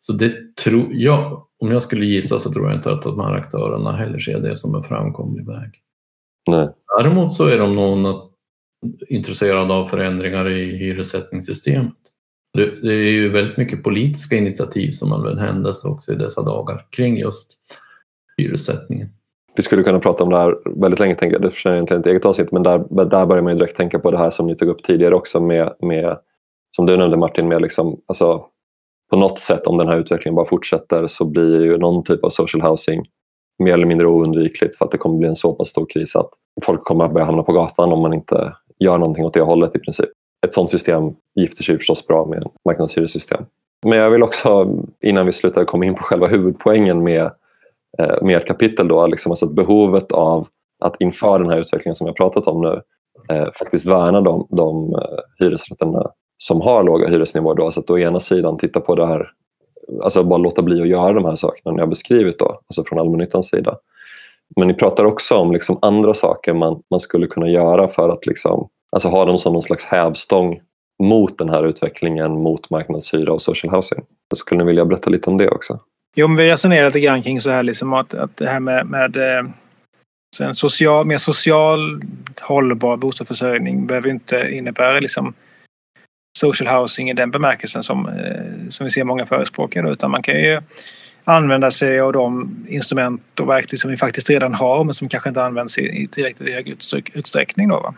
Så 0.00 0.12
det 0.12 0.56
tror 0.56 0.88
jag, 0.92 1.46
om 1.58 1.70
jag 1.70 1.82
skulle 1.82 2.06
gissa 2.06 2.38
så 2.38 2.52
tror 2.52 2.68
jag 2.68 2.78
inte 2.78 2.92
att 2.92 3.02
de 3.02 3.20
här 3.20 3.34
aktörerna 3.34 3.96
heller 3.96 4.18
ser 4.18 4.40
det 4.40 4.56
som 4.56 4.74
en 4.74 4.82
framkomlig 4.82 5.46
väg. 5.46 5.70
Nej. 6.50 6.68
Däremot 6.98 7.32
så 7.32 7.46
är 7.46 7.58
de 7.58 7.74
nog 7.74 8.30
intresserad 9.08 9.70
av 9.70 9.86
förändringar 9.86 10.50
i 10.50 10.76
hyressättningssystemet. 10.76 11.96
Det, 12.52 12.80
det, 12.82 12.94
är 12.94 13.12
ju 13.12 13.28
väldigt 13.28 13.56
mycket 13.56 13.82
politiska 13.82 14.36
initiativ 14.36 14.90
som 14.90 15.08
man 15.08 15.66
också 15.84 16.12
i 16.12 16.14
dessa 16.14 16.42
dagar 16.42 16.86
kring 16.90 17.18
just 17.18 17.56
hyressättningen. 18.36 19.08
Vi 19.56 19.62
skulle 19.62 19.82
kunna 19.82 20.00
prata 20.00 20.24
om 20.24 20.30
det 20.30 20.38
här 20.38 20.56
väldigt 20.80 21.00
länge, 21.00 21.14
tänker 21.14 21.34
jag. 21.34 21.42
det 21.42 21.50
förtjänar 21.50 21.76
egentligen 21.76 22.00
ett 22.00 22.06
eget 22.06 22.24
avsnitt, 22.24 22.52
men 22.52 22.62
där, 22.62 23.04
där 23.04 23.26
börjar 23.26 23.42
man 23.42 23.52
ju 23.52 23.58
direkt 23.58 23.76
tänka 23.76 23.98
på 23.98 24.10
det 24.10 24.18
här 24.18 24.30
som 24.30 24.46
ni 24.46 24.56
tog 24.56 24.68
upp 24.68 24.82
tidigare 24.82 25.14
också 25.14 25.40
med, 25.40 25.74
med 25.80 26.18
som 26.76 26.86
du 26.86 26.96
nämnde 26.96 27.16
Martin, 27.16 27.48
med 27.48 27.62
liksom, 27.62 28.00
alltså, 28.06 28.44
på 29.10 29.16
något 29.16 29.38
sätt 29.38 29.66
om 29.66 29.78
den 29.78 29.88
här 29.88 29.96
utvecklingen 29.96 30.34
bara 30.34 30.46
fortsätter 30.46 31.06
så 31.06 31.24
blir 31.24 31.64
ju 31.64 31.78
någon 31.78 32.04
typ 32.04 32.24
av 32.24 32.30
social 32.30 32.62
housing 32.62 33.04
mer 33.58 33.74
eller 33.74 33.86
mindre 33.86 34.06
oundvikligt 34.06 34.76
för 34.76 34.84
att 34.84 34.90
det 34.90 34.98
kommer 34.98 35.18
bli 35.18 35.28
en 35.28 35.36
så 35.36 35.52
pass 35.52 35.68
stor 35.68 35.86
kris 35.90 36.16
att 36.16 36.30
folk 36.64 36.84
kommer 36.84 37.04
att 37.04 37.12
börja 37.12 37.26
hamna 37.26 37.42
på 37.42 37.52
gatan 37.52 37.92
om 37.92 38.00
man 38.00 38.12
inte 38.12 38.54
gör 38.78 38.98
någonting 38.98 39.24
åt 39.24 39.34
det 39.34 39.40
hållet 39.40 39.76
i 39.76 39.78
princip. 39.78 40.10
Ett 40.46 40.54
sådant 40.54 40.70
system 40.70 41.14
gifter 41.34 41.64
sig 41.64 41.78
förstås 41.78 42.06
bra 42.06 42.26
med 42.26 42.48
marknadshyressystem. 42.64 43.44
Men 43.86 43.98
jag 43.98 44.10
vill 44.10 44.22
också, 44.22 44.78
innan 45.00 45.26
vi 45.26 45.32
slutar, 45.32 45.64
komma 45.64 45.84
in 45.84 45.94
på 45.94 46.02
själva 46.02 46.26
huvudpoängen 46.26 47.02
med, 47.02 47.30
eh, 47.98 48.22
med 48.22 48.36
ert 48.36 48.46
kapitel. 48.46 48.88
Då, 48.88 49.06
liksom 49.06 49.32
alltså 49.32 49.46
behovet 49.46 50.12
av 50.12 50.46
att 50.80 50.96
inför 51.00 51.38
den 51.38 51.50
här 51.50 51.60
utvecklingen 51.60 51.94
som 51.94 52.06
jag 52.06 52.16
pratat 52.16 52.46
om 52.46 52.60
nu 52.60 52.82
eh, 53.34 53.48
faktiskt 53.58 53.86
värna 53.86 54.20
de, 54.20 54.46
de 54.50 54.94
eh, 54.94 55.18
hyresrätterna 55.38 56.10
som 56.38 56.60
har 56.60 56.84
låga 56.84 57.08
hyresnivåer. 57.08 57.54
Då. 57.54 57.70
Så 57.70 57.80
att 57.80 57.90
å 57.90 57.98
ena 57.98 58.20
sidan 58.20 58.58
titta 58.58 58.80
på 58.80 58.94
det 58.94 59.06
här, 59.06 59.30
alltså 60.02 60.22
bara 60.24 60.38
låta 60.38 60.62
bli 60.62 60.82
att 60.82 60.88
göra 60.88 61.12
de 61.12 61.24
här 61.24 61.34
sakerna 61.34 61.72
ni 61.72 61.80
har 61.80 61.86
beskrivit 61.86 62.38
då, 62.38 62.60
alltså 62.66 62.84
från 62.84 62.98
allmännyttans 62.98 63.48
sida. 63.48 63.76
Men 64.56 64.68
ni 64.68 64.74
pratar 64.74 65.04
också 65.04 65.36
om 65.36 65.52
liksom 65.52 65.78
andra 65.82 66.14
saker 66.14 66.52
man, 66.52 66.82
man 66.90 67.00
skulle 67.00 67.26
kunna 67.26 67.48
göra 67.48 67.88
för 67.88 68.08
att 68.08 68.26
liksom, 68.26 68.68
alltså 68.92 69.08
ha 69.08 69.24
dem 69.24 69.38
som 69.38 69.52
någon 69.52 69.62
slags 69.62 69.84
hävstång 69.84 70.60
mot 71.02 71.38
den 71.38 71.48
här 71.48 71.66
utvecklingen 71.66 72.32
mot 72.32 72.70
marknadshyra 72.70 73.32
och 73.32 73.42
social 73.42 73.74
housing. 73.74 74.04
Skulle 74.34 74.58
ni 74.58 74.66
vilja 74.66 74.84
berätta 74.84 75.10
lite 75.10 75.30
om 75.30 75.38
det 75.38 75.48
också? 75.48 75.80
Jo, 76.16 76.28
men 76.28 76.36
vi 76.36 76.50
resonerar 76.50 76.86
lite 76.86 77.00
grann 77.00 77.22
kring 77.22 77.40
så 77.40 77.50
här 77.50 77.62
liksom 77.62 77.92
att, 77.92 78.14
att 78.14 78.36
det 78.36 78.46
här 78.46 78.60
med, 78.60 78.86
med 78.86 79.16
eh, 79.16 79.44
en 80.40 80.54
social, 80.54 81.06
mer 81.06 81.18
social 81.18 82.00
hållbar 82.40 82.96
bostadsförsörjning 82.96 83.86
behöver 83.86 84.08
inte 84.08 84.48
innebära 84.52 85.00
liksom 85.00 85.34
social 86.38 86.80
housing 86.80 87.10
i 87.10 87.14
den 87.14 87.30
bemärkelsen 87.30 87.82
som, 87.82 88.08
eh, 88.08 88.68
som 88.68 88.84
vi 88.84 88.90
ser 88.90 89.04
många 89.04 89.26
förespråkare 89.26 89.92
utan 89.92 90.10
man 90.10 90.22
kan 90.22 90.34
ju 90.34 90.60
använda 91.24 91.70
sig 91.70 92.00
av 92.00 92.12
de 92.12 92.56
instrument 92.68 93.40
och 93.40 93.48
verktyg 93.48 93.80
som 93.80 93.90
vi 93.90 93.96
faktiskt 93.96 94.30
redan 94.30 94.54
har 94.54 94.84
men 94.84 94.94
som 94.94 95.08
kanske 95.08 95.28
inte 95.28 95.42
används 95.42 95.78
i, 95.78 95.82
i 96.02 96.08
tillräckligt 96.08 96.54
hög 96.54 96.68
utsträckning. 97.14 97.68
Då, 97.68 97.80
va? 97.80 97.94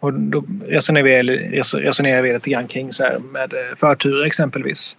Och 0.00 0.14
då 0.14 0.44
resonerar 0.66 1.04
vi, 1.04 1.22
resonerar 1.78 2.22
vi 2.22 2.32
lite 2.32 2.50
grann 2.50 2.66
kring 2.66 2.92
så 2.92 3.02
här 3.02 3.18
med 3.18 3.52
eh, 3.52 3.76
förturer 3.76 4.26
exempelvis. 4.26 4.96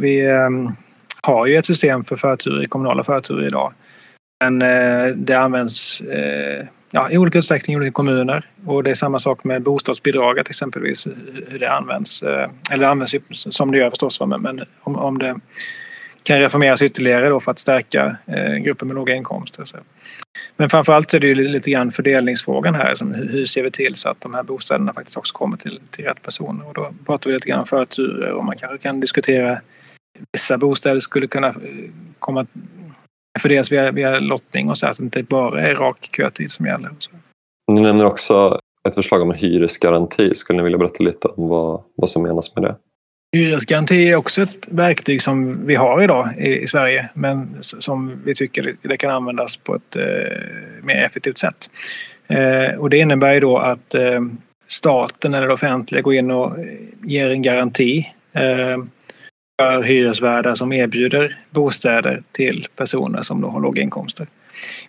Vi 0.00 0.26
ehm, 0.26 0.70
har 1.22 1.46
ju 1.46 1.56
ett 1.56 1.66
system 1.66 2.04
för 2.04 2.16
förturer, 2.16 2.66
kommunala 2.66 3.04
förturer 3.04 3.46
idag. 3.46 3.72
Men 4.44 4.62
eh, 4.62 5.06
det 5.16 5.34
används 5.34 6.00
eh, 6.00 6.66
ja, 6.90 7.10
i 7.10 7.18
olika 7.18 7.38
utsträckning 7.38 7.74
i 7.74 7.76
olika 7.76 7.92
kommuner. 7.92 8.50
Och 8.66 8.82
det 8.82 8.90
är 8.90 8.94
samma 8.94 9.18
sak 9.18 9.44
med 9.44 9.62
bostadsbidraget 9.62 10.50
exempelvis, 10.50 11.06
hur 11.48 11.58
det 11.58 11.70
används. 11.70 12.22
Eller 12.22 12.78
det 12.78 12.88
används 12.88 13.14
som 13.30 13.70
det 13.70 13.78
gör 13.78 13.90
förstås, 13.90 14.20
men, 14.20 14.64
om, 14.80 14.96
om 14.96 15.18
det 15.18 15.36
kan 16.22 16.38
reformeras 16.38 16.82
ytterligare 16.82 17.28
då 17.28 17.40
för 17.40 17.50
att 17.50 17.58
stärka 17.58 18.16
grupper 18.60 18.86
med 18.86 18.94
låga 18.94 19.14
inkomster. 19.14 19.64
Så. 19.64 19.76
Men 20.56 20.70
framförallt 20.70 21.14
är 21.14 21.20
det 21.20 21.26
ju 21.26 21.34
lite 21.34 21.70
grann 21.70 21.92
fördelningsfrågan 21.92 22.74
här. 22.74 22.94
Som 22.94 23.14
hur 23.14 23.46
ser 23.46 23.62
vi 23.62 23.70
till 23.70 23.94
så 23.94 24.08
att 24.08 24.20
de 24.20 24.34
här 24.34 24.42
bostäderna 24.42 24.92
faktiskt 24.92 25.16
också 25.16 25.32
kommer 25.32 25.56
till, 25.56 25.80
till 25.90 26.04
rätt 26.04 26.22
personer? 26.22 26.68
Och 26.68 26.74
då 26.74 26.94
pratar 27.06 27.30
vi 27.30 27.34
lite 27.34 27.48
grann 27.48 27.60
om 27.60 27.66
förturer 27.66 28.32
och 28.32 28.44
man 28.44 28.56
kanske 28.56 28.78
kan 28.78 29.00
diskutera 29.00 29.60
vissa 30.32 30.58
bostäder 30.58 31.00
skulle 31.00 31.26
kunna 31.26 31.48
eh, 31.48 31.54
komma 32.18 32.46
fördelas 33.40 33.72
via, 33.72 33.92
via 33.92 34.18
lottning 34.18 34.70
och 34.70 34.78
så 34.78 34.86
att 34.86 34.98
det 34.98 35.04
inte 35.04 35.22
bara 35.22 35.62
är 35.62 35.74
rak 35.74 36.08
kötid 36.16 36.50
som 36.50 36.66
gäller. 36.66 36.88
Och 36.88 37.02
så. 37.02 37.10
Ni 37.72 37.80
nämner 37.80 38.04
också 38.04 38.58
ett 38.88 38.94
förslag 38.94 39.22
om 39.22 39.30
hyresgaranti. 39.32 40.34
Skulle 40.34 40.56
ni 40.56 40.62
vilja 40.62 40.78
berätta 40.78 41.04
lite 41.04 41.28
om 41.28 41.48
vad, 41.48 41.82
vad 41.94 42.10
som 42.10 42.22
menas 42.22 42.54
med 42.54 42.64
det? 42.64 42.76
Hyresgaranti 43.34 44.08
är 44.08 44.16
också 44.16 44.42
ett 44.42 44.68
verktyg 44.70 45.22
som 45.22 45.66
vi 45.66 45.74
har 45.74 46.02
idag 46.02 46.28
i, 46.38 46.58
i 46.58 46.66
Sverige 46.66 47.08
men 47.14 47.56
som 47.60 48.22
vi 48.24 48.34
tycker 48.34 48.74
det 48.82 48.96
kan 48.96 49.10
användas 49.10 49.56
på 49.56 49.74
ett 49.74 49.96
eh, 49.96 50.02
mer 50.82 51.04
effektivt 51.04 51.38
sätt. 51.38 51.70
Eh, 52.28 52.78
och 52.78 52.90
det 52.90 52.98
innebär 52.98 53.34
ju 53.34 53.40
då 53.40 53.58
att 53.58 53.94
eh, 53.94 54.20
staten 54.68 55.34
eller 55.34 55.48
det 55.48 55.54
offentliga 55.54 56.02
går 56.02 56.14
in 56.14 56.30
och 56.30 56.56
ger 57.02 57.30
en 57.30 57.42
garanti 57.42 58.12
eh, 58.32 58.78
för 59.62 59.82
hyresvärdar 59.82 60.54
som 60.54 60.72
erbjuder 60.72 61.38
bostäder 61.50 62.22
till 62.32 62.66
personer 62.76 63.22
som 63.22 63.40
då 63.40 63.48
har 63.48 63.60
låga 63.60 63.82
inkomster. 63.82 64.26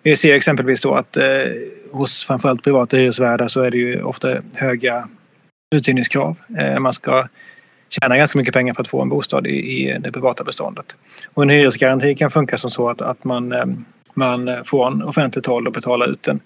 Vi 0.04 0.18
ser 0.18 0.34
exempelvis 0.34 0.82
då 0.82 0.94
att 0.94 1.18
eh, 1.18 1.26
hos 1.92 2.26
framförallt 2.26 2.64
privata 2.64 2.98
hyresvärdar 2.98 3.48
så 3.48 3.62
är 3.62 3.72
det 3.72 3.78
ju 3.78 4.04
ofta 4.04 4.38
höga 4.54 5.08
uthyrningskrav. 5.76 6.36
Eh, 6.58 6.80
man 6.80 6.94
ska 6.94 7.28
tjänar 7.90 8.18
ganska 8.18 8.40
mycket 8.40 8.54
pengar 8.54 8.74
för 8.74 8.82
att 8.82 8.88
få 8.88 9.02
en 9.02 9.10
bostad 9.10 9.48
i, 9.48 9.50
i 9.50 9.98
det 10.00 10.12
privata 10.12 10.44
beståndet. 10.44 10.96
Och 11.34 11.44
en 11.44 11.50
hyresgaranti 11.50 12.16
kan 12.16 12.32
funka 12.32 12.58
som 12.58 12.70
så 12.70 12.90
att, 12.90 13.02
att 13.02 13.24
man, 13.24 13.52
eh, 13.52 13.66
man 14.14 14.50
från 14.66 15.04
offentligt 15.04 15.46
håll 15.46 15.72
betalar 15.72 16.08
ut 16.08 16.28
en, 16.28 16.40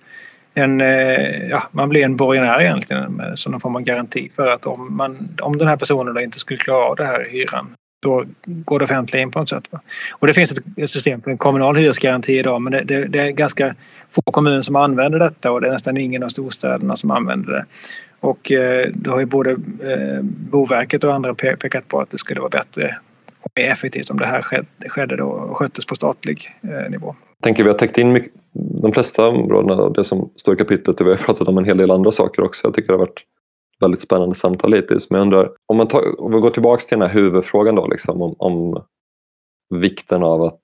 en, 0.54 0.82
eh, 0.82 1.50
ja, 1.50 1.64
man 1.72 1.90
blir 1.90 2.06
en 2.06 2.16
borgenär 2.16 2.62
egentligen 2.62 3.22
som 3.36 3.52
någon 3.52 3.62
form 3.62 3.76
av 3.76 3.82
garanti 3.82 4.30
för 4.36 4.52
att 4.52 4.66
om, 4.66 4.98
man, 4.98 5.38
om 5.42 5.58
den 5.58 5.68
här 5.68 5.78
personen 5.78 6.14
då 6.14 6.22
inte 6.22 6.40
skulle 6.40 6.60
klara 6.60 6.86
av 6.86 6.96
det 6.96 7.06
här 7.06 7.26
hyran 7.30 7.76
då 8.00 8.26
går 8.46 8.80
det 8.80 8.86
offentliga 8.86 9.22
in 9.22 9.32
på 9.32 9.40
något 9.40 9.50
sätt. 9.50 9.64
Och 10.14 10.28
det 10.28 10.34
finns 10.34 10.54
ett 10.78 10.90
system 10.90 11.22
för 11.22 11.32
en 11.32 11.38
kommunal 11.38 11.76
hyresgaranti 11.76 12.40
idag 12.40 12.62
men 12.62 12.72
det, 12.72 12.84
det, 12.84 13.06
det, 13.06 13.20
är 13.20 13.32
ganska 13.32 13.76
få 14.10 14.22
kommuner 14.22 14.62
som 14.62 14.76
använder 14.76 15.20
detta 15.20 15.52
och 15.52 15.62
det 15.62 15.68
är 15.68 15.72
nästan 15.72 15.98
ingen 15.98 16.24
av 16.24 16.30
storstäderna 16.30 16.96
som 16.96 17.12
använder 17.12 17.54
det. 17.54 17.66
Och 18.20 18.52
eh, 18.52 18.90
då 18.94 19.12
har 19.12 19.20
ju 19.20 19.26
både 19.26 19.52
eh, 19.52 20.22
Boverket 20.24 21.04
och 21.04 21.14
andra 21.14 21.34
pekat 21.34 21.88
på 21.88 22.00
att 22.00 22.12
det 22.12 22.18
skulle 22.18 22.40
vara 22.40 22.50
bättre 22.50 22.96
och 23.42 23.52
mer 23.56 23.70
effektivt 23.72 24.10
om 24.10 24.18
det 24.18 24.26
här 24.26 24.42
skedde 24.90 25.16
då 25.16 25.26
och 25.26 25.58
sköttes 25.58 25.86
på 25.86 25.96
statlig 25.96 26.58
eh, 26.62 26.90
nivå. 26.90 27.16
Jag 27.38 27.44
tänker 27.44 27.64
vi 27.64 27.70
har 27.70 27.78
täckt 27.78 27.98
in 27.98 28.12
mycket, 28.12 28.32
de 28.82 28.94
flesta 28.94 29.28
områdena 29.28 29.74
av 29.74 29.94
det 29.94 30.04
som 30.04 30.30
står 30.36 30.54
i 30.54 30.58
kapitlet 30.58 31.02
och 31.02 31.08
vi 31.08 31.12
har 31.12 31.18
pratat 31.18 31.48
om 31.48 31.58
en 31.58 31.66
hel 31.66 31.78
del 31.78 31.92
andra 31.92 32.12
saker 32.12 32.44
också. 32.44 32.68
Jag 32.68 32.74
tycker 32.74 32.88
det 32.88 32.94
har 32.94 33.00
varit 33.00 33.24
väldigt 33.80 34.02
spännande 34.02 34.36
samtal 34.36 34.74
hittills. 34.74 35.10
Men 35.10 35.18
jag 35.18 35.26
undrar, 35.26 35.52
om, 35.68 35.78
man 35.78 35.88
tar, 35.88 36.22
om 36.22 36.32
vi 36.32 36.40
går 36.40 36.50
tillbaka 36.50 36.82
till 36.82 37.00
den 37.00 37.08
här 37.08 37.16
huvudfrågan 37.16 37.76
då, 37.76 37.88
liksom, 37.88 38.22
om, 38.22 38.36
om 38.38 38.84
vikten 39.76 40.24
av 40.24 40.44
att 40.44 40.62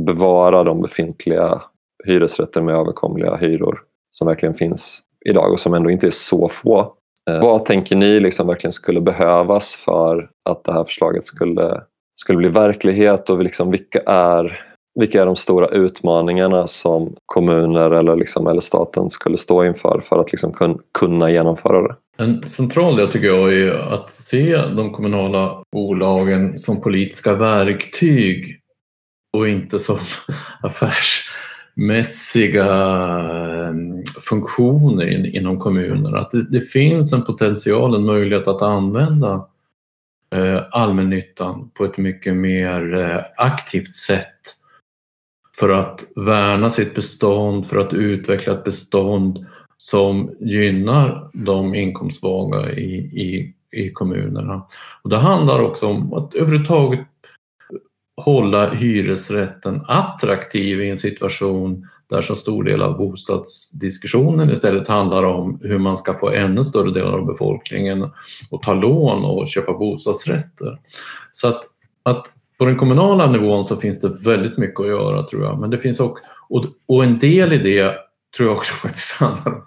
bevara 0.00 0.64
de 0.64 0.80
befintliga 0.80 1.62
hyresrätter 2.04 2.62
med 2.62 2.74
överkomliga 2.74 3.36
hyror 3.36 3.82
som 4.10 4.26
verkligen 4.26 4.54
finns 4.54 5.02
idag 5.28 5.52
och 5.52 5.60
som 5.60 5.74
ändå 5.74 5.90
inte 5.90 6.06
är 6.06 6.10
så 6.10 6.48
få. 6.48 6.94
Eh, 7.30 7.40
vad 7.42 7.64
tänker 7.64 7.96
ni 7.96 8.20
liksom 8.20 8.46
verkligen 8.46 8.72
skulle 8.72 9.00
behövas 9.00 9.74
för 9.74 10.30
att 10.44 10.64
det 10.64 10.72
här 10.72 10.84
förslaget 10.84 11.26
skulle, 11.26 11.82
skulle 12.14 12.36
bli 12.36 12.48
verklighet 12.48 13.30
och 13.30 13.42
liksom 13.42 13.70
vilka, 13.70 14.00
är, 14.06 14.69
vilka 15.00 15.22
är 15.22 15.26
de 15.26 15.36
stora 15.36 15.68
utmaningarna 15.68 16.66
som 16.66 17.14
kommuner 17.26 17.90
eller, 17.90 18.16
liksom, 18.16 18.46
eller 18.46 18.60
staten 18.60 19.10
skulle 19.10 19.38
stå 19.38 19.64
inför 19.64 20.00
för 20.00 20.18
att 20.18 20.32
liksom 20.32 20.52
kun, 20.52 20.78
kunna 20.98 21.30
genomföra 21.30 21.82
det? 21.82 21.96
En 22.18 22.48
central 22.48 22.96
del 22.96 23.12
tycker 23.12 23.26
jag 23.26 23.52
är 23.52 23.94
att 23.94 24.10
se 24.10 24.56
de 24.56 24.92
kommunala 24.92 25.62
bolagen 25.72 26.58
som 26.58 26.80
politiska 26.80 27.34
verktyg 27.34 28.60
och 29.36 29.48
inte 29.48 29.78
som 29.78 29.98
affärsmässiga 30.62 32.64
eh, 32.64 33.74
funktioner 34.22 35.36
inom 35.36 35.58
kommuner. 35.58 36.16
Att 36.16 36.30
det, 36.30 36.50
det, 36.50 36.60
finns 36.60 37.12
en 37.12 37.22
potential, 37.22 37.94
en 37.94 38.06
möjlighet 38.06 38.48
att 38.48 38.62
använda 38.62 39.46
eh, 40.34 40.62
allmännyttan 40.70 41.70
på 41.74 41.84
ett 41.84 41.98
mycket 41.98 42.36
mer 42.36 42.98
eh, 42.98 43.20
aktivt 43.36 43.94
sätt 43.94 44.59
för 45.60 45.68
att 45.68 46.04
värna 46.16 46.70
sitt 46.70 46.94
bestånd, 46.94 47.66
för 47.66 47.78
att 47.78 47.92
utveckla 47.92 48.52
ett 48.52 48.64
bestånd 48.64 49.46
som 49.76 50.30
gynnar 50.40 51.30
de 51.32 51.74
inkomstsvaga 51.74 52.72
i, 52.72 52.94
i, 52.96 53.54
i 53.72 53.90
kommunerna. 53.90 54.66
Och 55.02 55.10
det 55.10 55.18
handlar 55.18 55.60
också 55.60 55.86
om 55.86 56.12
att 56.12 56.34
överhuvudtaget 56.34 57.06
hålla 58.16 58.70
hyresrätten 58.70 59.80
attraktiv 59.88 60.80
i 60.80 60.90
en 60.90 60.96
situation 60.96 61.88
där 62.06 62.20
så 62.20 62.34
stor 62.34 62.64
del 62.64 62.82
av 62.82 62.96
bostadsdiskussionen 62.96 64.50
istället 64.50 64.88
handlar 64.88 65.22
om 65.22 65.58
hur 65.62 65.78
man 65.78 65.96
ska 65.96 66.14
få 66.14 66.30
ännu 66.30 66.64
större 66.64 66.90
delar 66.90 67.18
av 67.18 67.26
befolkningen 67.26 68.02
att 68.50 68.62
ta 68.62 68.74
lån 68.74 69.24
och 69.24 69.48
köpa 69.48 69.72
bostadsrätter. 69.72 70.78
Så 71.32 71.48
att, 71.48 71.60
att 72.02 72.32
på 72.60 72.66
den 72.66 72.76
kommunala 72.76 73.30
nivån 73.30 73.64
så 73.64 73.76
finns 73.76 74.00
det 74.00 74.08
väldigt 74.08 74.58
mycket 74.58 74.80
att 74.80 74.86
göra 74.86 75.22
tror 75.22 75.44
jag. 75.44 75.60
Men 75.60 75.70
det 75.70 75.78
finns 75.78 76.00
också, 76.00 76.24
och, 76.48 76.64
och 76.86 77.04
en 77.04 77.18
del 77.18 77.52
i 77.52 77.58
det 77.58 77.96
tror 78.36 78.48
jag 78.48 78.58
också 78.58 78.72
faktiskt 78.82 79.12
handlar 79.12 79.62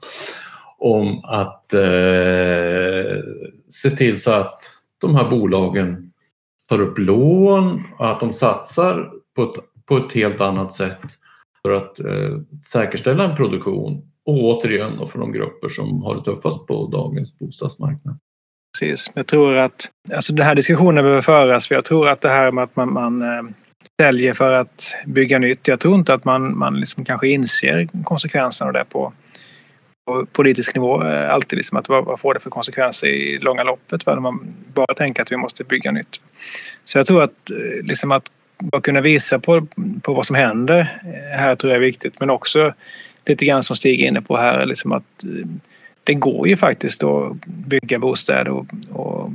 om 0.78 1.26
att 1.26 1.74
eh, 1.74 3.22
se 3.70 3.89
till 3.89 4.22
så 4.22 4.32
att 4.32 4.62
de 4.98 5.16
här 5.16 5.30
bolagen 5.30 6.12
tar 6.70 6.82
upp 6.82 6.98
lån 6.98 7.84
och 8.00 8.12
att 8.12 8.20
de 8.20 8.34
satsar 8.34 9.12
på 9.36 9.44
ett, 9.44 9.86
på 9.86 9.98
ett 9.98 10.14
helt 10.14 10.41
annat 10.41 10.74
sätt 10.74 11.02
för 11.62 11.72
att 11.72 12.00
eh, 12.00 12.39
säkerställa 12.72 13.24
en 13.24 13.36
produktion 13.36 14.12
och 14.26 14.44
återigen 14.44 14.98
då 14.98 15.08
för 15.08 15.20
de 15.20 15.32
grupper 15.32 15.70
som 15.70 16.04
har 16.04 16.16
det 16.16 16.24
tuffast 16.24 16.68
på 16.68 16.88
dagens 16.88 17.39
bostadsmarknad. 17.39 18.20
Precis. 18.80 19.11
Jag 19.13 19.28
tror 19.28 19.57
att 19.57 19.89
alltså 20.13 20.34
den 20.34 20.45
här 20.45 20.55
diskussionen 20.55 21.03
behöver 21.03 21.21
föras 21.21 21.67
för 21.67 21.76
jag 21.76 21.86
tror 21.86 22.07
att 22.07 22.21
det 22.21 22.30
här 22.30 22.51
med 22.51 22.63
att 22.63 22.76
man, 22.76 22.93
man 22.93 23.21
eh, 23.21 23.43
säljer 24.01 24.34
för 24.34 24.51
att 24.51 24.95
bygga 25.05 25.39
nytt. 25.39 25.67
Jag 25.67 25.80
tror 25.80 25.95
inte 25.95 26.13
att 26.13 26.26
man, 26.26 26.57
man 26.57 26.80
liksom 26.80 27.05
kanske 27.05 27.28
inser 27.28 27.88
konsekvenserna 28.03 28.67
av 28.67 28.74
det 28.74 28.86
på, 28.89 29.13
på 30.05 30.26
politisk 30.26 30.76
nivå. 30.76 31.03
Eh, 31.03 31.34
alltid 31.34 31.57
liksom 31.57 31.78
att 31.78 31.89
vad, 31.89 32.05
vad 32.05 32.19
får 32.19 32.34
det 32.34 32.39
för 32.39 32.49
konsekvenser 32.49 33.07
i 33.07 33.38
långa 33.38 33.63
loppet? 33.63 34.05
När 34.05 34.15
man 34.15 34.47
bara 34.74 34.93
tänker 34.93 35.21
att 35.21 35.32
vi 35.32 35.38
måste 35.38 35.63
bygga 35.63 35.91
nytt. 35.91 36.19
Så 36.86 36.97
jag 36.99 37.05
tror 37.05 37.24
att, 37.24 37.49
eh, 37.49 37.86
liksom 37.86 38.11
att 38.11 38.32
bara 38.57 38.82
kunna 38.82 39.01
visa 39.01 39.39
på, 39.39 39.67
på 40.01 40.13
vad 40.13 40.26
som 40.26 40.36
händer 40.36 41.01
här 41.38 41.55
tror 41.55 41.71
jag 41.71 41.78
är 41.78 41.86
viktigt. 41.86 42.19
Men 42.19 42.30
också 42.30 42.74
lite 43.26 43.45
grann 43.45 43.63
som 43.63 43.76
Stig 43.76 44.01
är 44.01 44.07
inne 44.07 44.21
på 44.21 44.38
här, 44.38 44.65
liksom 44.65 44.91
att 44.91 45.24
det 46.04 46.14
går 46.14 46.47
ju 46.47 46.58
faktiskt 46.58 47.04
att 47.04 47.45
bygga 47.45 47.99
bostäder 47.99 48.49
och, 48.49 48.66
och, 48.91 49.32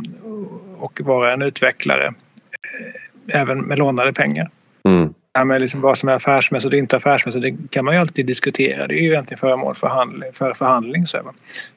och 0.79 1.01
vara 1.01 1.33
en 1.33 1.43
utvecklare 1.43 2.07
eh, 2.07 3.41
även 3.41 3.61
med 3.61 3.79
lånade 3.79 4.13
pengar. 4.13 4.51
Mm. 4.85 5.15
Ja, 5.33 5.45
men 5.45 5.61
liksom 5.61 5.81
vad 5.81 5.99
som 5.99 6.09
är 6.09 6.13
affärsmässigt 6.13 6.73
och 6.73 6.79
inte 6.79 6.97
affärsmässigt 6.97 7.43
det 7.43 7.71
kan 7.71 7.85
man 7.85 7.95
ju 7.95 8.01
alltid 8.01 8.27
diskutera. 8.27 8.87
Det 8.87 8.95
är 8.95 9.03
ju 9.03 9.11
egentligen 9.11 9.39
föremål 9.39 9.75
för 9.75 9.89
förhandling. 9.89 10.33
För 10.33 10.55
förhandling 10.55 11.07
så, 11.07 11.19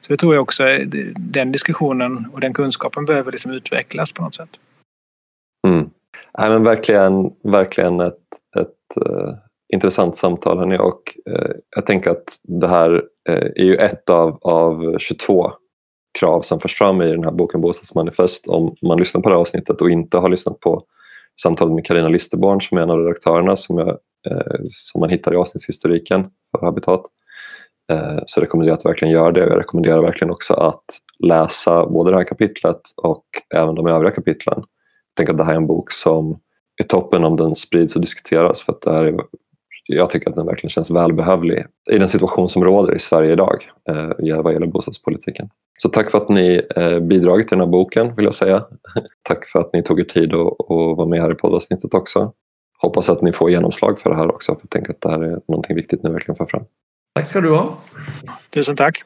så 0.00 0.12
det 0.12 0.16
tror 0.16 0.34
jag 0.34 0.42
också 0.42 0.64
den 1.16 1.52
diskussionen 1.52 2.26
och 2.32 2.40
den 2.40 2.52
kunskapen 2.52 3.04
behöver 3.04 3.32
liksom 3.32 3.52
utvecklas 3.52 4.12
på 4.12 4.22
något 4.22 4.34
sätt. 4.34 4.48
Mm. 5.66 5.90
Ja, 6.32 6.48
men 6.48 6.64
verkligen, 6.64 7.30
verkligen 7.42 8.00
ett, 8.00 8.14
ett 8.60 9.06
uh, 9.06 9.34
intressant 9.72 10.16
samtal 10.16 10.58
hörni 10.58 10.78
och 10.78 11.18
uh, 11.30 11.50
jag 11.76 11.86
tänker 11.86 12.10
att 12.10 12.24
det 12.42 12.68
här 12.68 12.90
Eh, 12.94 13.02
Eh, 13.28 13.46
är 13.56 13.64
ju 13.64 13.76
ett 13.76 14.10
av, 14.10 14.38
av 14.42 14.98
22 14.98 15.52
krav 16.18 16.42
som 16.42 16.60
förs 16.60 16.78
fram 16.78 17.02
i 17.02 17.10
den 17.10 17.24
här 17.24 17.30
boken 17.30 17.60
Bostadsmanifest. 17.60 18.48
Om 18.48 18.76
man 18.82 18.98
lyssnar 18.98 19.20
på 19.20 19.28
det 19.28 19.34
här 19.34 19.40
avsnittet 19.40 19.80
och 19.80 19.90
inte 19.90 20.18
har 20.18 20.28
lyssnat 20.28 20.60
på 20.60 20.84
samtalet 21.42 21.74
med 21.74 21.86
Karina 21.86 22.08
Listerborn 22.08 22.60
som 22.60 22.78
är 22.78 22.82
en 22.82 22.90
av 22.90 22.98
redaktörerna 22.98 23.56
som, 23.56 23.78
jag, 23.78 23.88
eh, 24.26 24.60
som 24.68 25.00
man 25.00 25.10
hittar 25.10 25.34
i 25.34 25.36
avsnittshistoriken 25.36 26.30
för 26.50 26.66
Habitat 26.66 27.02
eh, 27.92 28.18
så 28.26 28.40
rekommenderar 28.40 28.72
jag 28.72 28.78
att 28.78 28.86
verkligen 28.86 29.14
göra 29.14 29.32
det. 29.32 29.40
Jag 29.40 29.58
rekommenderar 29.58 30.02
verkligen 30.02 30.30
också 30.30 30.54
att 30.54 30.84
läsa 31.18 31.86
både 31.86 32.10
det 32.10 32.16
här 32.16 32.24
kapitlet 32.24 32.80
och 32.96 33.24
även 33.54 33.74
de 33.74 33.86
övriga 33.86 34.14
kapitlen. 34.14 34.58
Jag 34.58 35.16
tänker 35.16 35.32
att 35.32 35.38
det 35.38 35.44
här 35.44 35.52
är 35.52 35.56
en 35.56 35.66
bok 35.66 35.90
som 35.90 36.40
är 36.82 36.84
toppen 36.84 37.24
om 37.24 37.36
den 37.36 37.54
sprids 37.54 37.94
och 37.94 38.00
diskuteras 38.00 38.62
för 38.62 38.72
att 38.72 38.80
det 38.80 38.92
här 38.92 39.04
är 39.04 39.20
jag 39.94 40.10
tycker 40.10 40.30
att 40.30 40.36
den 40.36 40.46
verkligen 40.46 40.70
känns 40.70 40.90
välbehövlig 40.90 41.64
i 41.90 41.98
den 41.98 42.08
situation 42.08 42.48
som 42.48 42.64
råder 42.64 42.94
i 42.94 42.98
Sverige 42.98 43.32
idag 43.32 43.70
eh, 43.88 44.42
vad 44.42 44.52
gäller 44.52 44.66
bostadspolitiken. 44.66 45.48
Så 45.78 45.88
tack 45.88 46.10
för 46.10 46.18
att 46.18 46.28
ni 46.28 46.62
eh, 46.76 46.98
bidragit 46.98 47.48
till 47.48 47.58
den 47.58 47.66
här 47.66 47.72
boken 47.72 48.14
vill 48.14 48.24
jag 48.24 48.34
säga. 48.34 48.64
tack 49.22 49.46
för 49.46 49.60
att 49.60 49.72
ni 49.72 49.82
tog 49.82 50.00
er 50.00 50.04
tid 50.04 50.34
att 50.34 50.56
vara 50.68 51.08
med 51.08 51.22
här 51.22 51.32
i 51.32 51.34
poddavsnittet 51.34 51.94
också. 51.94 52.32
Hoppas 52.78 53.08
att 53.08 53.22
ni 53.22 53.32
får 53.32 53.50
genomslag 53.50 53.98
för 53.98 54.10
det 54.10 54.16
här 54.16 54.30
också 54.30 54.54
för 54.54 54.60
jag 54.62 54.70
tänker 54.70 54.90
att 54.92 55.00
det 55.00 55.10
här 55.10 55.22
är 55.22 55.40
någonting 55.48 55.76
viktigt 55.76 56.02
ni 56.02 56.10
verkligen 56.10 56.36
får 56.36 56.46
fram. 56.46 56.64
Tack 57.14 57.26
ska 57.26 57.40
du 57.40 57.50
ha. 57.50 57.78
Tusen 58.50 58.76
tack. 58.76 59.04